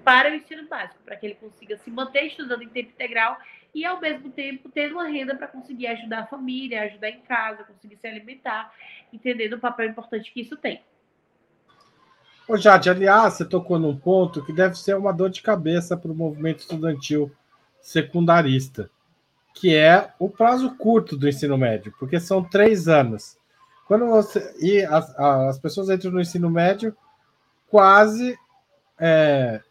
para 0.06 0.32
o 0.32 0.36
ensino 0.36 0.68
básico, 0.68 1.00
para 1.04 1.16
que 1.16 1.26
ele 1.26 1.36
consiga 1.36 1.76
se 1.78 1.90
manter 1.90 2.28
estudando 2.28 2.62
em 2.62 2.70
tempo 2.70 2.92
integral 2.92 3.38
e, 3.74 3.84
ao 3.84 4.00
mesmo 4.00 4.30
tempo, 4.30 4.70
ter 4.70 4.94
uma 4.94 5.08
renda 5.08 5.36
para 5.36 5.48
conseguir 5.48 5.88
ajudar 5.88 6.20
a 6.20 6.28
família, 6.28 6.84
ajudar 6.84 7.10
em 7.10 7.22
casa, 7.22 7.64
conseguir 7.64 7.98
se 7.98 8.08
alimentar, 8.08 8.72
entendendo 9.12 9.54
o 9.54 9.60
papel 9.60 9.90
importante 9.90 10.32
que 10.32 10.42
isso 10.42 10.56
tem. 10.56 10.82
Ô, 12.48 12.56
Jade, 12.56 12.92
aliás, 12.92 13.34
você 13.34 13.44
tocou 13.44 13.80
num 13.80 13.98
ponto 13.98 14.46
que 14.46 14.54
deve 14.54 14.76
ser 14.76 14.96
uma 14.96 15.12
dor 15.12 15.32
de 15.32 15.42
cabeça 15.42 15.98
para 15.98 16.12
o 16.12 16.16
movimento 16.16 16.60
estudantil 16.60 17.32
secundarista, 17.82 18.90
que 19.56 19.76
é 19.76 20.14
o 20.20 20.30
prazo 20.30 20.76
curto 20.76 21.18
do 21.18 21.28
ensino 21.28 21.58
médio, 21.58 21.92
porque 22.00 22.20
são 22.20 22.44
três 22.44 22.88
anos. 22.88 23.38
Quando 23.88 24.06
você. 24.06 24.56
E 24.60 24.84
as, 24.84 25.18
as 25.20 25.58
pessoas 25.58 25.90
entram 25.90 26.12
no 26.12 26.22
ensino 26.22 26.50
médio 26.50 26.96
quase 27.68 28.38
é, 29.00 29.62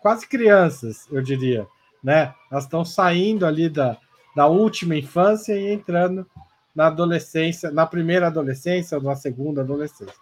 quase 0.00 0.26
crianças, 0.26 1.06
eu 1.10 1.22
diria, 1.22 1.66
né? 2.02 2.34
Elas 2.50 2.64
estão 2.64 2.84
saindo 2.84 3.46
ali 3.46 3.68
da, 3.68 3.96
da 4.34 4.46
última 4.46 4.96
infância 4.96 5.54
e 5.54 5.72
entrando 5.72 6.26
na 6.74 6.86
adolescência, 6.86 7.70
na 7.70 7.86
primeira 7.86 8.28
adolescência 8.28 8.96
ou 8.96 9.04
na 9.04 9.16
segunda 9.16 9.60
adolescência. 9.60 10.14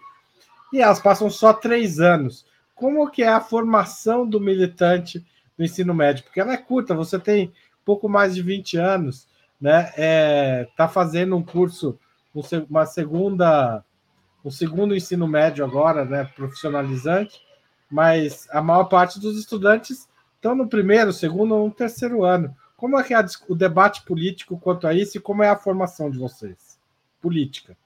E 0.73 0.81
elas 0.81 1.01
passam 1.01 1.31
só 1.31 1.53
três 1.53 2.01
anos. 2.01 2.45
Como 2.75 3.11
que 3.11 3.23
é 3.23 3.29
a 3.29 3.41
formação 3.41 4.29
do 4.29 4.41
militante 4.41 5.25
no 5.57 5.65
ensino 5.65 5.95
médio? 5.95 6.25
Porque 6.25 6.41
ela 6.41 6.53
é 6.53 6.57
curta, 6.57 6.95
você 6.95 7.19
tem 7.19 7.53
pouco 7.85 8.09
mais 8.09 8.35
de 8.35 8.43
20 8.43 8.77
anos, 8.77 9.27
né? 9.61 9.93
É, 9.97 10.69
tá 10.77 10.89
fazendo 10.89 11.37
um 11.37 11.43
curso, 11.43 11.99
uma 12.69 12.87
segunda, 12.87 13.83
um 14.45 14.51
segundo 14.51 14.95
ensino 14.95 15.27
médio 15.27 15.65
agora, 15.65 16.05
né? 16.05 16.25
Profissionalizante, 16.37 17.41
mas 17.91 18.49
a 18.51 18.61
maior 18.61 18.85
parte 18.85 19.19
dos 19.21 19.39
estudantes 19.39 20.09
estão 20.35 20.55
no 20.55 20.69
primeiro, 20.69 21.13
segundo 21.13 21.55
ou 21.55 21.71
terceiro 21.71 22.25
ano. 22.25 22.55
Como 22.77 22.99
é 22.99 23.03
que 23.03 23.13
é 23.13 23.25
o 23.49 23.55
debate 23.55 24.03
político 24.03 24.59
quanto 24.59 24.87
a 24.87 24.95
isso 24.95 25.17
e 25.17 25.21
como 25.21 25.43
é 25.43 25.49
a 25.49 25.57
formação 25.57 26.11
de 26.11 26.19
vocês? 26.19 26.79
Política. 27.21 27.77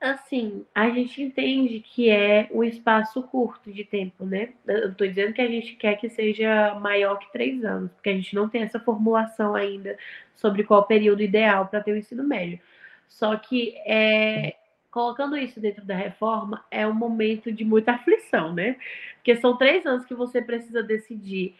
Assim, 0.00 0.64
a 0.72 0.90
gente 0.90 1.20
entende 1.20 1.80
que 1.80 2.08
é 2.08 2.48
um 2.52 2.62
espaço 2.62 3.20
curto 3.22 3.72
de 3.72 3.84
tempo, 3.84 4.24
né? 4.24 4.50
Eu 4.64 4.90
estou 4.90 5.08
dizendo 5.08 5.32
que 5.32 5.40
a 5.40 5.48
gente 5.48 5.74
quer 5.74 5.96
que 5.96 6.08
seja 6.08 6.78
maior 6.80 7.18
que 7.18 7.32
três 7.32 7.64
anos, 7.64 7.90
porque 7.92 8.10
a 8.10 8.14
gente 8.14 8.32
não 8.32 8.48
tem 8.48 8.62
essa 8.62 8.78
formulação 8.78 9.56
ainda 9.56 9.98
sobre 10.36 10.62
qual 10.62 10.84
período 10.84 11.20
ideal 11.20 11.66
para 11.66 11.82
ter 11.82 11.92
o 11.92 11.96
ensino 11.96 12.22
médio. 12.22 12.60
Só 13.08 13.34
que 13.36 13.74
é, 13.78 14.57
colocando 14.90 15.36
isso 15.36 15.60
dentro 15.60 15.84
da 15.84 15.94
reforma 15.94 16.64
é 16.70 16.86
um 16.86 16.94
momento 16.94 17.52
de 17.52 17.64
muita 17.64 17.92
aflição, 17.92 18.54
né? 18.54 18.76
Porque 19.16 19.36
são 19.36 19.56
três 19.56 19.84
anos 19.86 20.04
que 20.06 20.14
você 20.14 20.40
precisa 20.40 20.82
decidir 20.82 21.54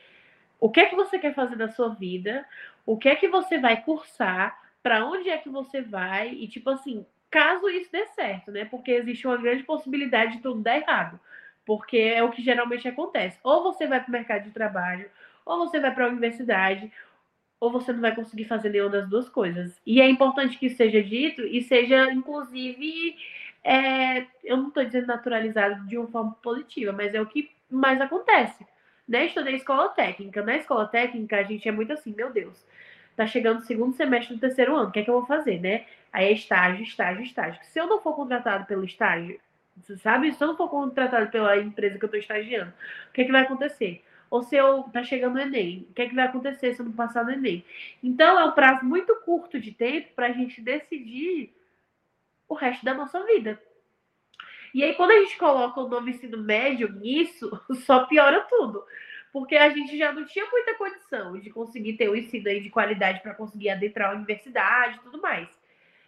o 0.60 0.70
que 0.70 0.80
é 0.80 0.86
que 0.86 0.96
você 0.96 1.18
quer 1.18 1.34
fazer 1.34 1.56
da 1.56 1.68
sua 1.68 1.90
vida, 1.90 2.44
o 2.84 2.96
que 2.96 3.08
é 3.08 3.14
que 3.14 3.28
você 3.28 3.58
vai 3.58 3.82
cursar, 3.82 4.58
para 4.82 5.04
onde 5.06 5.28
é 5.28 5.36
que 5.38 5.48
você 5.48 5.82
vai, 5.82 6.30
e 6.30 6.48
tipo 6.48 6.70
assim, 6.70 7.06
caso 7.30 7.68
isso 7.68 7.92
dê 7.92 8.06
certo, 8.06 8.50
né? 8.50 8.64
Porque 8.64 8.90
existe 8.90 9.26
uma 9.26 9.36
grande 9.36 9.62
possibilidade 9.62 10.36
de 10.36 10.42
tudo 10.42 10.60
dar 10.60 10.76
errado. 10.76 11.20
Porque 11.64 11.98
é 11.98 12.22
o 12.22 12.30
que 12.30 12.42
geralmente 12.42 12.88
acontece. 12.88 13.38
Ou 13.42 13.62
você 13.62 13.86
vai 13.86 14.00
para 14.00 14.08
o 14.08 14.12
mercado 14.12 14.44
de 14.44 14.50
trabalho, 14.50 15.10
ou 15.44 15.58
você 15.58 15.78
vai 15.78 15.94
para 15.94 16.06
a 16.06 16.08
universidade, 16.08 16.90
ou 17.60 17.72
você 17.72 17.92
não 17.92 18.00
vai 18.00 18.14
conseguir 18.14 18.44
fazer 18.44 18.70
nenhuma 18.70 18.90
das 18.90 19.08
duas 19.08 19.28
coisas. 19.28 19.80
E 19.86 20.00
é 20.00 20.08
importante 20.08 20.58
que 20.58 20.66
isso 20.66 20.76
seja 20.76 21.02
dito 21.02 21.42
e 21.42 21.62
seja, 21.62 22.10
inclusive, 22.12 23.16
é, 23.64 24.26
eu 24.44 24.56
não 24.56 24.68
estou 24.68 24.84
dizendo 24.84 25.06
naturalizado 25.06 25.86
de 25.86 25.98
uma 25.98 26.08
forma 26.08 26.32
positiva, 26.42 26.92
mas 26.92 27.14
é 27.14 27.20
o 27.20 27.26
que 27.26 27.50
mais 27.70 28.00
acontece 28.00 28.64
né? 29.08 29.26
Estudei 29.26 29.54
escola 29.54 29.88
técnica. 29.88 30.42
Na 30.42 30.56
escola 30.56 30.86
técnica, 30.86 31.38
a 31.38 31.42
gente 31.42 31.66
é 31.66 31.72
muito 31.72 31.92
assim, 31.92 32.14
meu 32.14 32.30
Deus, 32.30 32.62
tá 33.16 33.26
chegando 33.26 33.60
o 33.60 33.62
segundo 33.62 33.96
semestre 33.96 34.34
do 34.34 34.40
terceiro 34.40 34.76
ano, 34.76 34.90
o 34.90 34.92
que 34.92 35.00
é 35.00 35.04
que 35.04 35.10
eu 35.10 35.14
vou 35.14 35.26
fazer, 35.26 35.58
né? 35.60 35.86
Aí 36.12 36.26
é 36.26 36.32
estágio, 36.32 36.84
estágio, 36.84 37.22
estágio. 37.22 37.60
Se 37.64 37.80
eu 37.80 37.86
não 37.86 38.00
for 38.00 38.14
contratado 38.14 38.66
pelo 38.66 38.84
estágio, 38.84 39.40
sabe? 40.02 40.32
Se 40.32 40.42
eu 40.44 40.48
não 40.48 40.56
for 40.56 40.68
contratado 40.68 41.30
pela 41.30 41.56
empresa 41.56 41.98
que 41.98 42.04
eu 42.04 42.08
tô 42.08 42.16
estagiando, 42.16 42.72
o 43.08 43.12
que 43.12 43.22
é 43.22 43.24
que 43.24 43.32
vai 43.32 43.42
acontecer? 43.42 44.04
Ou 44.30 44.42
se 44.42 44.56
eu 44.56 44.84
tá 44.92 45.02
chegando 45.02 45.36
o 45.36 45.38
Enem, 45.38 45.86
o 45.90 45.94
que 45.94 46.02
é 46.02 46.08
que 46.08 46.14
vai 46.14 46.26
acontecer 46.26 46.74
se 46.74 46.80
eu 46.80 46.86
não 46.86 46.92
passar 46.92 47.24
no 47.24 47.32
Enem? 47.32 47.64
Então 48.02 48.38
é 48.38 48.44
um 48.44 48.52
prazo 48.52 48.84
muito 48.84 49.14
curto 49.24 49.58
de 49.58 49.72
tempo 49.72 50.12
para 50.14 50.26
a 50.26 50.32
gente 50.32 50.60
decidir 50.60 51.54
o 52.48 52.54
resto 52.54 52.84
da 52.84 52.94
nossa 52.94 53.24
vida. 53.24 53.60
E 54.74 54.84
aí, 54.84 54.94
quando 54.94 55.12
a 55.12 55.20
gente 55.20 55.36
coloca 55.38 55.80
o 55.80 55.88
novo 55.88 56.08
ensino 56.08 56.38
médio 56.38 56.92
nisso, 56.92 57.50
só 57.86 58.06
piora 58.06 58.40
tudo. 58.42 58.84
Porque 59.32 59.56
a 59.56 59.68
gente 59.70 59.96
já 59.96 60.12
não 60.12 60.24
tinha 60.24 60.46
muita 60.50 60.74
condição 60.74 61.38
de 61.38 61.50
conseguir 61.50 61.94
ter 61.94 62.08
o 62.08 62.12
um 62.12 62.16
ensino 62.16 62.48
aí 62.48 62.60
de 62.60 62.70
qualidade 62.70 63.20
para 63.20 63.34
conseguir 63.34 63.70
adentrar 63.70 64.10
a 64.10 64.14
universidade 64.14 64.96
e 64.96 65.00
tudo 65.00 65.20
mais. 65.20 65.48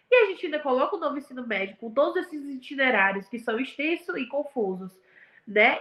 E 0.09 0.15
a 0.15 0.25
gente 0.25 0.45
ainda 0.45 0.59
coloca 0.59 0.95
o 0.95 0.99
novo 0.99 1.17
ensino 1.17 1.45
médio 1.45 1.77
com 1.77 1.91
todos 1.91 2.17
esses 2.17 2.43
itinerários 2.45 3.29
que 3.29 3.39
são 3.39 3.59
extensos 3.59 4.15
e 4.17 4.25
confusos, 4.25 4.91
né? 5.47 5.79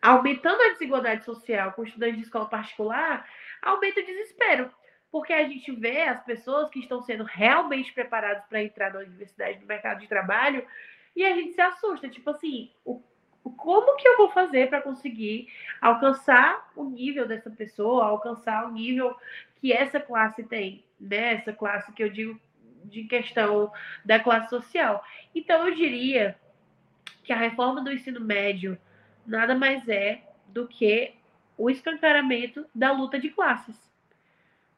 Aumentando 0.00 0.60
a 0.62 0.72
desigualdade 0.72 1.24
social 1.24 1.72
com 1.72 1.84
estudantes 1.84 2.16
de 2.16 2.22
escola 2.22 2.46
particular, 2.46 3.26
aumenta 3.62 4.00
o 4.00 4.06
desespero. 4.06 4.70
Porque 5.10 5.32
a 5.32 5.48
gente 5.48 5.72
vê 5.72 6.02
as 6.02 6.22
pessoas 6.22 6.68
que 6.70 6.80
estão 6.80 7.00
sendo 7.02 7.24
realmente 7.24 7.92
preparadas 7.92 8.44
para 8.46 8.62
entrar 8.62 8.92
na 8.92 9.00
universidade, 9.00 9.60
no 9.60 9.66
mercado 9.66 10.00
de 10.00 10.06
trabalho, 10.06 10.66
e 11.16 11.24
a 11.24 11.34
gente 11.34 11.54
se 11.54 11.60
assusta, 11.60 12.08
tipo 12.08 12.28
assim, 12.30 12.70
o, 12.84 13.02
como 13.56 13.96
que 13.96 14.06
eu 14.06 14.16
vou 14.16 14.30
fazer 14.30 14.68
para 14.68 14.82
conseguir 14.82 15.48
alcançar 15.80 16.70
o 16.76 16.84
nível 16.84 17.26
dessa 17.26 17.50
pessoa, 17.50 18.04
alcançar 18.04 18.66
o 18.66 18.72
nível 18.72 19.16
que 19.56 19.72
essa 19.72 19.98
classe 19.98 20.44
tem, 20.44 20.84
né? 21.00 21.34
Essa 21.34 21.52
classe 21.52 21.92
que 21.92 22.02
eu 22.02 22.10
digo 22.10 22.38
de 22.84 23.04
questão 23.04 23.72
da 24.04 24.20
classe 24.20 24.48
social. 24.48 25.04
Então 25.34 25.66
eu 25.66 25.74
diria 25.74 26.38
que 27.24 27.32
a 27.32 27.36
reforma 27.36 27.82
do 27.82 27.92
ensino 27.92 28.20
médio 28.20 28.78
nada 29.28 29.54
mais 29.54 29.88
é 29.88 30.22
do 30.48 30.66
que 30.66 31.12
o 31.56 31.68
escancaramento 31.68 32.66
da 32.74 32.90
luta 32.90 33.18
de 33.18 33.28
classes. 33.28 33.76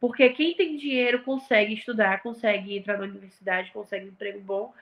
Porque 0.01 0.31
quem 0.31 0.55
tem 0.55 0.77
dinheiro 0.77 1.23
consegue 1.23 1.75
estudar, 1.75 2.23
consegue 2.23 2.77
entrar 2.77 2.99
na 2.99 3.05
universidade, 3.05 3.71
consegue 3.71 4.07
um 4.07 4.09
emprego 4.09 4.41
bom, 4.41 4.75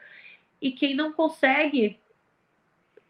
e 0.61 0.73
quem 0.73 0.95
não 0.95 1.13
consegue 1.13 1.99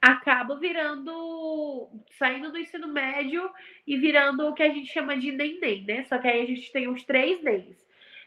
acaba 0.01 0.57
virando, 0.57 1.89
saindo 2.19 2.53
do 2.53 2.59
ensino 2.59 2.89
médio 2.89 3.51
e 3.87 3.97
virando 3.99 4.47
o 4.47 4.55
que 4.55 4.63
a 4.63 4.69
gente 4.69 4.93
chama 4.93 5.17
de 5.17 5.33
nem-nem, 5.33 5.85
né? 5.85 6.05
Só 6.05 6.19
que 6.19 6.29
aí 6.29 6.43
a 6.43 6.47
gente 6.47 6.71
tem 6.73 6.89
os 6.89 7.05
três 7.05 7.43
nems. 7.43 7.77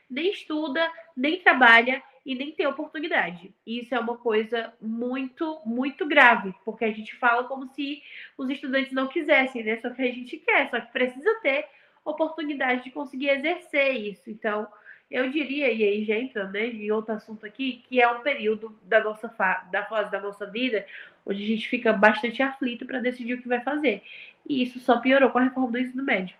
Nem 0.10 0.32
estuda, 0.32 0.92
nem 1.16 1.40
trabalha 1.40 2.04
e 2.26 2.36
nem 2.36 2.52
tem 2.52 2.68
oportunidade. 2.68 3.54
E 3.66 3.80
isso 3.80 3.94
é 3.96 4.00
uma 4.00 4.18
coisa 4.18 4.74
muito, 4.80 5.60
muito 5.66 6.08
grave, 6.08 6.54
porque 6.64 6.86
a 6.86 6.92
gente 6.92 7.16
fala 7.16 7.46
como 7.46 7.68
se 7.74 8.02
os 8.38 8.50
estudantes 8.50 8.92
não 8.92 9.08
quisessem, 9.08 9.64
né? 9.64 9.80
Só 9.82 9.90
que 9.90 10.02
a 10.02 10.12
gente 10.12 10.38
quer, 10.38 10.70
só 10.70 10.80
que 10.80 10.92
precisa 10.92 11.34
ter 11.42 11.66
oportunidade 12.06 12.84
de 12.84 12.92
conseguir 12.92 13.30
exercer 13.30 13.94
isso. 13.94 14.30
Então, 14.30 14.68
eu 15.10 15.30
diria, 15.30 15.72
e 15.72 15.84
aí 15.84 16.06
já 16.06 16.16
entra 16.16 16.48
né, 16.48 16.68
em 16.68 16.92
outro 16.92 17.14
assunto 17.14 17.46
aqui, 17.46 17.84
que 17.88 18.02
é 18.02 18.08
um 18.10 18.22
período 18.22 18.80
da 18.84 19.04
nossa 19.04 19.28
fa 19.30 19.68
da 19.72 19.84
fase 19.84 20.10
da 20.10 20.22
nossa 20.22 20.46
vida 20.46 20.86
onde 21.26 21.44
a 21.44 21.48
gente 21.48 21.70
fica 21.70 21.94
bastante 21.94 22.42
aflito 22.42 22.86
para 22.86 23.00
decidir 23.00 23.36
o 23.36 23.42
que 23.42 23.48
vai 23.48 23.62
fazer. 23.62 24.04
E 24.48 24.64
isso 24.64 24.80
só 24.80 25.00
piorou 25.00 25.30
com 25.30 25.38
a 25.38 25.44
reforma 25.44 25.72
do 25.72 25.78
ensino 25.78 26.04
médio. 26.04 26.36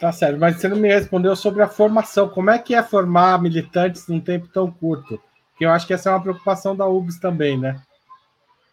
Tá 0.00 0.10
certo, 0.10 0.40
mas 0.40 0.56
você 0.56 0.66
não 0.66 0.78
me 0.78 0.88
respondeu 0.88 1.36
sobre 1.36 1.62
a 1.62 1.68
formação. 1.68 2.26
Como 2.26 2.48
é 2.48 2.58
que 2.58 2.74
é 2.74 2.82
formar 2.82 3.40
militantes 3.40 4.08
num 4.08 4.18
tempo 4.18 4.48
tão 4.48 4.72
curto? 4.72 5.22
Que 5.58 5.66
eu 5.66 5.70
acho 5.70 5.86
que 5.86 5.92
essa 5.92 6.08
é 6.08 6.12
uma 6.12 6.22
preocupação 6.22 6.74
da 6.74 6.86
UBS 6.86 7.20
também, 7.20 7.58
né? 7.58 7.82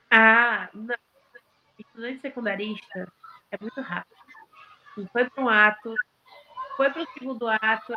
Ah, 0.10 0.70
não. 0.74 0.96
Estudante 1.78 2.22
secundarista 2.22 3.12
é 3.52 3.58
muito 3.60 3.82
rápido. 3.82 4.16
Foi 5.12 5.30
para 5.30 5.44
um 5.44 5.50
ato, 5.50 5.94
foi 6.78 6.90
para 6.92 7.04
o 7.04 7.08
segundo 7.08 7.50
ato, 7.50 7.94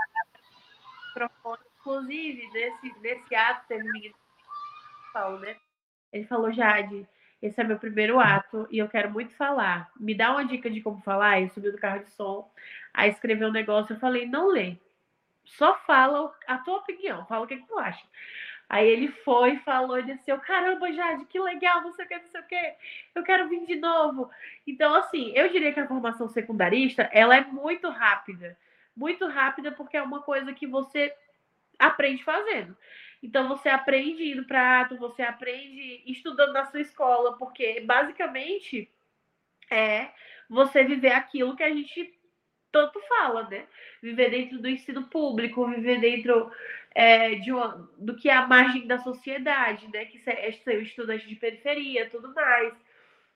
inclusive, 1.79 2.51
nesse, 2.53 3.01
nesse 3.01 3.35
ato 3.35 3.65
teve 3.69 3.89
um 3.89 5.39
né? 5.39 5.57
Ele 6.13 6.27
falou, 6.27 6.53
Jade, 6.53 7.09
esse 7.43 7.61
é 7.61 7.65
meu 7.65 7.79
primeiro 7.79 8.19
ato 8.19 8.67
e 8.71 8.79
eu 8.79 8.89
quero 8.89 9.11
muito 9.11 9.35
falar. 9.35 9.91
Me 9.99 10.15
dá 10.15 10.31
uma 10.33 10.45
dica 10.45 10.71
de 10.71 10.81
como 10.81 11.01
falar? 11.03 11.39
Ele 11.39 11.51
subiu 11.51 11.73
do 11.73 11.79
carro 11.79 12.05
de 12.05 12.11
som, 12.11 12.51
aí 12.93 13.11
escreveu 13.11 13.49
um 13.49 13.53
negócio, 13.53 13.95
eu 13.95 13.99
falei, 13.99 14.27
não 14.27 14.49
lê. 14.49 14.77
Só 15.45 15.77
fala 15.87 16.33
a 16.47 16.59
tua 16.59 16.79
opinião, 16.79 17.27
fala 17.27 17.45
o 17.45 17.49
que, 17.49 17.57
que 17.57 17.67
tu 17.67 17.79
acha. 17.79 18.05
Aí 18.69 18.87
ele 18.87 19.09
foi, 19.09 19.57
falou 19.59 19.99
e 19.99 20.03
disse: 20.05 20.37
caramba, 20.39 20.93
Jade, 20.93 21.25
que 21.25 21.41
legal, 21.41 21.83
não 21.83 21.93
sei 21.93 22.05
o 22.05 22.09
que, 22.09 22.19
não 22.19 22.29
sei 22.29 22.41
o 22.41 22.47
que, 22.47 22.75
eu 23.17 23.23
quero 23.25 23.49
vir 23.49 23.67
de 23.67 23.77
novo. 23.77 24.31
Então, 24.67 24.95
assim, 24.95 25.33
eu 25.35 25.49
diria 25.49 25.73
que 25.73 25.81
a 25.81 25.89
formação 25.89 26.29
secundarista, 26.29 27.09
ela 27.13 27.37
é 27.37 27.45
muito 27.45 27.89
rápida 27.89 28.57
muito 29.01 29.27
rápida, 29.27 29.73
porque 29.73 29.97
é 29.97 30.03
uma 30.03 30.23
coisa 30.23 30.53
que 30.53 30.67
você 30.67 31.15
aprende 31.79 32.23
fazendo. 32.23 32.77
Então 33.23 33.49
você 33.49 33.69
aprende 33.69 34.31
indo 34.31 34.45
para 34.45 34.81
ato, 34.81 34.97
você 34.97 35.23
aprende 35.23 36.03
estudando 36.07 36.53
na 36.53 36.65
sua 36.67 36.81
escola, 36.81 37.37
porque 37.37 37.81
basicamente 37.81 38.91
é 39.71 40.09
você 40.49 40.83
viver 40.83 41.13
aquilo 41.13 41.55
que 41.55 41.63
a 41.63 41.71
gente 41.71 42.19
tanto 42.73 43.01
fala, 43.03 43.49
né? 43.49 43.67
Viver 44.03 44.31
dentro 44.31 44.59
do 44.59 44.69
ensino 44.69 45.05
público, 45.09 45.67
viver 45.67 46.01
dentro 46.01 46.51
é, 46.95 47.35
de 47.37 47.53
uma, 47.53 47.91
do 47.99 48.17
que 48.17 48.29
é 48.29 48.35
a 48.35 48.47
margem 48.47 48.87
da 48.87 48.99
sociedade, 48.99 49.89
né? 49.93 50.05
Que 50.05 50.21
é 50.29 50.53
ser 50.53 50.83
estudante 50.83 51.27
de 51.27 51.37
periferia, 51.37 52.09
tudo 52.09 52.33
mais. 52.35 52.75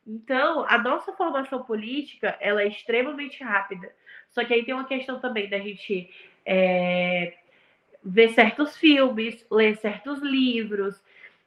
Então, 0.07 0.66
a 0.68 0.78
nossa 0.78 1.12
formação 1.12 1.62
política 1.64 2.37
ela 2.41 2.62
é 2.62 2.68
extremamente 2.68 3.43
rápida. 3.43 3.93
Só 4.30 4.45
que 4.45 4.53
aí 4.53 4.64
tem 4.64 4.74
uma 4.74 4.87
questão 4.87 5.20
também 5.20 5.49
da 5.49 5.59
gente 5.59 6.11
é, 6.45 7.37
ver 8.05 8.31
certos 8.31 8.77
filmes, 8.77 9.47
ler 9.51 9.77
certos 9.79 10.21
livros. 10.21 11.01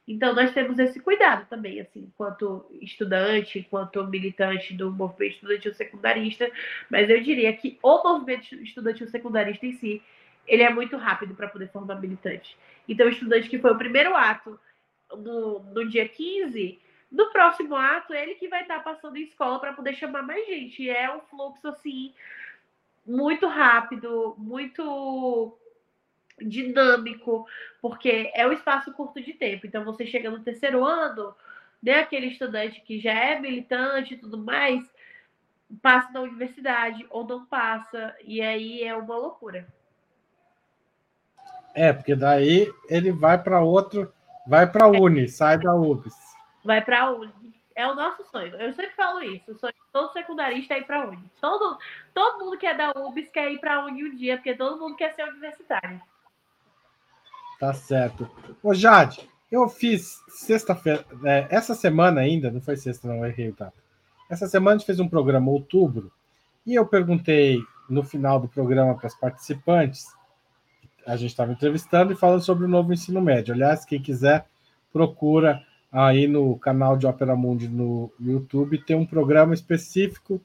Então, 0.06 0.34
nós 0.34 0.52
temos 0.52 0.78
esse 0.78 0.98
cuidado 1.00 1.46
também, 1.48 1.80
assim, 1.80 2.00
enquanto 2.00 2.66
estudante, 2.80 3.58
enquanto 3.58 4.02
militante 4.04 4.74
do 4.74 4.90
movimento 4.90 5.34
estudantil 5.34 5.74
secundarista. 5.74 6.50
Mas 6.90 7.08
eu 7.08 7.20
diria 7.22 7.52
que 7.52 7.78
o 7.82 8.02
movimento 8.02 8.54
estudantil 8.56 9.06
secundarista 9.06 9.66
em 9.66 9.72
si, 9.74 10.02
ele 10.46 10.62
é 10.62 10.70
muito 10.70 10.96
rápido 10.96 11.34
para 11.34 11.46
poder 11.46 11.68
formar 11.70 12.00
militante. 12.00 12.56
Então, 12.88 13.06
o 13.06 13.10
estudante 13.10 13.50
que 13.50 13.58
foi 13.58 13.70
o 13.70 13.78
primeiro 13.78 14.16
ato 14.16 14.58
no, 15.14 15.60
no 15.60 15.86
dia 15.86 16.08
15, 16.08 16.78
no 17.12 17.30
próximo 17.30 17.76
ato, 17.76 18.14
ele 18.14 18.34
que 18.34 18.48
vai 18.48 18.62
estar 18.62 18.82
passando 18.82 19.16
em 19.16 19.24
escola 19.24 19.58
para 19.58 19.74
poder 19.74 19.94
chamar 19.94 20.22
mais 20.22 20.46
gente. 20.46 20.82
E 20.82 20.90
é 20.90 21.14
um 21.14 21.20
fluxo, 21.20 21.68
assim, 21.68 22.14
muito 23.06 23.46
rápido, 23.46 24.34
muito 24.38 25.54
dinâmico, 26.40 27.46
porque 27.80 28.30
é 28.34 28.46
um 28.46 28.52
espaço 28.52 28.92
curto 28.92 29.20
de 29.20 29.32
tempo. 29.32 29.66
Então, 29.66 29.84
você 29.84 30.06
chega 30.06 30.30
no 30.30 30.40
terceiro 30.40 30.84
ano, 30.84 31.34
né, 31.82 32.00
aquele 32.00 32.26
estudante 32.26 32.80
que 32.80 32.98
já 33.00 33.12
é 33.12 33.38
militante 33.38 34.14
e 34.14 34.18
tudo 34.18 34.38
mais, 34.38 34.84
passa 35.82 36.10
na 36.12 36.20
universidade 36.20 37.06
ou 37.10 37.26
não 37.26 37.44
passa, 37.44 38.14
e 38.24 38.40
aí 38.40 38.82
é 38.82 38.94
uma 38.94 39.16
loucura. 39.16 39.66
É, 41.74 41.92
porque 41.92 42.16
daí 42.16 42.72
ele 42.88 43.12
vai 43.12 43.40
para 43.40 43.60
outro, 43.60 44.12
vai 44.46 44.70
para 44.70 44.86
a 44.86 44.88
Uni, 44.88 45.28
sai 45.28 45.58
da 45.58 45.74
UBS. 45.74 46.14
Vai 46.64 46.84
para 46.84 47.02
a 47.02 47.10
Uni. 47.12 47.32
É 47.74 47.86
o 47.86 47.94
nosso 47.94 48.24
sonho. 48.24 48.56
Eu 48.56 48.72
sempre 48.72 48.96
falo 48.96 49.22
isso. 49.22 49.52
O 49.52 49.54
sonho 49.54 49.72
de 49.72 49.92
todo 49.92 50.12
secundarista 50.12 50.74
é 50.74 50.78
ir 50.78 50.84
para 50.84 51.02
a 51.02 51.06
Uni. 51.06 51.30
Todo, 51.40 51.78
todo 52.12 52.44
mundo 52.44 52.58
que 52.58 52.66
é 52.66 52.74
da 52.74 52.90
UBS 52.90 53.30
quer 53.30 53.52
ir 53.52 53.60
para 53.60 53.76
a 53.76 53.84
Uni 53.84 54.04
um 54.04 54.16
dia, 54.16 54.36
porque 54.36 54.56
todo 54.56 54.80
mundo 54.80 54.96
quer 54.96 55.14
ser 55.14 55.28
universitário. 55.28 56.02
Tá 57.58 57.72
certo. 57.74 58.28
Ô, 58.62 58.72
Jade, 58.72 59.28
eu 59.50 59.68
fiz 59.68 60.20
sexta-feira, 60.28 61.04
é, 61.24 61.46
essa 61.50 61.74
semana 61.74 62.20
ainda, 62.20 62.50
não 62.50 62.60
foi 62.60 62.76
sexta, 62.76 63.08
não, 63.08 63.26
errei 63.26 63.52
tá? 63.52 63.72
Essa 64.30 64.46
semana 64.46 64.76
a 64.76 64.78
gente 64.78 64.86
fez 64.86 65.00
um 65.00 65.08
programa 65.08 65.50
outubro 65.50 66.12
e 66.66 66.74
eu 66.74 66.86
perguntei 66.86 67.60
no 67.88 68.04
final 68.04 68.38
do 68.38 68.48
programa 68.48 68.94
para 68.94 69.06
as 69.06 69.14
participantes, 69.14 70.06
a 71.06 71.16
gente 71.16 71.30
estava 71.30 71.52
entrevistando 71.52 72.12
e 72.12 72.16
falando 72.16 72.42
sobre 72.42 72.66
o 72.66 72.68
novo 72.68 72.92
ensino 72.92 73.22
médio. 73.22 73.54
Aliás, 73.54 73.86
quem 73.86 74.00
quiser, 74.00 74.46
procura 74.92 75.62
aí 75.90 76.26
no 76.26 76.58
canal 76.58 76.98
de 76.98 77.06
Opera 77.06 77.34
Mundi 77.34 77.66
no 77.66 78.12
YouTube, 78.20 78.84
tem 78.84 78.94
um 78.94 79.06
programa 79.06 79.54
específico 79.54 80.40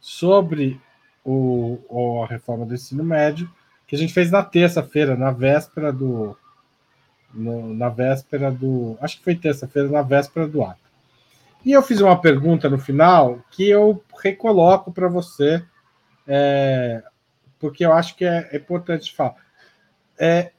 sobre 0.00 0.80
o, 1.24 2.24
a 2.24 2.26
reforma 2.26 2.66
do 2.66 2.74
ensino 2.74 3.04
médio, 3.04 3.48
que 3.86 3.94
a 3.94 3.98
gente 3.98 4.12
fez 4.12 4.30
na 4.30 4.42
terça-feira, 4.42 5.16
na 5.16 5.30
véspera 5.30 5.92
do. 5.92 6.36
No, 7.32 7.72
na 7.74 7.88
véspera 7.88 8.50
do. 8.50 8.98
Acho 9.00 9.18
que 9.18 9.24
foi 9.24 9.36
terça-feira, 9.36 9.88
na 9.88 10.02
véspera 10.02 10.48
do 10.48 10.62
ato. 10.64 10.80
E 11.64 11.72
eu 11.72 11.82
fiz 11.82 12.00
uma 12.00 12.20
pergunta 12.20 12.68
no 12.68 12.78
final 12.78 13.38
que 13.50 13.68
eu 13.68 14.02
recoloco 14.22 14.90
para 14.90 15.08
você, 15.08 15.62
é, 16.26 17.02
porque 17.58 17.84
eu 17.84 17.92
acho 17.92 18.16
que 18.16 18.24
é, 18.24 18.48
é 18.50 18.56
importante 18.56 19.14
falar. 19.14 19.36
É, 20.18 20.52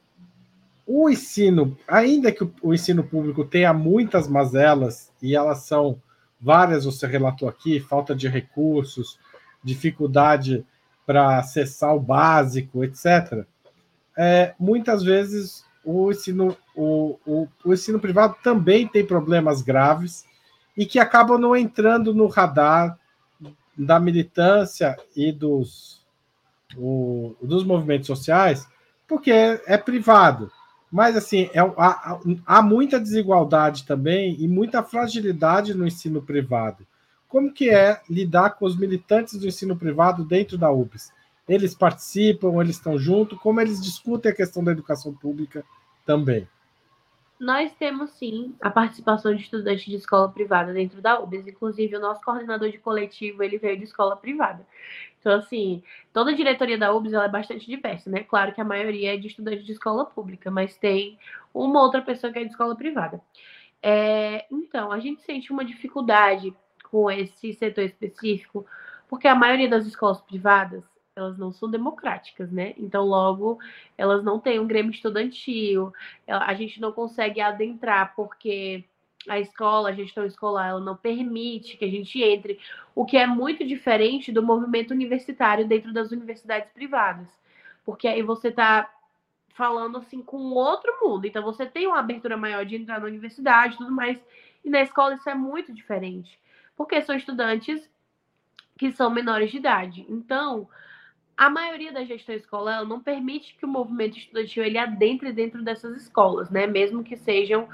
o 0.86 1.10
ensino, 1.10 1.76
ainda 1.86 2.32
que 2.32 2.44
o, 2.44 2.54
o 2.62 2.74
ensino 2.74 3.04
público 3.04 3.44
tenha 3.44 3.72
muitas 3.72 4.28
mazelas, 4.28 5.12
e 5.20 5.34
elas 5.34 5.58
são 5.60 6.00
várias, 6.40 6.84
você 6.84 7.06
relatou 7.06 7.48
aqui, 7.48 7.78
falta 7.80 8.14
de 8.14 8.28
recursos, 8.28 9.18
dificuldade 9.62 10.64
para 11.06 11.38
acessar 11.38 11.94
o 11.94 12.00
básico, 12.00 12.84
etc. 12.84 13.44
É, 14.16 14.54
muitas 14.58 15.02
vezes 15.02 15.64
o 15.84 16.10
ensino, 16.10 16.56
o, 16.74 17.18
o, 17.26 17.48
o 17.64 17.72
ensino 17.72 17.98
privado 17.98 18.36
também 18.42 18.86
tem 18.86 19.04
problemas 19.04 19.62
graves 19.62 20.24
e 20.76 20.86
que 20.86 20.98
acabam 20.98 21.38
não 21.38 21.56
entrando 21.56 22.14
no 22.14 22.26
radar 22.26 22.98
da 23.76 23.98
militância 23.98 24.96
e 25.16 25.32
dos, 25.32 26.04
o, 26.76 27.34
dos 27.42 27.64
movimentos 27.64 28.06
sociais, 28.06 28.66
porque 29.06 29.30
é, 29.30 29.62
é 29.66 29.76
privado. 29.76 30.50
Mas, 30.90 31.16
assim, 31.16 31.48
é, 31.54 31.60
há, 31.60 32.20
há, 32.44 32.62
muita 32.62 33.00
desigualdade 33.00 33.84
também 33.84 34.36
e 34.38 34.46
muita 34.46 34.82
fragilidade 34.82 35.74
no 35.74 35.86
ensino 35.86 36.20
privado. 36.20 36.86
Como 37.26 37.52
que 37.52 37.70
é 37.70 38.00
lidar 38.10 38.50
com 38.50 38.66
os 38.66 38.76
militantes 38.76 39.38
do 39.38 39.46
ensino 39.46 39.74
privado 39.74 40.22
dentro 40.22 40.58
da 40.58 40.70
UBS? 40.70 41.10
Eles 41.48 41.74
participam, 41.74 42.60
eles 42.60 42.76
estão 42.76 42.98
junto, 42.98 43.36
como 43.36 43.60
eles 43.60 43.82
discutem 43.82 44.30
a 44.30 44.34
questão 44.34 44.62
da 44.62 44.72
educação 44.72 45.12
pública 45.12 45.64
também? 46.06 46.48
Nós 47.42 47.74
temos 47.74 48.10
sim 48.10 48.54
a 48.60 48.70
participação 48.70 49.34
de 49.34 49.42
estudantes 49.42 49.84
de 49.84 49.96
escola 49.96 50.28
privada 50.28 50.72
dentro 50.72 51.02
da 51.02 51.18
UBS. 51.18 51.48
Inclusive, 51.48 51.96
o 51.96 52.00
nosso 52.00 52.20
coordenador 52.22 52.70
de 52.70 52.78
coletivo 52.78 53.42
ele 53.42 53.58
veio 53.58 53.76
de 53.76 53.82
escola 53.82 54.16
privada. 54.16 54.64
Então, 55.18 55.36
assim, 55.36 55.82
toda 56.12 56.30
a 56.30 56.34
diretoria 56.34 56.78
da 56.78 56.94
UBS 56.94 57.12
ela 57.12 57.24
é 57.24 57.28
bastante 57.28 57.66
diversa, 57.66 58.08
né? 58.08 58.22
Claro 58.22 58.52
que 58.54 58.60
a 58.60 58.64
maioria 58.64 59.14
é 59.14 59.16
de 59.16 59.26
estudantes 59.26 59.66
de 59.66 59.72
escola 59.72 60.04
pública, 60.06 60.52
mas 60.52 60.76
tem 60.76 61.18
uma 61.52 61.82
outra 61.82 62.00
pessoa 62.00 62.32
que 62.32 62.38
é 62.38 62.44
de 62.44 62.50
escola 62.50 62.76
privada. 62.76 63.20
É, 63.82 64.46
então, 64.48 64.92
a 64.92 65.00
gente 65.00 65.22
sente 65.22 65.52
uma 65.52 65.64
dificuldade 65.64 66.54
com 66.88 67.10
esse 67.10 67.52
setor 67.54 67.82
específico, 67.82 68.64
porque 69.08 69.26
a 69.26 69.34
maioria 69.34 69.68
das 69.68 69.84
escolas 69.84 70.20
privadas 70.20 70.84
elas 71.14 71.36
não 71.36 71.52
são 71.52 71.70
democráticas, 71.70 72.50
né? 72.50 72.74
Então, 72.78 73.04
logo, 73.04 73.58
elas 73.98 74.24
não 74.24 74.38
têm 74.38 74.58
um 74.58 74.66
grêmio 74.66 74.92
estudantil, 74.92 75.92
a 76.26 76.54
gente 76.54 76.80
não 76.80 76.90
consegue 76.92 77.40
adentrar 77.40 78.14
porque 78.16 78.84
a 79.28 79.38
escola, 79.38 79.90
a 79.90 79.92
gestão 79.92 80.24
escolar, 80.24 80.68
ela 80.68 80.80
não 80.80 80.96
permite 80.96 81.76
que 81.76 81.84
a 81.84 81.90
gente 81.90 82.20
entre, 82.22 82.58
o 82.94 83.04
que 83.04 83.16
é 83.16 83.26
muito 83.26 83.64
diferente 83.64 84.32
do 84.32 84.42
movimento 84.42 84.90
universitário 84.90 85.68
dentro 85.68 85.92
das 85.92 86.10
universidades 86.10 86.72
privadas, 86.72 87.28
porque 87.84 88.08
aí 88.08 88.22
você 88.22 88.48
está 88.48 88.90
falando 89.54 89.98
assim 89.98 90.22
com 90.22 90.38
outro 90.54 90.90
mundo, 91.02 91.26
então 91.26 91.42
você 91.42 91.66
tem 91.66 91.86
uma 91.86 91.98
abertura 91.98 92.36
maior 92.36 92.64
de 92.64 92.74
entrar 92.74 93.00
na 93.00 93.06
universidade 93.06 93.76
tudo 93.76 93.92
mais, 93.92 94.18
e 94.64 94.70
na 94.70 94.80
escola 94.80 95.14
isso 95.14 95.28
é 95.28 95.34
muito 95.34 95.72
diferente, 95.72 96.40
porque 96.74 97.02
são 97.02 97.14
estudantes 97.14 97.88
que 98.78 98.90
são 98.90 99.10
menores 99.10 99.50
de 99.50 99.58
idade. 99.58 100.06
Então, 100.08 100.68
a 101.36 101.50
maioria 101.50 101.92
da 101.92 102.04
gestão 102.04 102.34
escolar 102.34 102.84
não 102.84 103.00
permite 103.00 103.54
que 103.56 103.64
o 103.64 103.68
movimento 103.68 104.18
estudantil 104.18 104.64
ele 104.64 104.78
adentre 104.78 105.32
dentro 105.32 105.62
dessas 105.62 105.96
escolas, 106.02 106.50
né? 106.50 106.66
Mesmo 106.66 107.02
que 107.02 107.16
sejam 107.16 107.68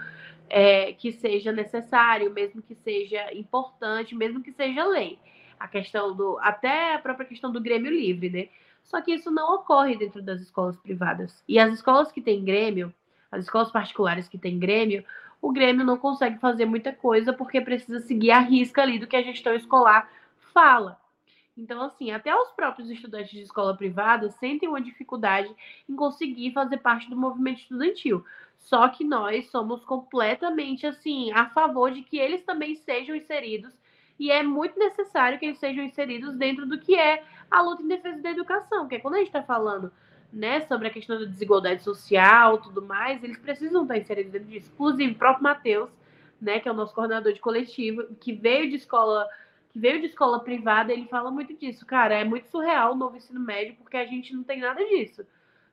é, 0.48 0.92
que 0.92 1.12
seja 1.12 1.52
necessário, 1.52 2.32
mesmo 2.32 2.62
que 2.62 2.74
seja 2.74 3.32
importante, 3.34 4.14
mesmo 4.14 4.42
que 4.42 4.52
seja 4.52 4.86
lei. 4.86 5.18
A 5.58 5.66
questão 5.68 6.14
do 6.14 6.38
até 6.40 6.94
a 6.94 6.98
própria 6.98 7.26
questão 7.26 7.50
do 7.50 7.60
Grêmio 7.60 7.90
livre, 7.90 8.30
né? 8.30 8.48
Só 8.82 9.02
que 9.02 9.12
isso 9.12 9.30
não 9.30 9.56
ocorre 9.56 9.96
dentro 9.96 10.22
das 10.22 10.40
escolas 10.40 10.76
privadas. 10.76 11.42
E 11.46 11.58
as 11.58 11.74
escolas 11.74 12.10
que 12.10 12.22
têm 12.22 12.44
Grêmio, 12.44 12.94
as 13.30 13.44
escolas 13.44 13.70
particulares 13.70 14.28
que 14.28 14.38
têm 14.38 14.58
Grêmio, 14.58 15.04
o 15.42 15.52
Grêmio 15.52 15.84
não 15.84 15.98
consegue 15.98 16.38
fazer 16.38 16.64
muita 16.64 16.92
coisa 16.92 17.32
porque 17.32 17.60
precisa 17.60 18.00
seguir 18.00 18.30
a 18.30 18.38
risca 18.38 18.82
ali 18.82 18.98
do 18.98 19.06
que 19.06 19.16
a 19.16 19.22
gestão 19.22 19.54
escolar 19.54 20.10
fala. 20.54 20.98
Então, 21.58 21.82
assim, 21.82 22.12
até 22.12 22.34
os 22.34 22.50
próprios 22.52 22.88
estudantes 22.88 23.30
de 23.30 23.42
escola 23.42 23.76
privada 23.76 24.30
sentem 24.30 24.68
uma 24.68 24.80
dificuldade 24.80 25.52
em 25.88 25.96
conseguir 25.96 26.52
fazer 26.52 26.78
parte 26.78 27.10
do 27.10 27.16
movimento 27.16 27.60
estudantil. 27.62 28.24
Só 28.56 28.88
que 28.88 29.04
nós 29.04 29.50
somos 29.50 29.84
completamente, 29.84 30.86
assim, 30.86 31.32
a 31.32 31.46
favor 31.50 31.90
de 31.90 32.02
que 32.02 32.16
eles 32.16 32.42
também 32.44 32.76
sejam 32.76 33.16
inseridos 33.16 33.72
e 34.18 34.30
é 34.30 34.42
muito 34.42 34.78
necessário 34.78 35.38
que 35.38 35.46
eles 35.46 35.58
sejam 35.58 35.84
inseridos 35.84 36.34
dentro 36.34 36.66
do 36.66 36.78
que 36.78 36.96
é 36.96 37.24
a 37.50 37.62
luta 37.62 37.82
em 37.82 37.88
defesa 37.88 38.20
da 38.20 38.30
educação, 38.30 38.88
que 38.88 38.96
é 38.96 38.98
quando 38.98 39.14
a 39.14 39.18
gente 39.18 39.28
está 39.28 39.42
falando 39.42 39.92
né, 40.32 40.60
sobre 40.62 40.88
a 40.88 40.90
questão 40.90 41.18
da 41.18 41.24
desigualdade 41.24 41.82
social, 41.82 42.58
tudo 42.58 42.82
mais, 42.82 43.22
eles 43.22 43.38
precisam 43.38 43.82
estar 43.82 43.96
inseridos 43.96 44.32
dentro 44.32 44.48
disso. 44.48 44.70
Inclusive, 44.74 45.12
o 45.12 45.18
próprio 45.18 45.44
Matheus, 45.44 45.90
né, 46.40 46.58
que 46.58 46.68
é 46.68 46.72
o 46.72 46.74
nosso 46.74 46.94
coordenador 46.94 47.32
de 47.32 47.40
coletivo, 47.40 48.04
que 48.20 48.32
veio 48.32 48.68
de 48.68 48.76
escola 48.76 49.26
veio 49.78 50.00
de 50.00 50.06
escola 50.06 50.40
privada, 50.40 50.92
ele 50.92 51.06
fala 51.06 51.30
muito 51.30 51.54
disso. 51.54 51.86
Cara, 51.86 52.14
é 52.14 52.24
muito 52.24 52.48
surreal 52.48 52.92
o 52.92 52.96
novo 52.96 53.16
ensino 53.16 53.40
médio, 53.40 53.76
porque 53.76 53.96
a 53.96 54.04
gente 54.04 54.34
não 54.34 54.42
tem 54.42 54.60
nada 54.60 54.84
disso, 54.84 55.24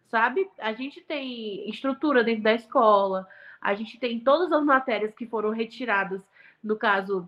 sabe? 0.07 0.47
A 0.59 0.73
gente 0.73 1.01
tem 1.01 1.67
estrutura 1.69 2.23
dentro 2.23 2.43
da 2.43 2.53
escola, 2.53 3.27
a 3.59 3.73
gente 3.73 3.99
tem 3.99 4.19
todas 4.19 4.51
as 4.51 4.63
matérias 4.63 5.15
que 5.15 5.25
foram 5.25 5.49
retiradas, 5.49 6.21
no 6.63 6.77
caso 6.77 7.27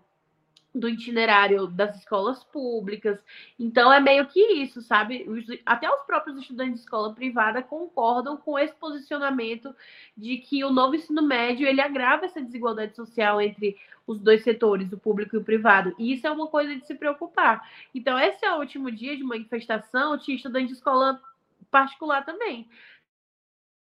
do 0.73 0.87
itinerário 0.87 1.67
das 1.67 1.97
escolas 1.97 2.43
públicas. 2.43 3.19
Então 3.57 3.91
é 3.91 3.99
meio 3.99 4.27
que 4.27 4.39
isso, 4.39 4.81
sabe? 4.81 5.25
Até 5.65 5.89
os 5.89 6.01
próprios 6.05 6.37
estudantes 6.37 6.75
de 6.75 6.79
escola 6.81 7.13
privada 7.13 7.63
concordam 7.63 8.37
com 8.37 8.57
esse 8.59 8.75
posicionamento 8.75 9.75
de 10.15 10.37
que 10.37 10.63
o 10.63 10.71
novo 10.71 10.95
ensino 10.95 11.21
médio 11.21 11.67
ele 11.67 11.81
agrava 11.81 12.25
essa 12.25 12.41
desigualdade 12.41 12.95
social 12.95 13.41
entre 13.41 13.77
os 14.05 14.19
dois 14.19 14.43
setores, 14.43 14.91
o 14.93 14.97
público 14.97 15.35
e 15.35 15.39
o 15.39 15.43
privado. 15.43 15.93
E 15.99 16.13
isso 16.13 16.25
é 16.25 16.31
uma 16.31 16.47
coisa 16.47 16.73
de 16.75 16.85
se 16.85 16.95
preocupar. 16.95 17.69
Então, 17.93 18.17
esse 18.17 18.45
é 18.45 18.53
o 18.53 18.59
último 18.59 18.89
dia 18.89 19.17
de 19.17 19.23
manifestação, 19.23 20.17
tinha 20.17 20.37
estudantes 20.37 20.69
de 20.69 20.75
escola 20.75 21.21
particular 21.69 22.23
também, 22.23 22.69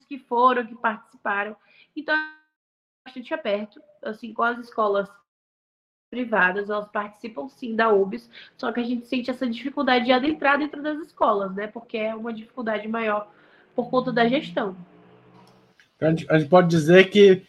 que 0.07 0.17
foram, 0.17 0.65
que 0.65 0.73
participaram. 0.75 1.55
Então, 1.95 2.15
é 2.15 2.33
bastante 3.05 3.31
aberto, 3.33 3.79
assim, 4.01 4.33
com 4.33 4.41
as 4.41 4.57
escolas 4.57 5.07
privadas, 6.09 6.69
elas 6.69 6.87
participam 6.89 7.47
sim 7.47 7.75
da 7.75 7.89
UBS, 7.89 8.29
só 8.57 8.71
que 8.71 8.79
a 8.79 8.83
gente 8.83 9.05
sente 9.05 9.29
essa 9.29 9.47
dificuldade 9.47 10.05
de 10.05 10.11
adentrar 10.11 10.57
dentro 10.57 10.81
das 10.81 10.99
escolas, 10.99 11.53
né? 11.53 11.67
Porque 11.67 11.97
é 11.97 12.15
uma 12.15 12.33
dificuldade 12.33 12.87
maior 12.87 13.31
por 13.75 13.89
conta 13.89 14.11
da 14.11 14.27
gestão. 14.27 14.75
A 16.01 16.09
gente, 16.09 16.25
a 16.29 16.39
gente 16.39 16.49
pode 16.49 16.67
dizer 16.67 17.09
que 17.09 17.45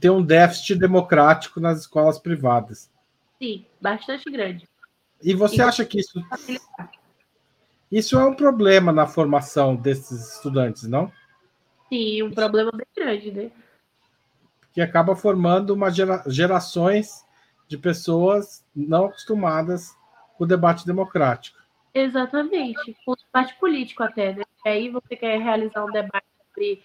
tem 0.00 0.10
um 0.10 0.22
déficit 0.22 0.78
democrático 0.78 1.60
nas 1.60 1.80
escolas 1.80 2.18
privadas. 2.18 2.90
Sim, 3.38 3.66
bastante 3.80 4.30
grande. 4.30 4.68
E 5.22 5.34
você 5.34 5.56
e 5.56 5.62
acha 5.62 5.84
que 5.84 5.98
isso, 5.98 6.22
isso 7.90 8.18
é 8.18 8.24
um 8.24 8.34
problema 8.34 8.92
na 8.92 9.06
formação 9.06 9.74
desses 9.74 10.34
estudantes, 10.34 10.84
não? 10.84 11.10
Sim, 11.88 12.22
um 12.22 12.30
problema 12.30 12.70
bem 12.72 12.86
grande, 12.94 13.30
né? 13.32 13.50
Que 14.72 14.80
acaba 14.80 15.16
formando 15.16 15.70
uma 15.70 15.90
gera, 15.90 16.22
gerações 16.26 17.23
de 17.66 17.78
pessoas 17.78 18.64
não 18.74 19.06
acostumadas 19.06 19.96
com 20.36 20.44
o 20.44 20.46
debate 20.46 20.86
democrático. 20.86 21.58
Exatamente, 21.92 22.96
com 23.04 23.12
o 23.12 23.16
debate 23.16 23.54
político 23.58 24.02
até, 24.02 24.34
né? 24.34 24.44
Aí 24.66 24.90
você 24.90 25.16
quer 25.16 25.38
realizar 25.38 25.84
um 25.84 25.92
debate 25.92 26.26
sobre 26.48 26.82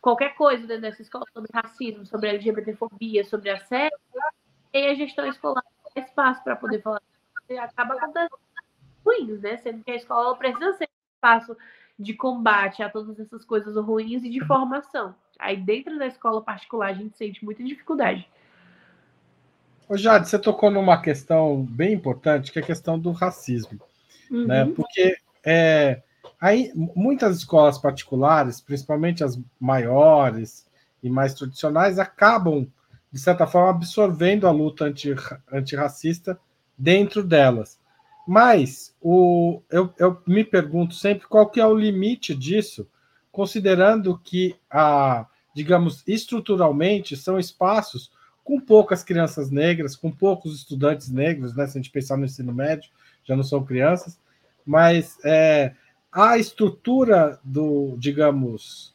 qualquer 0.00 0.34
coisa 0.34 0.66
dentro 0.66 0.82
dessa 0.82 1.00
escola, 1.00 1.24
sobre 1.32 1.50
racismo, 1.52 2.04
sobre 2.04 2.28
LGBTfobia, 2.28 3.24
sobre 3.24 3.50
assédio, 3.50 3.98
e 4.72 4.86
a 4.86 4.94
gestão 4.94 5.26
escolar 5.26 5.62
tem 5.94 6.02
espaço 6.02 6.42
para 6.44 6.56
poder 6.56 6.82
falar. 6.82 7.00
E 7.48 7.56
acaba 7.56 7.94
acontecendo 7.94 8.38
ruins, 9.04 9.40
né? 9.40 9.56
Sendo 9.58 9.84
que 9.84 9.90
a 9.90 9.96
escola 9.96 10.36
precisa 10.36 10.72
ser 10.74 10.84
um 10.84 11.14
espaço 11.14 11.56
de 11.98 12.14
combate 12.14 12.82
a 12.82 12.90
todas 12.90 13.18
essas 13.20 13.44
coisas 13.44 13.76
ruins 13.76 14.24
e 14.24 14.30
de 14.30 14.44
formação. 14.44 15.14
Aí 15.38 15.56
dentro 15.56 15.98
da 15.98 16.06
escola 16.06 16.42
particular 16.42 16.90
a 16.90 16.94
gente 16.94 17.16
sente 17.16 17.44
muita 17.44 17.62
dificuldade. 17.62 18.28
Ô 19.88 19.96
Jade, 19.96 20.28
você 20.28 20.38
tocou 20.38 20.70
numa 20.70 21.00
questão 21.00 21.62
bem 21.62 21.92
importante, 21.92 22.50
que 22.50 22.58
é 22.58 22.62
a 22.62 22.66
questão 22.66 22.98
do 22.98 23.12
racismo. 23.12 23.80
Uhum. 24.30 24.46
Né? 24.46 24.64
Porque 24.74 25.16
é, 25.44 26.02
Aí, 26.44 26.70
muitas 26.74 27.38
escolas 27.38 27.78
particulares, 27.78 28.60
principalmente 28.60 29.24
as 29.24 29.40
maiores 29.58 30.66
e 31.02 31.08
mais 31.08 31.32
tradicionais, 31.32 31.98
acabam, 31.98 32.70
de 33.10 33.18
certa 33.18 33.46
forma, 33.46 33.70
absorvendo 33.70 34.46
a 34.46 34.50
luta 34.50 34.84
anti, 34.84 35.14
antirracista 35.50 36.38
dentro 36.76 37.24
delas. 37.24 37.80
Mas 38.28 38.94
o, 39.00 39.62
eu, 39.70 39.90
eu 39.98 40.20
me 40.26 40.44
pergunto 40.44 40.94
sempre 40.94 41.26
qual 41.26 41.48
que 41.48 41.60
é 41.60 41.66
o 41.66 41.74
limite 41.74 42.34
disso, 42.34 42.86
considerando 43.32 44.18
que, 44.22 44.54
a, 44.70 45.26
digamos, 45.54 46.02
estruturalmente, 46.06 47.16
são 47.16 47.38
espaços 47.38 48.10
com 48.44 48.60
poucas 48.60 49.02
crianças 49.02 49.50
negras, 49.50 49.96
com 49.96 50.12
poucos 50.12 50.54
estudantes 50.54 51.10
negros, 51.10 51.56
né? 51.56 51.66
Se 51.66 51.78
a 51.78 51.80
gente 51.80 51.90
pensar 51.90 52.18
no 52.18 52.26
ensino 52.26 52.52
médio, 52.52 52.90
já 53.24 53.34
não 53.34 53.42
são 53.42 53.64
crianças, 53.64 54.20
mas 54.66 55.18
é, 55.24 55.74
a 56.12 56.36
estrutura 56.36 57.40
do, 57.42 57.96
digamos, 57.98 58.94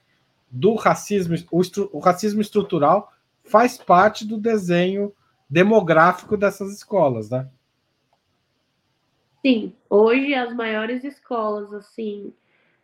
do 0.50 0.76
racismo, 0.76 1.36
o, 1.52 1.62
o, 1.92 2.00
racismo 2.00 2.42
estrutural 2.42 3.12
faz 3.44 3.78
parte 3.78 4.26
do 4.26 4.38
desenho 4.38 5.12
demográfico 5.50 6.38
dessas 6.38 6.72
escolas, 6.72 7.30
né? 7.30 7.50
Sim, 9.42 9.74
hoje 9.90 10.34
as 10.36 10.54
maiores 10.54 11.04
escolas, 11.04 11.74
assim, 11.74 12.34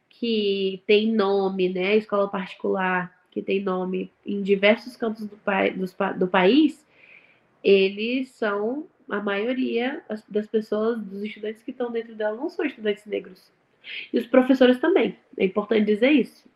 que 0.09 0.81
tem 0.87 1.13
nome, 1.13 1.69
né, 1.69 1.97
escola 1.97 2.29
particular, 2.29 3.13
que 3.35 3.41
tem 3.41 3.61
nome 3.61 4.09
em 4.25 4.41
diversos 4.41 4.95
cantos 4.95 5.27
do, 5.27 5.35
do, 5.35 6.19
do 6.19 6.27
país, 6.27 6.87
eles 7.61 8.29
são, 8.29 8.87
a 9.09 9.21
maioria 9.21 10.01
das 10.29 10.47
pessoas, 10.47 10.97
dos 11.01 11.21
estudantes 11.21 11.61
que 11.61 11.71
estão 11.71 11.91
dentro 11.91 12.15
dela, 12.15 12.37
não 12.37 12.49
são 12.49 12.65
estudantes 12.65 13.05
negros. 13.05 13.51
E 14.13 14.17
os 14.17 14.25
professores 14.25 14.79
também. 14.79 15.19
É 15.37 15.43
importante 15.43 15.83
dizer 15.83 16.11
isso. 16.11 16.49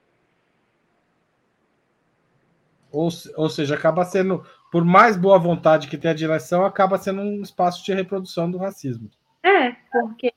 Ou, 2.89 3.09
ou 3.35 3.49
seja, 3.49 3.75
acaba 3.75 4.05
sendo, 4.05 4.43
por 4.71 4.85
mais 4.85 5.17
boa 5.17 5.37
vontade 5.37 5.89
que 5.89 5.97
tenha 5.97 6.13
a 6.13 6.17
direção, 6.17 6.63
acaba 6.63 6.97
sendo 6.97 7.21
um 7.21 7.41
espaço 7.41 7.83
de 7.83 7.93
reprodução 7.93 8.49
do 8.49 8.57
racismo. 8.57 9.09
É, 9.43 9.71
porque 9.91 10.33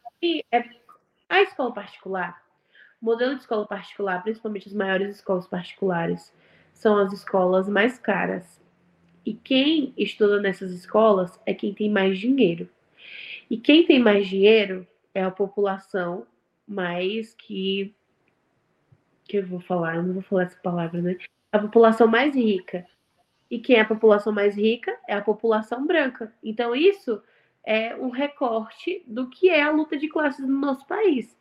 é, 0.51 0.65
a 1.29 1.41
escola 1.43 1.73
particular, 1.73 2.42
o 3.03 3.05
modelo 3.05 3.35
de 3.35 3.41
escola 3.41 3.67
particular, 3.67 4.23
principalmente 4.23 4.69
as 4.69 4.75
maiores 4.75 5.17
escolas 5.17 5.47
particulares, 5.49 6.33
são 6.73 6.97
as 6.97 7.13
escolas 7.13 7.69
mais 7.69 7.99
caras. 7.99 8.63
E 9.27 9.35
quem 9.35 9.93
estuda 9.97 10.41
nessas 10.41 10.71
escolas 10.71 11.39
é 11.45 11.53
quem 11.53 11.75
tem 11.75 11.91
mais 11.91 12.19
dinheiro. 12.19 12.69
E 13.51 13.57
quem 13.57 13.85
tem 13.85 13.99
mais 13.99 14.29
dinheiro 14.29 14.87
é 15.13 15.23
a 15.23 15.31
população 15.31 16.27
mais 16.67 17.35
que 17.35 17.95
que 19.25 19.39
eu 19.39 19.47
vou 19.47 19.61
falar, 19.61 19.97
eu 19.97 20.03
não 20.03 20.15
vou 20.15 20.23
falar 20.23 20.43
essa 20.43 20.59
palavra, 20.61 21.01
né? 21.01 21.17
A 21.53 21.59
população 21.59 22.07
mais 22.07 22.35
rica. 22.35 22.87
E 23.51 23.59
quem 23.59 23.77
é 23.77 23.81
a 23.81 23.85
população 23.85 24.33
mais 24.33 24.57
rica 24.57 24.97
é 25.09 25.15
a 25.15 25.23
população 25.23 25.87
branca. 25.87 26.33
Então 26.43 26.75
isso 26.75 27.23
é 27.65 27.95
um 27.97 28.11
recorte 28.11 29.03
do 29.07 29.29
que 29.29 29.49
é 29.49 29.63
a 29.63 29.71
luta 29.71 29.97
de 29.97 30.09
classes 30.09 30.47
no 30.47 30.59
nosso 30.61 30.87
país. 30.87 31.37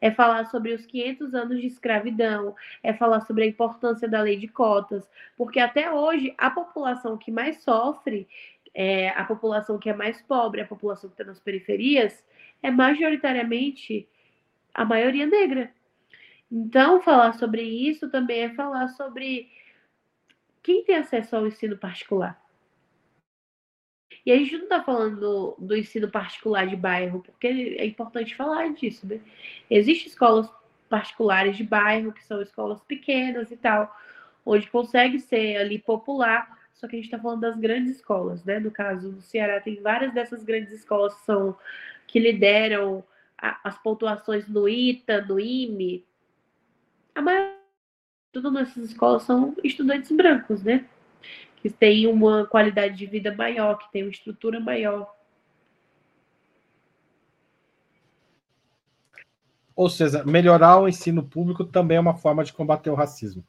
É 0.00 0.10
falar 0.10 0.44
sobre 0.46 0.72
os 0.74 0.84
500 0.84 1.34
anos 1.34 1.60
de 1.60 1.66
escravidão, 1.66 2.54
é 2.82 2.92
falar 2.92 3.20
sobre 3.22 3.44
a 3.44 3.46
importância 3.46 4.06
da 4.08 4.20
lei 4.20 4.36
de 4.36 4.48
cotas, 4.48 5.08
porque 5.36 5.58
até 5.58 5.90
hoje 5.90 6.34
a 6.36 6.50
população 6.50 7.16
que 7.16 7.30
mais 7.30 7.62
sofre, 7.62 8.28
é, 8.74 9.08
a 9.10 9.24
população 9.24 9.78
que 9.78 9.88
é 9.88 9.94
mais 9.94 10.20
pobre, 10.22 10.60
a 10.60 10.66
população 10.66 11.08
que 11.08 11.14
está 11.14 11.24
nas 11.24 11.40
periferias, 11.40 12.22
é 12.62 12.70
majoritariamente 12.70 14.06
a 14.74 14.84
maioria 14.84 15.26
negra. 15.26 15.72
Então, 16.52 17.00
falar 17.00 17.32
sobre 17.32 17.62
isso 17.62 18.10
também 18.10 18.40
é 18.40 18.54
falar 18.54 18.88
sobre 18.88 19.50
quem 20.62 20.84
tem 20.84 20.96
acesso 20.96 21.34
ao 21.34 21.46
ensino 21.46 21.76
particular. 21.76 22.45
E 24.26 24.32
a 24.32 24.36
gente 24.36 24.56
não 24.56 24.64
está 24.64 24.82
falando 24.82 25.20
do, 25.20 25.56
do, 25.56 25.76
ensino 25.76 26.10
particular 26.10 26.66
de 26.66 26.74
bairro, 26.74 27.22
porque 27.22 27.76
é 27.78 27.86
importante 27.86 28.34
falar 28.34 28.74
disso, 28.74 29.06
né? 29.06 29.20
Existem 29.70 30.08
escolas 30.08 30.50
particulares 30.88 31.56
de 31.56 31.62
bairro, 31.62 32.12
que 32.12 32.24
são 32.24 32.42
escolas 32.42 32.82
pequenas 32.82 33.52
e 33.52 33.56
tal, 33.56 33.96
onde 34.44 34.68
consegue 34.68 35.20
ser 35.20 35.58
ali 35.58 35.78
popular, 35.78 36.58
só 36.74 36.88
que 36.88 36.96
a 36.96 36.98
gente 36.98 37.06
está 37.06 37.18
falando 37.18 37.40
das 37.40 37.56
grandes 37.56 37.96
escolas, 37.96 38.44
né? 38.44 38.58
No 38.58 38.72
caso 38.72 39.12
do 39.12 39.20
Ceará, 39.22 39.60
tem 39.60 39.80
várias 39.80 40.12
dessas 40.12 40.42
grandes 40.42 40.72
escolas 40.72 41.14
que, 41.14 41.24
são, 41.24 41.56
que 42.08 42.18
lideram 42.18 43.04
as 43.38 43.78
pontuações 43.78 44.48
no 44.48 44.68
ITA, 44.68 45.20
no 45.22 45.38
IME, 45.38 46.04
a 47.14 47.22
maioria 47.22 47.56
tudo 48.36 48.50
nessas 48.50 48.90
escolas 48.90 49.22
são 49.22 49.54
estudantes 49.64 50.12
brancos, 50.12 50.62
né? 50.62 50.84
Que 51.66 51.70
têm 51.72 52.06
uma 52.06 52.46
qualidade 52.46 52.94
de 52.94 53.06
vida 53.06 53.34
maior, 53.34 53.76
que 53.76 53.90
têm 53.90 54.04
uma 54.04 54.10
estrutura 54.12 54.60
maior. 54.60 55.12
Ou 59.74 59.90
seja, 59.90 60.22
melhorar 60.22 60.78
o 60.78 60.88
ensino 60.88 61.24
público 61.24 61.64
também 61.64 61.96
é 61.96 62.00
uma 62.00 62.14
forma 62.14 62.44
de 62.44 62.52
combater 62.52 62.88
o 62.88 62.94
racismo. 62.94 63.44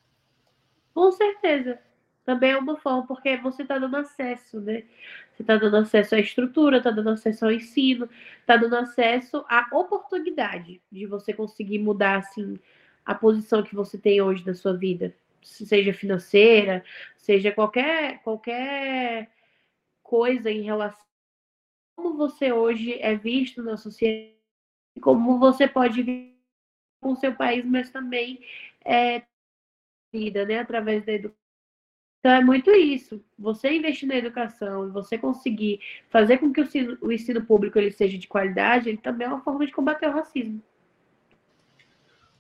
Com 0.96 1.12
certeza 1.12 1.78
também 2.26 2.54
é 2.54 2.58
uma 2.58 2.78
forma, 2.78 3.06
porque 3.06 3.38
você 3.38 3.62
está 3.62 3.78
dando 3.78 3.98
acesso, 3.98 4.60
né? 4.60 4.84
Você 5.32 5.44
está 5.44 5.56
dando 5.56 5.78
acesso 5.78 6.16
à 6.16 6.20
estrutura, 6.20 6.78
está 6.78 6.90
dando 6.90 7.12
acesso 7.12 7.46
ao 7.46 7.52
ensino, 7.52 8.10
está 8.40 8.58
dando 8.58 8.78
acesso 8.78 9.46
à 9.48 9.68
oportunidade 9.72 10.82
de 10.92 11.06
você 11.06 11.34
conseguir 11.34 11.78
mudar, 11.78 12.18
assim, 12.18 12.58
a 13.06 13.14
posição 13.14 13.62
que 13.62 13.76
você 13.76 13.96
tem 13.96 14.24
hoje 14.24 14.44
na 14.44 14.56
sua 14.56 14.76
vida, 14.76 15.14
seja 15.48 15.94
financeira, 15.94 16.84
seja 17.18 17.52
qualquer, 17.52 18.22
qualquer 18.24 19.32
coisa 20.04 20.52
em 20.52 20.62
relação 20.62 21.02
a 21.02 21.08
como 21.96 22.16
você 22.16 22.52
hoje 22.52 22.94
é 23.02 23.16
visto 23.16 23.64
na 23.64 23.76
sociedade, 23.76 24.36
como 25.02 25.40
você 25.40 25.68
pode 25.68 26.04
vir 26.04 26.38
com 27.02 27.14
o 27.14 27.16
seu 27.16 27.36
país, 27.36 27.66
mas 27.66 27.90
também 27.90 28.40
é 28.86 29.24
vida, 30.14 30.46
né, 30.46 30.60
através 30.60 31.04
da 31.06 31.14
educação 31.14 31.48
então 32.20 32.36
é 32.36 32.44
muito 32.44 32.72
isso. 32.72 33.24
Você 33.38 33.72
investir 33.74 34.06
na 34.08 34.16
educação 34.16 34.92
você 34.92 35.18
conseguir 35.18 35.80
fazer 36.10 36.40
com 36.40 36.52
que 36.52 36.60
o 36.60 36.64
ensino, 36.64 36.98
o 37.02 37.12
ensino 37.12 37.46
público 37.46 37.78
ele 37.78 37.92
seja 37.92 38.18
de 38.18 38.28
qualidade, 38.28 38.90
ele 38.90 38.98
também 38.98 39.26
é 39.26 39.30
uma 39.30 39.42
forma 39.42 39.66
de 39.66 39.72
combater 39.72 40.10
o 40.10 40.12
racismo. 40.12 40.62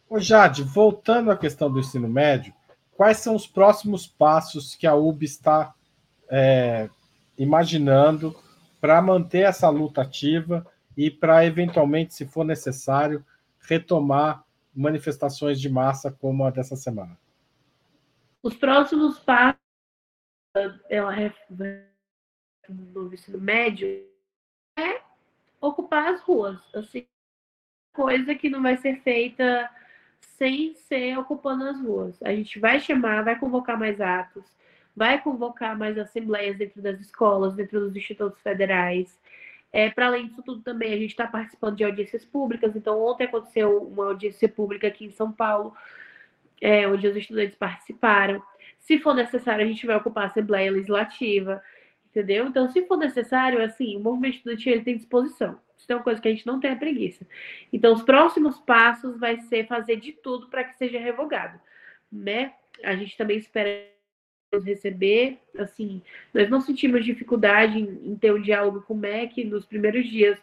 Ô 0.10 0.20
Jade, 0.20 0.64
voltando 0.64 1.32
à 1.32 1.38
questão 1.38 1.72
do 1.72 1.80
ensino 1.80 2.08
médio, 2.08 2.54
quais 2.98 3.18
são 3.18 3.36
os 3.36 3.46
próximos 3.46 4.08
passos 4.08 4.76
que 4.76 4.88
a 4.88 4.96
UB 4.96 5.24
está 5.24 5.74
é, 6.30 6.90
imaginando 7.38 8.36
para 8.82 9.00
manter 9.02 9.46
essa 9.46 9.70
luta 9.70 10.02
ativa 10.02 10.66
e 10.98 11.12
para, 11.12 11.46
eventualmente, 11.46 12.16
se 12.16 12.26
for 12.26 12.44
necessário, 12.44 13.24
retomar 13.60 14.44
manifestações 14.76 15.62
de 15.62 15.70
massa 15.70 16.12
como 16.12 16.44
a 16.44 16.50
dessa 16.50 16.76
semana? 16.76 17.16
Os 18.42 18.56
próximos 18.56 19.20
passos 19.20 19.60
ela 20.90 21.14
no 22.68 23.14
ensino 23.14 23.40
médio 23.40 23.88
é 24.76 25.02
ocupar 25.62 26.14
as 26.14 26.22
ruas. 26.22 26.58
Assim, 26.74 27.06
coisa 27.94 28.34
que 28.34 28.50
não 28.50 28.62
vai 28.62 28.78
ser 28.78 29.02
feita 29.04 29.70
sem 30.22 30.76
ser 30.76 31.18
ocupando 31.18 31.66
as 31.66 31.80
ruas. 31.80 32.22
A 32.24 32.34
gente 32.34 32.60
vai 32.60 32.80
chamar, 32.80 33.24
vai 33.24 33.38
convocar 33.40 33.78
mais 33.78 34.00
atos, 34.00 34.44
vai 34.96 35.22
convocar 35.22 35.78
mais 35.78 35.98
assembleias 35.98 36.58
dentro 36.58 36.82
das 36.82 37.00
escolas, 37.00 37.56
dentro 37.56 37.80
dos 37.80 37.96
institutos 37.96 38.42
federais. 38.42 39.20
É, 39.72 39.90
Para 39.90 40.08
além 40.08 40.28
disso 40.28 40.42
tudo 40.44 40.62
também, 40.62 40.94
a 40.94 40.98
gente 40.98 41.12
está 41.12 41.28
participando 41.28 41.76
de 41.76 41.84
audiências 41.84 42.26
públicas. 42.26 42.76
Então, 42.76 43.04
ontem 43.04 43.26
aconteceu 43.26 43.84
uma 43.84 44.06
audiência 44.08 44.48
pública 44.48 44.88
aqui 44.88 45.06
em 45.06 45.12
São 45.12 45.32
Paulo, 45.32 45.76
é, 46.62 46.88
onde 46.88 47.08
os 47.08 47.16
estudantes 47.16 47.56
participaram. 47.56 48.42
Se 48.80 49.00
for 49.00 49.14
necessário, 49.14 49.66
a 49.66 49.68
gente 49.68 49.86
vai 49.86 49.96
ocupar 49.98 50.26
a 50.26 50.28
Assembleia 50.28 50.72
Legislativa, 50.72 51.62
entendeu? 52.10 52.48
Então, 52.48 52.70
se 52.70 52.86
for 52.88 52.98
necessário, 52.98 53.62
assim, 53.62 53.98
o 53.98 54.00
movimento 54.00 54.38
estudantil 54.38 54.74
ele 54.74 54.84
tem 54.84 54.98
disposição. 54.98 55.60
Isso 55.78 55.92
é 55.92 55.96
uma 55.96 56.04
coisa 56.04 56.20
que 56.20 56.28
a 56.28 56.32
gente 56.32 56.48
não 56.48 56.60
tem 56.60 56.72
a 56.72 56.76
preguiça. 56.76 57.26
Então, 57.72 57.94
os 57.94 58.02
próximos 58.02 58.60
passos 58.60 59.20
vai 59.20 59.40
ser 59.42 59.68
fazer 59.68 59.98
de 59.98 60.12
tudo 60.12 60.48
para 60.48 60.64
que 60.64 60.78
seja 60.78 61.00
revogado, 61.00 61.60
né? 62.12 62.54
A 62.84 62.96
gente 62.96 63.16
também 63.16 63.38
espera 63.38 63.88
receber, 64.64 65.40
assim, 65.58 66.02
nós 66.34 66.50
não 66.50 66.62
sentimos 66.62 67.04
dificuldade 67.04 67.80
em, 67.80 68.12
em, 68.12 68.16
ter 68.16 68.34
um 68.34 68.42
diálogo 68.42 68.82
com 68.82 68.94
o 68.94 68.98
MEC 68.98 69.44
nos 69.44 69.66
primeiros 69.66 70.08
dias 70.08 70.40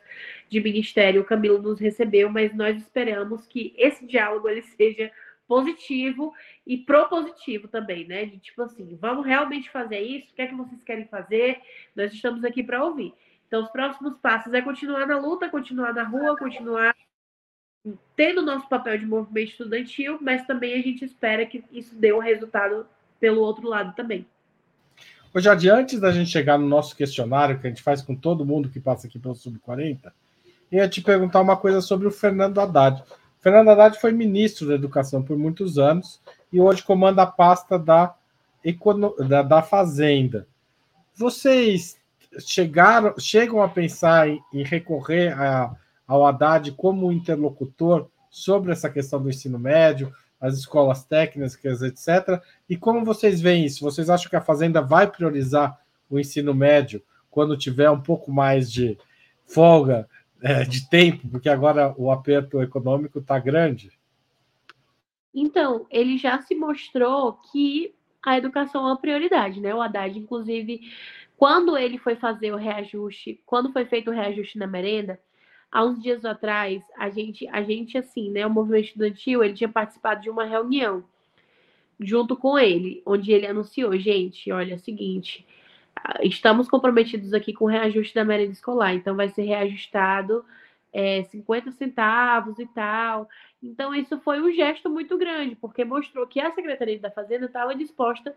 de 0.48 0.60
ministério, 0.60 1.22
o 1.22 1.24
Camilo 1.24 1.60
nos 1.60 1.80
recebeu, 1.80 2.28
mas 2.28 2.54
nós 2.54 2.76
esperamos 2.76 3.46
que 3.46 3.74
esse 3.78 4.06
diálogo 4.06 4.48
ele 4.48 4.62
seja 4.62 5.10
positivo 5.46 6.32
e 6.66 6.78
propositivo 6.78 7.68
também, 7.68 8.06
né? 8.06 8.26
De 8.26 8.38
tipo 8.38 8.62
assim, 8.62 8.96
vamos 9.00 9.26
realmente 9.26 9.70
fazer 9.70 10.00
isso? 10.00 10.30
O 10.32 10.34
que 10.34 10.42
é 10.42 10.46
que 10.46 10.54
vocês 10.54 10.82
querem 10.82 11.06
fazer? 11.06 11.60
Nós 11.94 12.12
estamos 12.12 12.44
aqui 12.44 12.62
para 12.62 12.84
ouvir. 12.84 13.12
Então, 13.54 13.62
os 13.62 13.70
próximos 13.70 14.16
passos 14.20 14.52
é 14.52 14.60
continuar 14.60 15.06
na 15.06 15.16
luta, 15.16 15.48
continuar 15.48 15.94
na 15.94 16.02
rua, 16.02 16.36
continuar 16.36 16.92
tendo 18.16 18.42
nosso 18.42 18.68
papel 18.68 18.98
de 18.98 19.06
movimento 19.06 19.50
estudantil, 19.50 20.18
mas 20.20 20.44
também 20.44 20.74
a 20.74 20.82
gente 20.82 21.04
espera 21.04 21.46
que 21.46 21.62
isso 21.70 21.94
dê 21.94 22.12
um 22.12 22.18
resultado 22.18 22.84
pelo 23.20 23.42
outro 23.42 23.68
lado 23.68 23.94
também. 23.94 24.26
Hoje, 25.32 25.70
antes 25.70 26.00
da 26.00 26.10
gente 26.10 26.30
chegar 26.30 26.58
no 26.58 26.66
nosso 26.66 26.96
questionário, 26.96 27.60
que 27.60 27.68
a 27.68 27.70
gente 27.70 27.80
faz 27.80 28.02
com 28.02 28.16
todo 28.16 28.44
mundo 28.44 28.68
que 28.68 28.80
passa 28.80 29.06
aqui 29.06 29.20
pelo 29.20 29.36
Sub-40, 29.36 30.12
eu 30.72 30.78
ia 30.78 30.88
te 30.88 31.00
perguntar 31.00 31.40
uma 31.40 31.56
coisa 31.56 31.80
sobre 31.80 32.08
o 32.08 32.10
Fernando 32.10 32.60
Haddad. 32.60 33.02
O 33.02 33.40
Fernando 33.40 33.68
Haddad 33.68 34.00
foi 34.00 34.10
ministro 34.10 34.66
da 34.66 34.74
Educação 34.74 35.22
por 35.22 35.38
muitos 35.38 35.78
anos 35.78 36.20
e 36.52 36.60
hoje 36.60 36.82
comanda 36.82 37.22
a 37.22 37.26
pasta 37.26 37.78
da, 37.78 38.16
da, 39.28 39.42
da 39.42 39.62
Fazenda. 39.62 40.48
Vocês 41.14 42.02
chegaram, 42.40 43.14
chegam 43.18 43.62
a 43.62 43.68
pensar 43.68 44.28
em, 44.28 44.40
em 44.52 44.62
recorrer 44.62 45.32
a, 45.38 45.74
ao 46.06 46.26
Haddad 46.26 46.72
como 46.72 47.12
interlocutor 47.12 48.08
sobre 48.30 48.72
essa 48.72 48.90
questão 48.90 49.22
do 49.22 49.30
ensino 49.30 49.58
médio, 49.58 50.12
as 50.40 50.58
escolas 50.58 51.04
técnicas, 51.04 51.82
etc. 51.82 52.42
E 52.68 52.76
como 52.76 53.04
vocês 53.04 53.40
veem 53.40 53.64
isso? 53.64 53.84
Vocês 53.84 54.10
acham 54.10 54.28
que 54.28 54.36
a 54.36 54.40
Fazenda 54.40 54.82
vai 54.82 55.10
priorizar 55.10 55.78
o 56.10 56.18
ensino 56.18 56.52
médio 56.54 57.02
quando 57.30 57.56
tiver 57.56 57.90
um 57.90 58.00
pouco 58.00 58.30
mais 58.30 58.70
de 58.70 58.98
folga 59.46 60.08
é, 60.42 60.64
de 60.64 60.88
tempo, 60.88 61.28
porque 61.28 61.48
agora 61.48 61.94
o 61.96 62.10
aperto 62.10 62.60
econômico 62.60 63.18
está 63.18 63.38
grande? 63.38 63.90
Então, 65.34 65.86
ele 65.90 66.18
já 66.18 66.40
se 66.42 66.54
mostrou 66.54 67.32
que 67.50 67.94
a 68.24 68.38
educação 68.38 68.82
é 68.82 68.86
uma 68.86 69.00
prioridade, 69.00 69.60
né? 69.60 69.74
O 69.74 69.80
Haddad, 69.80 70.18
inclusive, 70.18 70.80
quando 71.36 71.76
ele 71.76 71.98
foi 71.98 72.16
fazer 72.16 72.52
o 72.52 72.56
reajuste, 72.56 73.40
quando 73.44 73.72
foi 73.72 73.84
feito 73.84 74.10
o 74.10 74.14
reajuste 74.14 74.58
na 74.58 74.66
merenda, 74.66 75.20
há 75.70 75.84
uns 75.84 76.00
dias 76.02 76.24
atrás, 76.24 76.82
a 76.96 77.10
gente, 77.10 77.48
a 77.48 77.62
gente 77.62 77.98
assim, 77.98 78.30
né, 78.30 78.46
o 78.46 78.50
movimento 78.50 78.86
estudantil, 78.86 79.42
ele 79.42 79.54
tinha 79.54 79.68
participado 79.68 80.20
de 80.20 80.30
uma 80.30 80.44
reunião 80.44 81.04
junto 82.00 82.36
com 82.36 82.58
ele, 82.58 83.02
onde 83.06 83.32
ele 83.32 83.46
anunciou, 83.46 83.96
gente, 83.96 84.50
olha, 84.50 84.72
é 84.72 84.76
o 84.76 84.80
seguinte, 84.80 85.46
estamos 86.22 86.68
comprometidos 86.68 87.32
aqui 87.32 87.52
com 87.52 87.64
o 87.64 87.68
reajuste 87.68 88.14
da 88.14 88.24
merenda 88.24 88.52
escolar, 88.52 88.94
então 88.94 89.16
vai 89.16 89.28
ser 89.28 89.42
reajustado 89.42 90.44
é, 90.92 91.24
50 91.24 91.72
centavos 91.72 92.58
e 92.58 92.66
tal. 92.66 93.28
Então, 93.60 93.92
isso 93.94 94.18
foi 94.20 94.40
um 94.40 94.52
gesto 94.52 94.88
muito 94.88 95.18
grande, 95.18 95.56
porque 95.56 95.84
mostrou 95.84 96.26
que 96.26 96.40
a 96.40 96.52
Secretaria 96.52 96.98
da 97.00 97.10
Fazenda 97.10 97.46
estava 97.46 97.74
disposta 97.74 98.34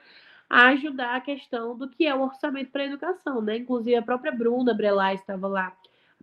a 0.49 0.67
ajudar 0.69 1.15
a 1.15 1.21
questão 1.21 1.77
do 1.77 1.89
que 1.89 2.05
é 2.05 2.15
o 2.15 2.21
orçamento 2.21 2.71
para 2.71 2.83
a 2.83 2.87
educação, 2.87 3.41
né? 3.41 3.57
Inclusive, 3.57 3.95
a 3.95 4.01
própria 4.01 4.31
Bruna 4.31 4.73
Brelá 4.73 5.13
estava 5.13 5.47
lá 5.47 5.75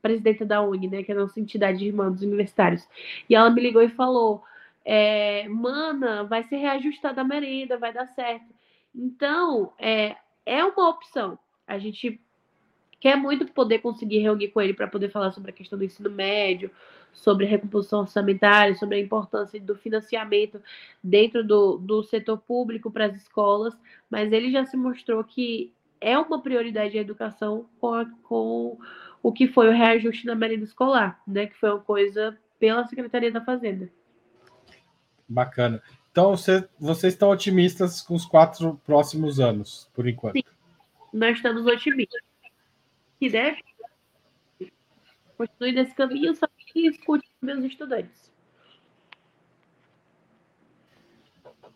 presidenta 0.04 0.44
da 0.44 0.60
UNI, 0.60 0.88
né, 0.88 1.02
que 1.02 1.10
é 1.10 1.14
a 1.14 1.18
nossa 1.18 1.40
entidade 1.40 1.78
de 1.78 1.86
irmãos 1.86 2.20
universitários. 2.20 2.86
E 3.28 3.34
ela 3.34 3.48
me 3.48 3.62
ligou 3.62 3.80
e 3.80 3.88
falou: 3.88 4.42
é, 4.84 5.48
Mana, 5.48 6.24
vai 6.24 6.42
ser 6.44 6.56
reajustada 6.56 7.22
a 7.22 7.24
merenda, 7.24 7.78
vai 7.78 7.90
dar 7.90 8.06
certo. 8.08 8.44
Então, 8.94 9.72
é, 9.78 10.14
é 10.44 10.62
uma 10.62 10.90
opção. 10.90 11.38
A 11.66 11.78
gente 11.78 12.20
quer 13.00 13.16
muito 13.16 13.46
poder 13.46 13.78
conseguir 13.78 14.18
reunir 14.18 14.48
com 14.48 14.60
ele 14.60 14.74
para 14.74 14.86
poder 14.86 15.10
falar 15.10 15.32
sobre 15.32 15.50
a 15.50 15.54
questão 15.54 15.78
do 15.78 15.84
ensino 15.84 16.10
médio, 16.10 16.70
sobre 17.14 17.46
a 17.46 17.48
recomposição 17.48 18.00
orçamentária, 18.00 18.74
sobre 18.74 18.96
a 18.96 19.00
importância 19.00 19.60
do 19.60 19.74
financiamento 19.76 20.60
dentro 21.02 21.46
do, 21.46 21.78
do 21.78 22.02
setor 22.02 22.38
público 22.38 22.90
para 22.90 23.06
as 23.06 23.14
escolas, 23.14 23.74
mas 24.10 24.32
ele 24.32 24.50
já 24.50 24.66
se 24.66 24.76
mostrou 24.76 25.22
que 25.24 25.72
é 26.00 26.18
uma 26.18 26.42
prioridade 26.42 26.98
a 26.98 27.00
educação 27.00 27.66
com, 27.80 27.94
a, 27.94 28.04
com 28.24 28.78
o 29.22 29.32
que 29.32 29.46
foi 29.46 29.68
o 29.68 29.72
reajuste 29.72 30.26
na 30.26 30.34
merenda 30.34 30.64
escolar, 30.64 31.22
né? 31.26 31.46
Que 31.46 31.56
foi 31.56 31.70
uma 31.70 31.80
coisa 31.80 32.36
pela 32.58 32.86
Secretaria 32.86 33.32
da 33.32 33.40
Fazenda. 33.40 33.88
Bacana. 35.26 35.82
Então, 36.10 36.36
você, 36.36 36.68
vocês 36.78 37.14
estão 37.14 37.30
otimistas 37.30 38.02
com 38.02 38.14
os 38.14 38.26
quatro 38.26 38.80
próximos 38.84 39.40
anos, 39.40 39.90
por 39.94 40.06
enquanto? 40.06 40.34
Sim, 40.34 40.44
nós 41.12 41.36
estamos 41.36 41.64
otimistas. 41.66 42.20
Que 43.18 43.30
deve 43.30 43.62
continue 45.36 45.72
nesse 45.72 45.94
caminho, 45.94 46.34
só 46.34 46.46
que 46.74 46.88
escute 46.88 47.26
meus 47.40 47.64
estudantes. 47.64 48.32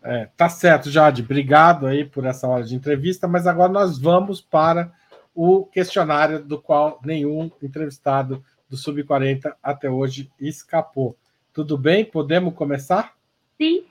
É, 0.02 0.26
tá 0.36 0.48
certo, 0.48 0.90
Jade. 0.90 1.22
Obrigado 1.22 1.86
aí 1.86 2.04
por 2.04 2.24
essa 2.24 2.48
hora 2.48 2.64
de 2.64 2.74
entrevista, 2.74 3.28
mas 3.28 3.46
agora 3.46 3.72
nós 3.72 3.98
vamos 3.98 4.40
para 4.40 4.92
o 5.34 5.64
questionário 5.66 6.44
do 6.44 6.60
qual 6.60 7.00
nenhum 7.04 7.50
entrevistado 7.62 8.44
do 8.68 8.76
Sub-40 8.76 9.54
até 9.62 9.88
hoje 9.88 10.30
escapou. 10.40 11.16
Tudo 11.52 11.78
bem? 11.78 12.04
Podemos 12.04 12.54
começar? 12.54 13.16
Sim. 13.56 13.84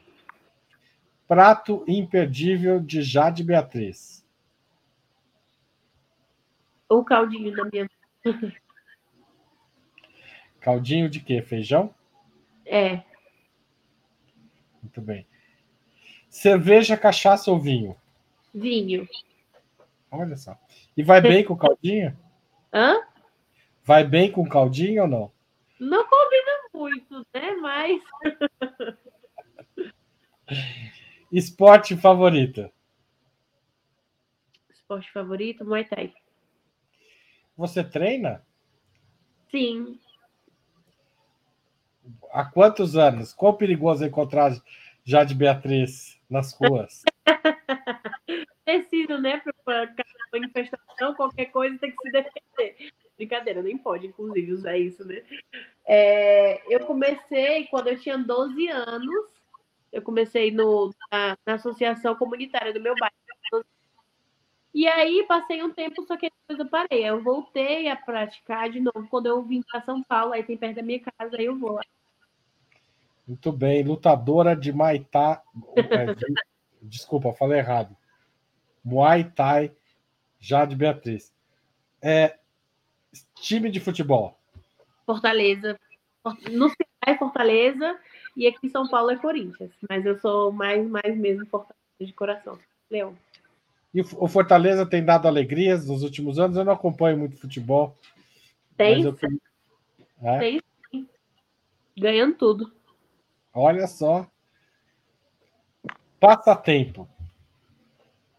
Prato 1.28 1.84
imperdível 1.88 2.80
de 2.80 3.02
Jade 3.02 3.44
Beatriz. 3.44 4.26
O 6.90 7.04
caldinho 7.04 7.54
da 7.56 7.66
minha. 7.66 7.90
Caldinho 10.68 11.10
de 11.10 11.22
quê? 11.22 11.42
Feijão? 11.42 11.96
É. 12.66 13.02
Muito 14.84 15.00
bem. 15.00 15.26
Cerveja, 16.30 16.98
cachaça 16.98 17.50
ou 17.50 17.58
vinho? 17.58 17.96
Vinho. 18.54 19.08
Olha 20.12 20.36
só. 20.36 20.60
E 20.98 21.02
vai 21.02 21.22
bem 21.22 21.46
com 21.46 21.56
caldinho? 21.56 22.20
Hã? 22.74 23.02
Vai 23.86 24.04
bem 24.04 24.30
com 24.30 24.46
caldinho 24.46 25.04
ou 25.04 25.08
não? 25.08 25.32
Não 25.80 26.06
combina 26.06 26.52
muito, 26.74 27.26
né? 27.34 27.52
Mas. 27.62 28.04
Esporte 31.32 31.96
favorito? 31.96 32.70
Esporte 34.70 35.10
favorito, 35.14 35.64
Muay 35.64 35.86
Thai. 35.86 36.14
Você 37.56 37.86
treina? 37.86 38.46
Sim. 39.50 39.98
Há 42.32 42.46
quantos 42.46 42.96
anos? 42.96 43.34
Quão 43.34 43.54
perigoso 43.54 44.04
é 44.04 44.08
encontrar 44.08 44.52
Jade 45.04 45.34
Beatriz 45.34 46.20
nas 46.30 46.54
ruas? 46.54 47.04
Preciso, 48.66 49.18
né? 49.18 49.42
Para 49.64 49.94
manifestação, 50.32 51.14
qualquer 51.16 51.46
coisa 51.46 51.78
tem 51.78 51.92
que 51.92 52.02
se 52.02 52.12
defender. 52.12 52.92
Brincadeira, 53.16 53.62
nem 53.62 53.78
pode, 53.78 54.08
inclusive, 54.08 54.52
usar 54.52 54.78
isso, 54.78 55.06
né? 55.06 55.24
É, 55.86 56.62
eu 56.72 56.86
comecei 56.86 57.66
quando 57.68 57.88
eu 57.88 58.00
tinha 58.00 58.18
12 58.18 58.68
anos. 58.68 59.26
Eu 59.92 60.02
comecei 60.02 60.52
no, 60.52 60.94
na, 61.12 61.38
na 61.46 61.54
associação 61.54 62.14
comunitária 62.16 62.74
do 62.74 62.82
meu 62.82 62.94
bairro. 62.96 63.66
E 64.74 64.86
aí 64.88 65.26
passei 65.28 65.64
um 65.64 65.72
tempo, 65.72 66.06
só 66.06 66.16
que 66.16 66.30
depois 66.30 66.60
eu 66.60 66.70
parei. 66.70 67.04
Eu 67.04 67.24
voltei 67.24 67.90
a 67.90 67.96
praticar 67.96 68.70
de 68.70 68.80
novo 68.80 69.08
quando 69.10 69.26
eu 69.26 69.42
vim 69.42 69.64
para 69.64 69.82
São 69.82 70.04
Paulo, 70.04 70.34
aí 70.34 70.44
tem 70.44 70.58
perto 70.58 70.76
da 70.76 70.84
minha 70.84 71.00
casa, 71.00 71.36
aí 71.38 71.46
eu 71.46 71.58
vou. 71.58 71.80
Muito 73.28 73.52
bem, 73.52 73.84
lutadora 73.84 74.56
de 74.56 74.72
Maitá. 74.72 75.44
De, 76.16 76.34
desculpa, 76.82 77.34
falei 77.34 77.60
errado. 77.60 77.96
Muay 78.84 79.26
Thai, 79.26 79.72
Jade 80.40 80.76
Beatriz. 80.76 81.34
É, 82.02 82.38
time 83.36 83.70
de 83.70 83.82
futebol. 83.82 84.40
Fortaleza. 85.06 85.78
No 86.50 86.70
Ceará 86.70 87.08
é 87.08 87.18
Fortaleza 87.18 88.00
e 88.36 88.48
aqui 88.48 88.68
em 88.68 88.70
São 88.70 88.88
Paulo 88.88 89.12
é 89.12 89.18
Corinthians. 89.18 89.72
Mas 89.90 90.06
eu 90.06 90.18
sou 90.20 90.52
mais, 90.52 90.88
mais 90.88 91.18
mesmo 91.18 91.46
Fortaleza 91.48 91.76
de 92.00 92.14
coração. 92.14 92.58
Leão. 92.90 93.14
E 93.94 94.02
o 94.02 94.28
Fortaleza 94.28 94.86
tem 94.86 95.04
dado 95.04 95.28
alegrias 95.28 95.88
nos 95.88 96.04
últimos 96.04 96.40
anos. 96.40 96.56
Eu 96.56 96.64
não 96.64 96.74
acompanho 96.74 97.18
muito 97.18 97.38
futebol. 97.38 97.98
Tem. 98.78 99.04
Eu... 99.04 99.18
É? 100.22 100.40
Tem 100.40 100.62
sim. 100.92 101.08
Ganhando 101.98 102.36
tudo. 102.36 102.77
Olha 103.60 103.88
só. 103.88 104.30
Passatempo. 106.20 107.10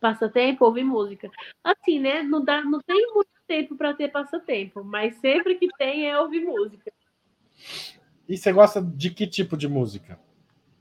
Passatempo, 0.01 0.65
ouvir 0.65 0.85
música. 0.85 1.29
Assim, 1.65 1.99
né? 1.99 2.23
Não, 2.23 2.45
dá, 2.45 2.63
não 2.63 2.81
tem 2.81 3.05
muito 3.13 3.29
tempo 3.49 3.77
para 3.77 3.95
ter 3.95 4.13
passatempo, 4.13 4.85
mas 4.85 5.17
sempre 5.17 5.57
que 5.57 5.67
tem 5.77 6.09
é 6.09 6.21
ouvir 6.21 6.45
música. 6.45 6.93
E 8.29 8.37
você 8.37 8.53
gosta 8.53 8.81
de 8.81 9.11
que 9.11 9.27
tipo 9.27 9.57
de 9.57 9.67
música? 9.67 10.21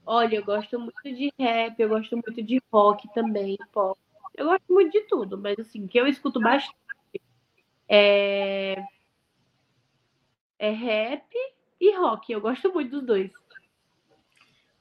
Olha, 0.06 0.36
eu 0.36 0.46
gosto 0.46 0.80
muito 0.80 1.02
de 1.04 1.34
rap, 1.40 1.80
eu 1.80 1.90
gosto 1.90 2.16
muito 2.16 2.44
de 2.44 2.62
rock 2.72 3.12
também, 3.16 3.58
pop. 3.74 4.00
Eu 4.36 4.46
gosto 4.46 4.72
muito 4.72 4.92
de 4.92 5.02
tudo, 5.08 5.36
mas 5.36 5.58
assim, 5.58 5.88
que 5.88 6.00
eu 6.00 6.06
escuto 6.06 6.40
bastante 6.40 6.76
é, 7.90 8.86
é 10.60 10.70
rap 10.70 11.26
e 11.82 11.98
rock. 11.98 12.32
Eu 12.32 12.40
gosto 12.40 12.72
muito 12.72 12.92
dos 12.92 13.04
dois. 13.04 13.32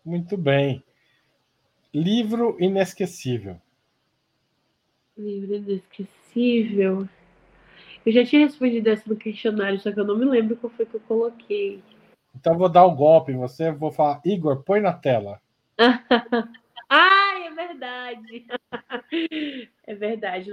Muito 0.06 0.36
bem. 0.36 0.84
Livro 1.92 2.56
inesquecível. 2.60 3.60
Livro 5.18 5.56
inesquecível. 5.56 7.08
Eu 8.04 8.12
já 8.12 8.24
tinha 8.24 8.46
respondido 8.46 8.88
essa 8.88 9.02
no 9.08 9.16
questionário, 9.16 9.80
só 9.80 9.90
que 9.90 9.98
eu 9.98 10.04
não 10.04 10.16
me 10.16 10.24
lembro 10.24 10.56
qual 10.56 10.72
foi 10.72 10.86
que 10.86 10.94
eu 10.94 11.00
coloquei. 11.00 11.82
Então 12.36 12.56
vou 12.56 12.68
dar 12.68 12.86
um 12.86 12.94
golpe 12.94 13.32
em 13.32 13.36
você, 13.36 13.72
vou 13.72 13.90
falar, 13.90 14.20
Igor, 14.24 14.62
põe 14.62 14.80
na 14.80 14.92
tela. 14.92 15.42
Ai, 16.88 17.48
é 17.48 17.50
verdade. 17.50 18.46
é 19.88 19.94
verdade. 19.96 20.52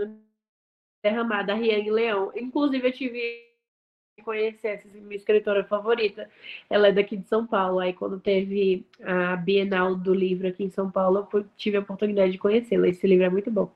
Derramada, 1.03 1.53
Riane 1.53 1.91
Leão. 1.91 2.31
Inclusive, 2.35 2.87
eu 2.87 2.91
tive 2.91 3.52
conhecer 4.21 4.67
essa 4.67 4.87
minha 4.87 5.15
escritora 5.15 5.63
favorita. 5.63 6.29
Ela 6.69 6.89
é 6.89 6.91
daqui 6.91 7.17
de 7.17 7.27
São 7.27 7.47
Paulo. 7.47 7.79
Aí, 7.79 7.93
quando 7.93 8.19
teve 8.19 8.85
a 9.01 9.35
Bienal 9.35 9.95
do 9.95 10.13
livro 10.13 10.47
aqui 10.47 10.63
em 10.63 10.69
São 10.69 10.91
Paulo, 10.91 11.27
eu 11.33 11.45
tive 11.57 11.77
a 11.77 11.79
oportunidade 11.79 12.33
de 12.33 12.37
conhecê-la. 12.37 12.87
Esse 12.87 13.07
livro 13.07 13.25
é 13.25 13.29
muito 13.29 13.49
bom. 13.49 13.71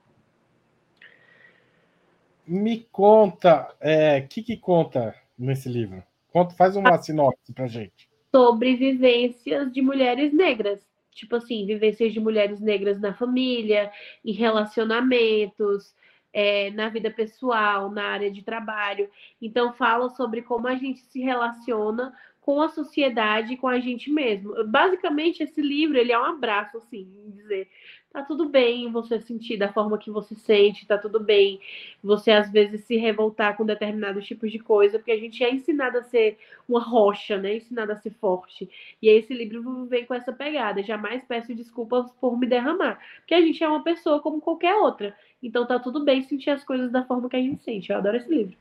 Me 2.46 2.88
conta, 2.92 3.74
o 3.74 3.76
é, 3.82 4.22
que, 4.22 4.42
que 4.42 4.56
conta 4.56 5.16
nesse 5.38 5.68
livro? 5.68 6.04
Conta, 6.32 6.54
faz 6.56 6.76
uma 6.76 6.96
ah, 6.96 7.02
sinopse 7.02 7.52
pra 7.54 7.68
gente. 7.68 8.08
Sobre 8.34 8.76
vivências 8.76 9.72
de 9.72 9.82
mulheres 9.82 10.32
negras. 10.34 10.86
Tipo 11.12 11.38
assim, 11.38 11.66
vivências 11.66 12.14
de 12.14 12.20
mulheres 12.20 12.60
negras 12.60 13.02
na 13.02 13.14
família, 13.14 13.92
em 14.24 14.32
relacionamentos, 14.32 15.96
é, 16.34 16.72
na 16.72 16.90
vida 16.90 17.10
pessoal, 17.10 17.90
na 17.90 18.04
área 18.06 18.32
de 18.32 18.42
trabalho. 18.42 19.10
Então, 19.42 19.74
fala 19.74 20.10
sobre 20.10 20.42
como 20.42 20.68
a 20.68 20.76
gente 20.76 21.00
se 21.00 21.20
relaciona 21.20 22.14
com 22.42 22.62
a 22.62 22.70
sociedade 22.70 23.54
e 23.54 23.58
com 23.58 23.68
a 23.68 23.80
gente 23.80 24.10
mesmo. 24.10 24.64
Basicamente, 24.66 25.44
esse 25.44 25.62
livro 25.62 25.98
ele 25.98 26.14
é 26.14 26.20
um 26.20 26.24
abraço, 26.24 26.78
assim, 26.78 27.06
dizer 27.36 27.70
tá 28.18 28.24
tudo 28.24 28.50
bem 28.50 28.92
você 28.92 29.22
sentir 29.22 29.58
da 29.58 29.72
forma 29.72 29.96
que 29.96 30.10
você 30.10 30.34
sente, 30.34 30.88
tá 30.88 30.98
tudo 30.98 31.20
bem 31.20 31.60
você 32.04 32.32
às 32.32 32.52
vezes 32.52 32.84
se 32.84 32.98
revoltar 32.98 33.56
com 33.56 33.64
determinados 33.64 34.26
tipos 34.26 34.52
de 34.52 34.58
coisa, 34.58 34.98
porque 34.98 35.12
a 35.12 35.20
gente 35.20 35.44
é 35.44 35.54
ensinado 35.54 36.00
a 36.00 36.04
ser 36.04 36.40
uma 36.68 36.82
rocha, 36.82 37.38
né? 37.38 37.58
Ensinado 37.58 37.92
a 37.92 37.96
ser 37.96 38.10
forte. 38.10 38.68
E 39.00 39.08
aí 39.08 39.18
esse 39.18 39.34
livro 39.36 39.86
vem 39.86 40.04
com 40.04 40.16
essa 40.16 40.34
pegada. 40.34 40.82
Jamais 40.82 41.24
peço 41.28 41.54
desculpas 41.54 42.10
por 42.20 42.40
me 42.40 42.48
derramar, 42.48 43.00
porque 43.18 43.36
a 43.36 43.42
gente 43.42 43.64
é 43.64 43.68
uma 43.68 43.84
pessoa 43.84 44.20
como 44.20 44.42
qualquer 44.42 44.74
outra. 44.74 45.16
Então 45.44 45.68
tá 45.68 45.78
tudo 45.78 46.04
bem 46.04 46.24
sentir 46.24 46.50
as 46.50 46.64
coisas 46.64 46.92
da 46.92 47.06
forma 47.06 47.30
que 47.30 47.36
a 47.36 47.42
gente 47.42 47.62
sente. 47.62 47.92
Eu 47.92 47.98
adoro 47.98 48.18
esse 48.18 48.30
livro. 48.30 48.58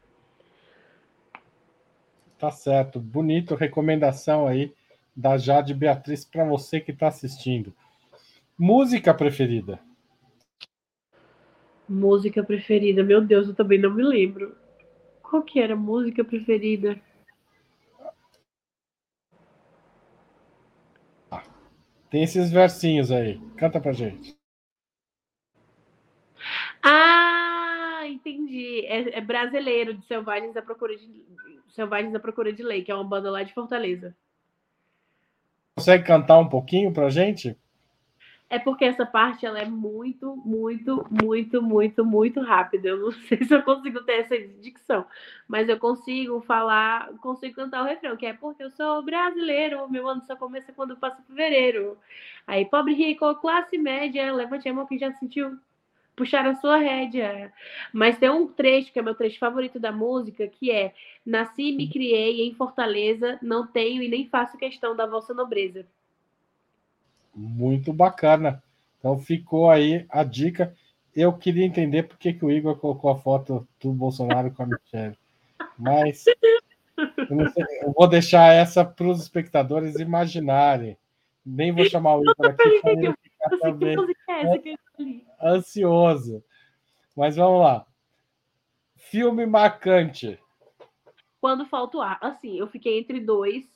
Tá 2.38 2.50
certo. 2.50 3.00
Bonito 3.00 3.54
recomendação 3.54 4.46
aí 4.46 4.74
da 5.16 5.38
Jade 5.38 5.72
Beatriz 5.72 6.26
para 6.26 6.44
você 6.44 6.78
que 6.78 6.90
está 6.90 7.09
assistindo. 7.09 7.72
Música 8.59 9.12
preferida? 9.12 9.78
Música 11.88 12.42
preferida. 12.42 13.04
Meu 13.04 13.20
Deus, 13.20 13.48
eu 13.48 13.54
também 13.54 13.78
não 13.78 13.92
me 13.92 14.02
lembro. 14.02 14.57
Qual 15.22 15.42
que 15.42 15.61
era 15.61 15.74
a 15.74 15.76
música 15.76 16.24
preferida? 16.24 17.00
tem 22.09 22.22
esses 22.22 22.50
versinhos 22.50 23.11
aí. 23.11 23.38
Canta 23.59 23.78
pra 23.78 23.92
gente. 23.92 24.34
Ah, 26.82 28.04
entendi. 28.07 28.86
É, 28.86 29.18
é, 29.18 29.20
brasileiro 29.20 29.92
de 29.92 30.07
Selvagens 30.07 30.54
da 30.54 30.62
Procura 30.62 30.96
de 30.96 31.26
Selvagens 31.74 32.12
da 32.12 32.20
Procura 32.20 32.52
de 32.52 32.62
Lei, 32.62 32.82
que 32.82 32.90
é 32.90 32.94
uma 32.94 33.04
banda 33.04 33.30
lá 33.30 33.42
de 33.42 33.52
Fortaleza. 33.52 34.16
Consegue 35.76 36.04
cantar 36.04 36.38
um 36.38 36.48
pouquinho 36.48 36.90
pra 36.90 37.11
gente? 37.11 37.54
É 38.49 38.59
porque 38.61 38.84
essa 38.84 39.05
parte 39.05 39.44
ela 39.44 39.59
é 39.59 39.64
muito, 39.64 40.36
muito, 40.36 41.05
muito, 41.11 41.61
muito, 41.61 42.05
muito 42.05 42.40
rápida. 42.40 42.88
Eu 42.88 42.99
não 42.99 43.11
sei 43.26 43.44
se 43.44 43.53
eu 43.55 43.62
consigo 43.62 44.03
ter 44.05 44.20
essa 44.20 44.38
dicção, 44.38 45.05
mas 45.49 45.68
eu 45.68 45.78
consigo 45.78 46.40
falar, 46.42 47.09
consigo 47.18 47.57
cantar 47.57 47.82
o 47.82 47.86
refrão, 47.86 48.16
que 48.16 48.26
é 48.26 48.32
porque 48.32 48.62
eu 48.62 48.70
sou 48.70 49.03
brasileiro, 49.03 49.88
meu 49.90 50.09
ano 50.09 50.22
só 50.22 50.36
começa 50.36 50.72
quando 50.72 50.97
passa 50.97 51.22
fevereiro. 51.22 51.99
Aí, 52.47 52.64
pobre 52.64 52.94
rico, 52.94 53.34
classe 53.36 53.76
média, 53.78 54.32
levante 54.32 54.68
a 54.68 54.72
mão 54.74 54.86
que 54.86 54.99
já 54.99 55.12
sentiu 55.14 55.59
puxar 56.16 56.47
a 56.47 56.55
sua 56.57 56.78
rédea. 56.78 57.53
Mas 57.92 58.18
tem 58.18 58.30
um 58.30 58.47
trecho 58.49 58.92
que 58.92 58.99
é 58.99 59.03
meu 59.03 59.14
trecho 59.14 59.38
favorito 59.38 59.78
da 59.80 59.92
música, 59.92 60.49
que 60.49 60.70
é: 60.70 60.94
Nasci 61.24 61.72
me 61.72 61.88
criei 61.90 62.42
em 62.42 62.55
Fortaleza, 62.55 63.38
não 63.42 63.66
tenho 63.66 64.03
e 64.03 64.09
nem 64.09 64.28
faço 64.28 64.57
questão 64.57 64.97
da 64.97 65.07
vossa 65.07 65.34
nobreza. 65.34 65.86
Muito 67.37 67.93
bacana. 67.93 68.62
Então 68.99 69.18
ficou 69.18 69.70
aí 69.70 70.07
a 70.09 70.24
dica. 70.24 70.74
Eu 71.14 71.34
queria 71.34 71.66
entender 71.66 72.05
por 72.05 72.16
que, 72.16 72.32
que 72.32 72.45
o 72.45 72.51
Igor 72.51 72.76
colocou 72.76 73.11
a 73.11 73.18
foto 73.18 73.68
do 73.80 73.93
Bolsonaro 73.93 74.51
com 74.51 74.62
a 74.62 74.66
Michelle. 74.66 75.18
Mas 75.78 76.24
eu, 76.97 77.49
sei, 77.51 77.64
eu 77.82 77.93
vou 77.93 78.09
deixar 78.09 78.55
essa 78.55 78.82
para 78.82 79.07
os 79.07 79.20
espectadores 79.20 79.97
imaginarem. 79.97 80.97
Nem 81.45 81.72
vou 81.72 81.84
chamar 81.84 82.16
o 82.16 82.22
Igor 82.22 82.47
aqui 82.47 82.80
para 82.80 82.93
ele 82.93 83.14
ficar 83.22 83.59
também 83.61 83.97
ansioso. 85.43 86.43
Mas 87.14 87.37
vamos 87.37 87.61
lá. 87.61 87.87
Filme 88.97 89.45
marcante. 89.47 90.39
Quando 91.41 91.66
falta 91.66 91.99
o 91.99 92.01
ar. 92.01 92.18
Assim, 92.20 92.59
eu 92.59 92.66
fiquei 92.66 92.99
entre 92.99 93.20
dois 93.20 93.76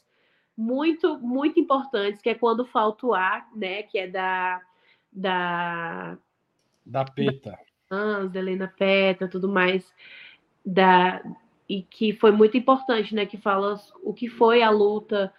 muito, 0.61 1.19
muito 1.19 1.59
importantes, 1.59 2.21
que 2.21 2.29
é 2.29 2.35
quando 2.35 2.67
falta 2.67 3.07
o 3.07 3.15
ar, 3.15 3.49
né? 3.57 3.83
Que 3.85 3.99
é 3.99 4.07
da. 4.07 4.61
Da, 5.11 6.19
da 6.85 7.05
PETA. 7.05 7.59
Da, 7.91 8.25
da 8.25 8.39
Helena 8.39 8.73
PETA, 8.77 9.27
tudo 9.27 9.49
mais. 9.49 9.91
Da, 10.65 11.23
e 11.67 11.83
que 11.83 12.13
foi 12.13 12.31
muito 12.31 12.59
importante, 12.59 13.15
né? 13.15 13.25
Que 13.25 13.39
fala 13.39 13.81
o 14.03 14.13
que 14.13 14.29
foi 14.29 14.63
a 14.63 14.71
luta 14.71 15.33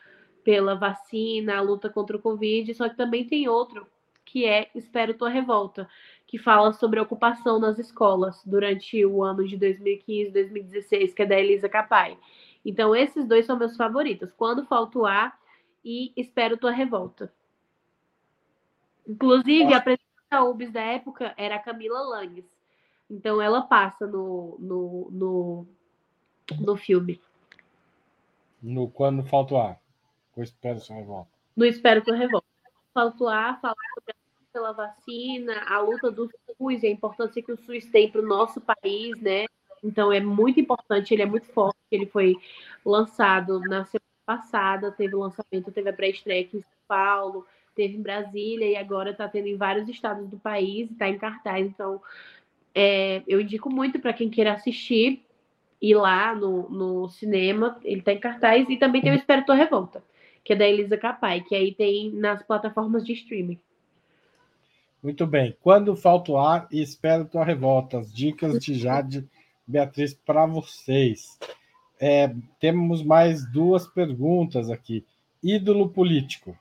pela 0.44 0.74
vacina, 0.76 1.58
a 1.58 1.62
luta 1.62 1.88
contra 1.88 2.18
o 2.18 2.22
Covid, 2.22 2.74
só 2.74 2.90
que 2.90 2.98
também 2.98 3.26
tem 3.26 3.48
outro, 3.48 3.86
que 4.26 4.46
é 4.46 4.70
Espero 4.74 5.14
Tua 5.14 5.30
Revolta, 5.30 5.88
que 6.26 6.40
fala 6.40 6.74
sobre 6.74 7.00
a 7.00 7.04
ocupação 7.04 7.60
nas 7.60 7.78
escolas 7.78 8.42
durante 8.44 9.06
o 9.06 9.24
ano 9.24 9.48
de 9.48 9.56
2015, 9.56 10.32
2016, 10.32 11.14
que 11.14 11.22
é 11.22 11.26
da 11.28 11.40
Elisa 11.40 11.70
Capai. 11.70 12.18
Então, 12.66 12.96
esses 12.96 13.28
dois 13.28 13.46
são 13.46 13.58
meus 13.58 13.76
favoritos. 13.76 14.32
Quando 14.34 14.66
Falta 14.66 15.00
o 15.00 15.06
Ar 15.06 15.38
e 15.84 16.12
Espero 16.16 16.58
Tua 16.58 16.72
Revolta. 16.72 17.34
Inclusive, 19.08 19.74
a 19.74 19.82
presidenta 19.82 20.12
da 20.30 20.44
UBS 20.44 20.72
da 20.72 20.82
época 20.82 21.34
era 21.38 21.56
a 21.56 21.60
Camila 21.60 22.02
Langes. 22.02 22.46
Então, 23.10 23.42
ela 23.42 23.62
passa 23.62 24.06
no, 24.06 24.58
no, 24.60 25.10
no, 25.12 25.68
no 26.60 26.78
filme. 26.78 27.20
No 28.62 28.90
Quando 28.90 29.24
Falta 29.24 29.54
o 29.56 29.58
Ar. 29.58 29.82
Eu 30.38 30.44
espero 30.44 30.80
Tua 30.80 30.96
Revolta. 30.96 31.32
No 31.56 31.66
Espero 31.66 32.04
Tua 32.04 32.16
Revolta. 32.16 32.48
Falta 32.94 33.24
o 33.24 33.28
Ar 33.28 33.60
fala 33.60 33.76
sobre 33.96 34.12
a 34.12 34.22
pela 34.52 34.74
vacina, 34.74 35.64
a 35.68 35.80
luta 35.80 36.12
do 36.12 36.30
SUS, 36.58 36.84
a 36.84 36.88
importância 36.88 37.42
que 37.42 37.52
o 37.52 37.58
SUS 37.58 37.86
tem 37.86 38.12
para 38.12 38.22
o 38.22 38.26
nosso 38.26 38.62
país, 38.62 39.20
né? 39.22 39.46
Então 39.84 40.12
é 40.12 40.20
muito 40.20 40.60
importante, 40.60 41.14
ele 41.14 41.24
é 41.24 41.26
muito 41.26 41.48
forte. 41.48 41.78
Ele 41.92 42.06
foi 42.06 42.36
lançado 42.86 43.60
na 43.62 43.86
semana 43.86 44.02
passada, 44.26 44.92
teve 44.92 45.16
o 45.16 45.20
lançamento, 45.20 45.72
teve 45.72 45.90
a 45.90 45.94
pré-estreia 45.94 46.42
aqui 46.42 46.58
em 46.58 46.62
São 46.62 46.72
Paulo, 46.88 47.46
teve 47.76 47.98
em 47.98 48.02
Brasília 48.02 48.66
e 48.66 48.76
agora 48.76 49.12
está 49.12 49.28
tendo 49.28 49.48
em 49.48 49.58
vários 49.58 49.90
estados 49.90 50.28
do 50.30 50.38
país, 50.38 50.90
está 50.92 51.10
em 51.10 51.18
cartaz. 51.18 51.66
Então 51.66 52.02
é, 52.74 53.24
eu 53.28 53.42
indico 53.42 53.70
muito 53.70 54.00
para 54.00 54.14
quem 54.14 54.30
queira 54.30 54.54
assistir 54.54 55.26
ir 55.82 55.96
lá 55.96 56.36
no, 56.36 56.70
no 56.70 57.10
cinema, 57.10 57.80
ele 57.84 58.00
está 58.00 58.14
em 58.14 58.20
cartaz 58.20 58.70
e 58.70 58.78
também 58.78 59.02
tem 59.02 59.12
o 59.12 59.16
Espero 59.16 59.44
Revolta. 59.52 60.04
que 60.44 60.54
é 60.54 60.56
da 60.56 60.68
Elisa 60.68 60.96
Capai, 60.96 61.42
que 61.42 61.56
aí 61.56 61.74
tem 61.74 62.12
nas 62.12 62.44
plataformas 62.44 63.04
de 63.04 63.14
streaming. 63.14 63.60
Muito 65.02 65.26
bem. 65.26 65.58
Quando 65.62 65.96
falta 65.96 66.32
o 66.32 66.38
ar 66.38 66.68
espero 66.72 67.26
tua 67.26 67.44
revolta. 67.44 67.98
As 67.98 68.14
dicas 68.14 68.60
de 68.60 68.76
Jade 68.76 69.28
Beatriz 69.68 70.14
para 70.14 70.46
vocês. 70.46 71.40
É, 72.00 72.34
temos 72.60 73.04
mais 73.04 73.46
duas 73.52 73.88
perguntas 73.88 74.70
aqui. 74.70 75.06
Ídolo 75.44 75.90
político. 75.90 76.58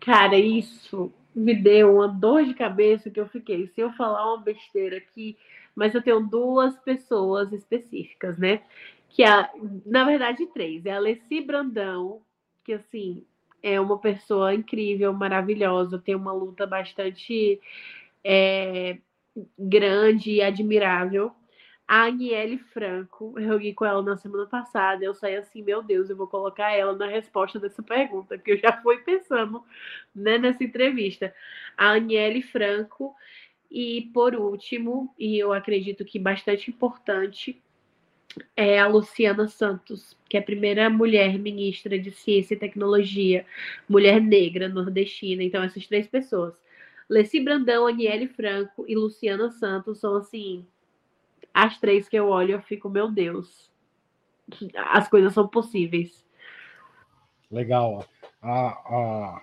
Cara, 0.00 0.36
isso 0.36 1.12
me 1.34 1.54
deu 1.54 1.96
uma 1.96 2.08
dor 2.08 2.44
de 2.44 2.54
cabeça 2.54 3.10
que 3.10 3.20
eu 3.20 3.28
fiquei. 3.28 3.68
Se 3.68 3.80
eu 3.80 3.92
falar 3.92 4.34
uma 4.34 4.42
besteira 4.42 4.96
aqui, 4.96 5.36
mas 5.74 5.94
eu 5.94 6.02
tenho 6.02 6.20
duas 6.20 6.76
pessoas 6.80 7.52
específicas, 7.52 8.36
né? 8.38 8.62
Que 9.08 9.22
é, 9.22 9.48
na 9.86 10.04
verdade, 10.04 10.46
três. 10.46 10.84
É 10.84 10.92
a 10.92 10.96
Alessi 10.96 11.40
Brandão, 11.40 12.20
que 12.64 12.72
assim 12.72 13.24
é 13.62 13.80
uma 13.80 13.98
pessoa 13.98 14.54
incrível, 14.54 15.12
maravilhosa, 15.12 15.98
tem 15.98 16.14
uma 16.14 16.32
luta 16.32 16.66
bastante 16.66 17.60
é, 18.22 18.98
grande 19.58 20.32
e 20.32 20.42
admirável. 20.42 21.32
A 21.88 22.04
Aniele 22.04 22.58
Franco, 22.58 23.32
eu 23.38 23.48
joguei 23.48 23.72
com 23.72 23.82
ela 23.82 24.02
na 24.02 24.14
semana 24.14 24.44
passada, 24.46 25.02
eu 25.02 25.14
saí 25.14 25.36
assim, 25.36 25.62
meu 25.62 25.82
Deus, 25.82 26.10
eu 26.10 26.16
vou 26.16 26.26
colocar 26.26 26.70
ela 26.70 26.94
na 26.94 27.06
resposta 27.06 27.58
dessa 27.58 27.82
pergunta, 27.82 28.36
que 28.36 28.52
eu 28.52 28.58
já 28.58 28.82
fui 28.82 28.98
pensando 28.98 29.64
né, 30.14 30.36
nessa 30.36 30.62
entrevista. 30.62 31.34
A 31.78 31.92
Aniele 31.92 32.42
Franco, 32.42 33.14
e 33.70 34.10
por 34.12 34.34
último, 34.34 35.14
e 35.18 35.38
eu 35.38 35.50
acredito 35.50 36.04
que 36.04 36.18
bastante 36.18 36.70
importante, 36.70 37.58
é 38.54 38.78
a 38.78 38.86
Luciana 38.86 39.48
Santos, 39.48 40.14
que 40.28 40.36
é 40.36 40.40
a 40.40 40.42
primeira 40.44 40.90
mulher 40.90 41.38
ministra 41.38 41.98
de 41.98 42.10
Ciência 42.10 42.54
e 42.54 42.58
Tecnologia, 42.58 43.46
mulher 43.88 44.20
negra 44.20 44.68
nordestina. 44.68 45.42
Então, 45.42 45.62
essas 45.62 45.86
três 45.86 46.06
pessoas. 46.06 46.54
Leci 47.08 47.40
Brandão, 47.40 47.86
Aniele 47.86 48.28
Franco 48.28 48.84
e 48.86 48.94
Luciana 48.94 49.50
Santos 49.50 49.98
são, 49.98 50.16
assim, 50.16 50.66
as 51.58 51.76
três 51.78 52.08
que 52.08 52.16
eu 52.16 52.28
olho 52.28 52.52
eu 52.52 52.62
fico, 52.62 52.88
meu 52.88 53.10
Deus, 53.10 53.68
as 54.76 55.08
coisas 55.08 55.32
são 55.32 55.48
possíveis. 55.48 56.24
Legal. 57.50 58.04
A, 58.40 58.68
a, 58.68 59.42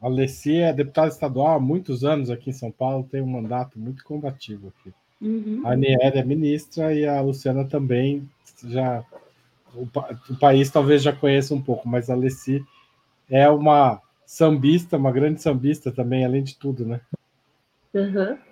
a 0.00 0.08
é 0.46 0.72
deputada 0.72 1.08
estadual 1.08 1.56
há 1.56 1.60
muitos 1.60 2.04
anos 2.04 2.30
aqui 2.30 2.50
em 2.50 2.52
São 2.52 2.70
Paulo, 2.70 3.08
tem 3.10 3.20
um 3.20 3.26
mandato 3.26 3.80
muito 3.80 4.04
combativo 4.04 4.68
aqui. 4.68 4.94
Uhum. 5.20 5.62
A 5.64 5.72
Aniele 5.72 6.18
é 6.18 6.24
ministra 6.24 6.94
e 6.94 7.04
a 7.04 7.20
Luciana 7.20 7.64
também 7.64 8.28
já. 8.64 9.04
O, 9.74 9.88
o, 10.30 10.38
país 10.38 10.70
talvez 10.70 11.02
já 11.02 11.12
conheça 11.12 11.52
um 11.52 11.62
pouco, 11.62 11.88
mas 11.88 12.10
a 12.10 12.14
Leci 12.14 12.64
é 13.28 13.48
uma 13.48 14.00
sambista, 14.24 14.96
uma 14.96 15.10
grande 15.10 15.42
sambista 15.42 15.90
também, 15.90 16.24
além 16.24 16.44
de 16.44 16.56
tudo, 16.56 16.84
né? 16.84 17.00
Uhum. 17.94 18.51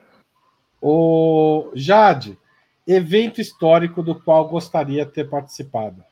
O 0.80 1.70
Jade, 1.74 2.38
evento 2.86 3.40
histórico 3.40 4.02
do 4.02 4.14
qual 4.14 4.48
gostaria 4.48 5.04
de 5.04 5.12
ter 5.12 5.28
participado. 5.28 6.02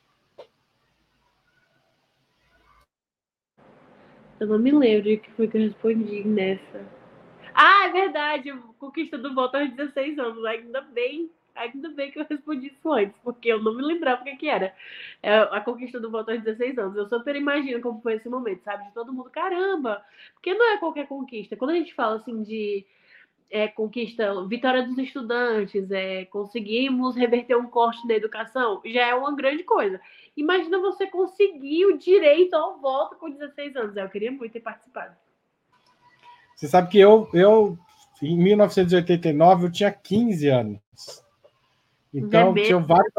Eu 4.39 4.47
não 4.47 4.59
me 4.59 4.71
lembro 4.71 5.13
o 5.13 5.19
que 5.19 5.31
foi 5.33 5.49
que 5.49 5.57
eu 5.57 5.63
respondi 5.63 6.23
nessa. 6.23 6.87
Ah, 7.53 7.87
é 7.87 7.93
verdade, 7.93 8.53
conquista 8.79 9.19
do 9.19 9.35
voto 9.35 9.57
aos 9.57 9.73
16 9.73 10.17
anos. 10.19 10.45
Ainda 10.45 10.81
bem, 10.81 11.29
ainda 11.57 11.89
bem 11.89 12.13
que 12.13 12.21
eu 12.21 12.27
respondi 12.29 12.69
isso 12.69 12.93
antes, 12.93 13.17
porque 13.25 13.49
eu 13.49 13.61
não 13.61 13.75
me 13.75 13.83
lembrava 13.83 14.21
o 14.21 14.25
que, 14.25 14.37
que 14.37 14.49
era. 14.49 14.73
É 15.21 15.39
a 15.39 15.61
conquista 15.61 15.99
do 15.99 16.11
voto 16.11 16.31
aos 16.31 16.41
16 16.43 16.79
anos. 16.79 16.97
Eu 16.97 17.09
super 17.09 17.35
imagino 17.35 17.81
como 17.81 18.01
foi 18.01 18.15
esse 18.15 18.29
momento, 18.29 18.63
sabe? 18.63 18.85
De 18.85 18.93
todo 18.95 19.13
mundo, 19.13 19.29
caramba! 19.31 20.05
Porque 20.35 20.55
não 20.55 20.73
é 20.73 20.79
qualquer 20.79 21.09
conquista. 21.09 21.57
Quando 21.57 21.73
a 21.73 21.75
gente 21.75 21.93
fala 21.95 22.17
assim 22.17 22.45
de 22.45 22.87
é, 23.51 23.69
conquista, 23.69 24.47
vitória 24.47 24.87
dos 24.87 24.99
estudantes, 24.99 25.91
é, 25.91 26.25
conseguimos 26.27 27.17
reverter 27.17 27.57
um 27.57 27.69
corte 27.69 28.07
na 28.07 28.15
educação, 28.15 28.81
já 28.85 29.07
é 29.07 29.15
uma 29.15 29.35
grande 29.35 29.65
coisa. 29.65 30.01
Imagina 30.37 30.79
você 30.79 31.07
conseguir 31.07 31.87
o 31.87 31.99
direito 31.99 32.55
ao 32.55 32.79
voto 32.79 33.17
com 33.17 33.31
16 33.31 33.77
anos. 33.77 33.97
Eu 33.97 34.09
queria 34.09 34.31
muito 34.31 34.53
ter 34.53 34.61
participado. 34.61 35.17
Você 36.55 36.69
sabe 36.69 36.91
que 36.91 36.99
eu, 36.99 37.29
eu 37.33 37.79
em 38.23 38.37
1989, 38.37 39.67
eu 39.67 39.73
tinha 39.73 39.93
15 39.93 40.49
anos. 40.49 40.81
Então, 42.13 42.55
tinham 42.55 42.83
vários, 42.83 43.13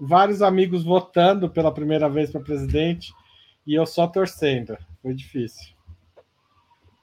vários 0.00 0.42
amigos 0.42 0.84
votando 0.84 1.50
pela 1.50 1.72
primeira 1.72 2.08
vez 2.08 2.30
para 2.30 2.40
presidente 2.40 3.12
e 3.66 3.74
eu 3.74 3.84
só 3.84 4.06
torcendo. 4.06 4.76
Foi 5.02 5.14
difícil. 5.14 5.74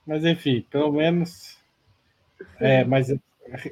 Mas, 0.05 0.26
enfim, 0.26 0.65
pelo 0.70 0.91
menos. 0.91 1.57
É, 2.59 2.83
mas 2.83 3.09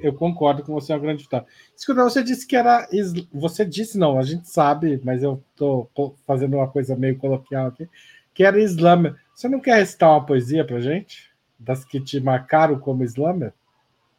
eu, 0.01 0.13
concordo 0.13 0.63
com 0.63 0.73
você, 0.73 0.93
é 0.93 0.95
uma 0.95 1.01
grande 1.01 1.23
vitória. 1.23 1.47
Escuta, 1.75 2.03
você 2.03 2.23
disse 2.23 2.47
que 2.47 2.55
era. 2.55 2.87
Você 3.33 3.65
disse, 3.65 3.97
não, 3.97 4.17
a 4.17 4.23
gente 4.23 4.47
sabe, 4.49 5.01
mas 5.03 5.23
eu 5.23 5.43
estou 5.51 5.89
fazendo 6.25 6.57
uma 6.57 6.67
coisa 6.67 6.95
meio 6.95 7.17
coloquial 7.17 7.67
aqui, 7.67 7.89
que 8.33 8.43
era 8.43 8.61
Islã. 8.61 9.15
Você 9.33 9.49
não 9.49 9.59
quer 9.59 9.77
recitar 9.77 10.09
uma 10.09 10.25
poesia 10.25 10.65
para 10.65 10.79
gente? 10.79 11.35
das 11.59 11.85
que 11.85 11.99
te 11.99 12.19
marcaram 12.19 12.79
como 12.79 13.03
slammer? 13.03 13.53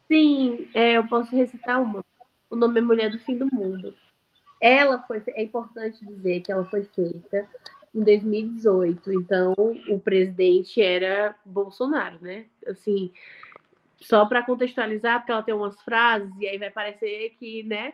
Sim, 0.07 0.67
é, 0.73 0.93
eu 0.93 1.07
posso 1.07 1.35
recitar 1.35 1.81
uma. 1.81 2.03
O 2.49 2.55
nome 2.55 2.79
é 2.79 2.81
Mulher 2.81 3.11
do 3.11 3.19
Fim 3.19 3.37
do 3.37 3.47
Mundo. 3.47 3.93
Ela 4.61 5.01
foi, 5.03 5.21
é 5.27 5.43
importante 5.43 6.03
dizer 6.05 6.41
que 6.41 6.51
ela 6.51 6.65
foi 6.65 6.83
feita 6.83 7.47
em 7.93 8.03
2018. 8.03 9.13
Então, 9.13 9.53
o 9.89 9.99
presidente 9.99 10.81
era 10.81 11.35
Bolsonaro, 11.45 12.17
né? 12.21 12.45
Assim, 12.65 13.11
só 14.01 14.25
para 14.25 14.43
contextualizar, 14.43 15.19
porque 15.19 15.31
ela 15.31 15.43
tem 15.43 15.53
umas 15.53 15.81
frases 15.81 16.31
e 16.39 16.47
aí 16.47 16.57
vai 16.57 16.69
parecer 16.69 17.35
que, 17.39 17.63
né? 17.63 17.93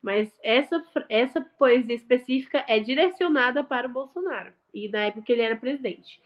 Mas 0.00 0.32
essa, 0.42 0.84
essa 1.08 1.40
poesia 1.58 1.94
específica 1.94 2.64
é 2.68 2.78
direcionada 2.78 3.64
para 3.64 3.88
o 3.88 3.92
Bolsonaro 3.92 4.52
e 4.72 4.88
na 4.88 5.06
época 5.06 5.22
que 5.22 5.32
ele 5.32 5.42
era 5.42 5.56
presidente 5.56 6.20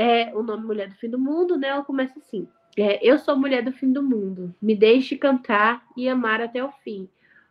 é, 0.00 0.34
o 0.34 0.42
nome 0.42 0.64
Mulher 0.64 0.88
do 0.88 0.94
Fim 0.94 1.10
do 1.10 1.18
Mundo, 1.18 1.58
né? 1.58 1.68
Ela 1.68 1.84
começa 1.84 2.18
assim: 2.18 2.48
é, 2.74 3.06
Eu 3.06 3.18
sou 3.18 3.36
mulher 3.36 3.62
do 3.62 3.70
fim 3.70 3.92
do 3.92 4.02
mundo, 4.02 4.54
me 4.60 4.74
deixe 4.74 5.14
cantar 5.14 5.84
e 5.94 6.08
amar 6.08 6.40
até 6.40 6.64
o 6.64 6.72
fim. 6.72 7.06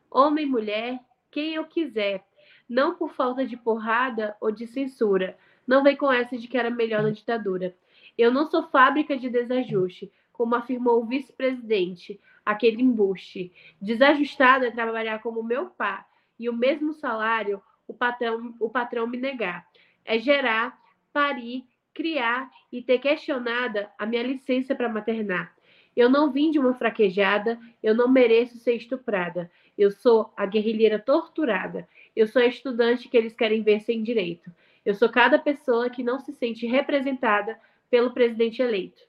Homem, 0.09 0.47
mulher, 0.47 0.99
quem 1.29 1.53
eu 1.53 1.65
quiser, 1.65 2.23
não 2.67 2.95
por 2.95 3.13
falta 3.13 3.45
de 3.45 3.55
porrada 3.55 4.35
ou 4.41 4.51
de 4.51 4.65
censura. 4.65 5.37
Não 5.67 5.83
vem 5.83 5.95
com 5.95 6.11
essa 6.11 6.35
de 6.35 6.47
que 6.47 6.57
era 6.57 6.71
melhor 6.71 7.03
na 7.03 7.11
ditadura. 7.11 7.75
Eu 8.17 8.31
não 8.31 8.47
sou 8.49 8.63
fábrica 8.63 9.15
de 9.15 9.29
desajuste, 9.29 10.11
como 10.39 10.55
afirmou 10.55 11.03
o 11.03 11.05
vice-presidente, 11.05 12.17
aquele 12.45 12.81
embuste. 12.81 13.51
Desajustado 13.81 14.63
é 14.63 14.71
trabalhar 14.71 15.19
como 15.19 15.43
meu 15.43 15.65
pai 15.65 16.01
e 16.39 16.47
o 16.47 16.53
mesmo 16.53 16.93
salário 16.93 17.61
o 17.85 17.93
patrão, 17.93 18.55
o 18.57 18.69
patrão 18.69 19.05
me 19.05 19.17
negar. 19.17 19.67
É 20.05 20.17
gerar, 20.17 20.79
parir 21.11 21.65
criar 21.93 22.49
e 22.71 22.81
ter 22.81 22.99
questionada 22.99 23.91
a 23.99 24.05
minha 24.05 24.23
licença 24.23 24.73
para 24.73 24.87
maternar. 24.87 25.53
Eu 25.93 26.09
não 26.09 26.31
vim 26.31 26.51
de 26.51 26.57
uma 26.57 26.73
fraquejada, 26.73 27.59
eu 27.83 27.93
não 27.93 28.07
mereço 28.07 28.57
ser 28.59 28.75
estuprada. 28.75 29.51
Eu 29.77 29.91
sou 29.91 30.31
a 30.37 30.45
guerrilheira 30.45 30.97
torturada. 30.97 31.85
Eu 32.15 32.25
sou 32.27 32.41
a 32.41 32.45
estudante 32.45 33.09
que 33.09 33.17
eles 33.17 33.33
querem 33.33 33.61
ver 33.61 33.81
sem 33.81 34.01
direito. 34.01 34.49
Eu 34.85 34.93
sou 34.93 35.09
cada 35.09 35.37
pessoa 35.37 35.89
que 35.89 36.01
não 36.01 36.21
se 36.21 36.31
sente 36.31 36.65
representada 36.65 37.59
pelo 37.89 38.13
presidente 38.13 38.61
eleito. 38.61 39.08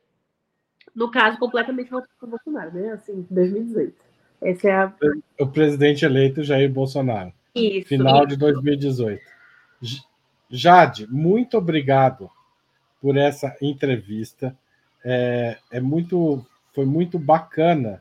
No 0.94 1.10
caso, 1.10 1.38
completamente 1.38 1.90
voltado 1.90 2.12
para 2.18 2.28
Bolsonaro, 2.28 2.72
né? 2.72 2.92
Assim, 2.92 3.26
2018. 3.30 3.94
Essa 4.42 4.68
é 4.68 4.72
a... 4.72 4.92
O 5.38 5.46
presidente 5.46 6.04
eleito 6.04 6.42
Jair 6.42 6.70
Bolsonaro. 6.70 7.32
Isso. 7.54 7.88
Final 7.88 8.26
de 8.26 8.36
2018. 8.36 9.20
Jade, 10.48 11.06
muito 11.08 11.56
obrigado 11.56 12.30
por 13.00 13.16
essa 13.16 13.56
entrevista. 13.60 14.56
É, 15.04 15.56
é 15.70 15.80
muito, 15.80 16.44
foi 16.72 16.84
muito 16.84 17.18
bacana 17.18 18.00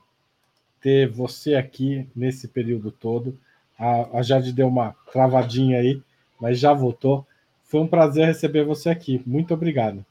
ter 0.82 1.08
você 1.08 1.56
aqui 1.56 2.08
nesse 2.16 2.48
período 2.48 2.92
todo. 2.92 3.38
A, 3.78 4.20
a 4.20 4.22
Jade 4.22 4.52
deu 4.52 4.68
uma 4.68 4.96
travadinha 5.12 5.80
aí, 5.80 6.02
mas 6.40 6.60
já 6.60 6.74
voltou. 6.74 7.26
Foi 7.64 7.80
um 7.82 7.88
prazer 7.88 8.26
receber 8.26 8.64
você 8.64 8.90
aqui. 8.90 9.22
Muito 9.26 9.54
obrigado. 9.54 10.06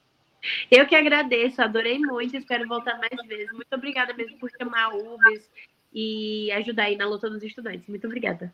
Eu 0.70 0.86
que 0.86 0.94
agradeço, 0.94 1.60
adorei 1.60 1.98
muito, 1.98 2.36
espero 2.36 2.68
voltar 2.68 2.98
mais 2.98 3.26
vezes. 3.26 3.52
Muito 3.52 3.72
obrigada 3.72 4.14
mesmo 4.14 4.38
por 4.38 4.50
chamar 4.50 4.84
a 4.84 4.94
UBS 4.94 5.50
e 5.92 6.50
ajudar 6.52 6.84
aí 6.84 6.96
na 6.96 7.06
luta 7.06 7.28
dos 7.28 7.42
estudantes. 7.42 7.88
Muito 7.88 8.06
obrigada. 8.06 8.52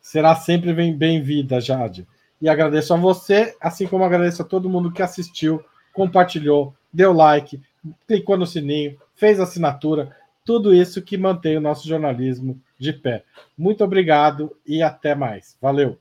Será 0.00 0.34
sempre 0.34 0.72
bem-vinda, 0.92 1.60
Jade. 1.60 2.06
E 2.40 2.48
agradeço 2.48 2.94
a 2.94 2.96
você, 2.96 3.54
assim 3.60 3.86
como 3.86 4.04
agradeço 4.04 4.40
a 4.40 4.46
todo 4.46 4.68
mundo 4.68 4.92
que 4.92 5.02
assistiu, 5.02 5.62
compartilhou, 5.92 6.74
deu 6.92 7.12
like, 7.12 7.60
clicou 8.06 8.38
no 8.38 8.46
sininho, 8.46 8.98
fez 9.14 9.38
assinatura, 9.38 10.16
tudo 10.44 10.74
isso 10.74 11.02
que 11.02 11.18
mantém 11.18 11.58
o 11.58 11.60
nosso 11.60 11.86
jornalismo 11.86 12.60
de 12.78 12.94
pé. 12.94 13.24
Muito 13.56 13.84
obrigado 13.84 14.56
e 14.66 14.82
até 14.82 15.14
mais. 15.14 15.56
Valeu! 15.60 15.98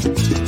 thank 0.00 0.30
you. 0.30 0.39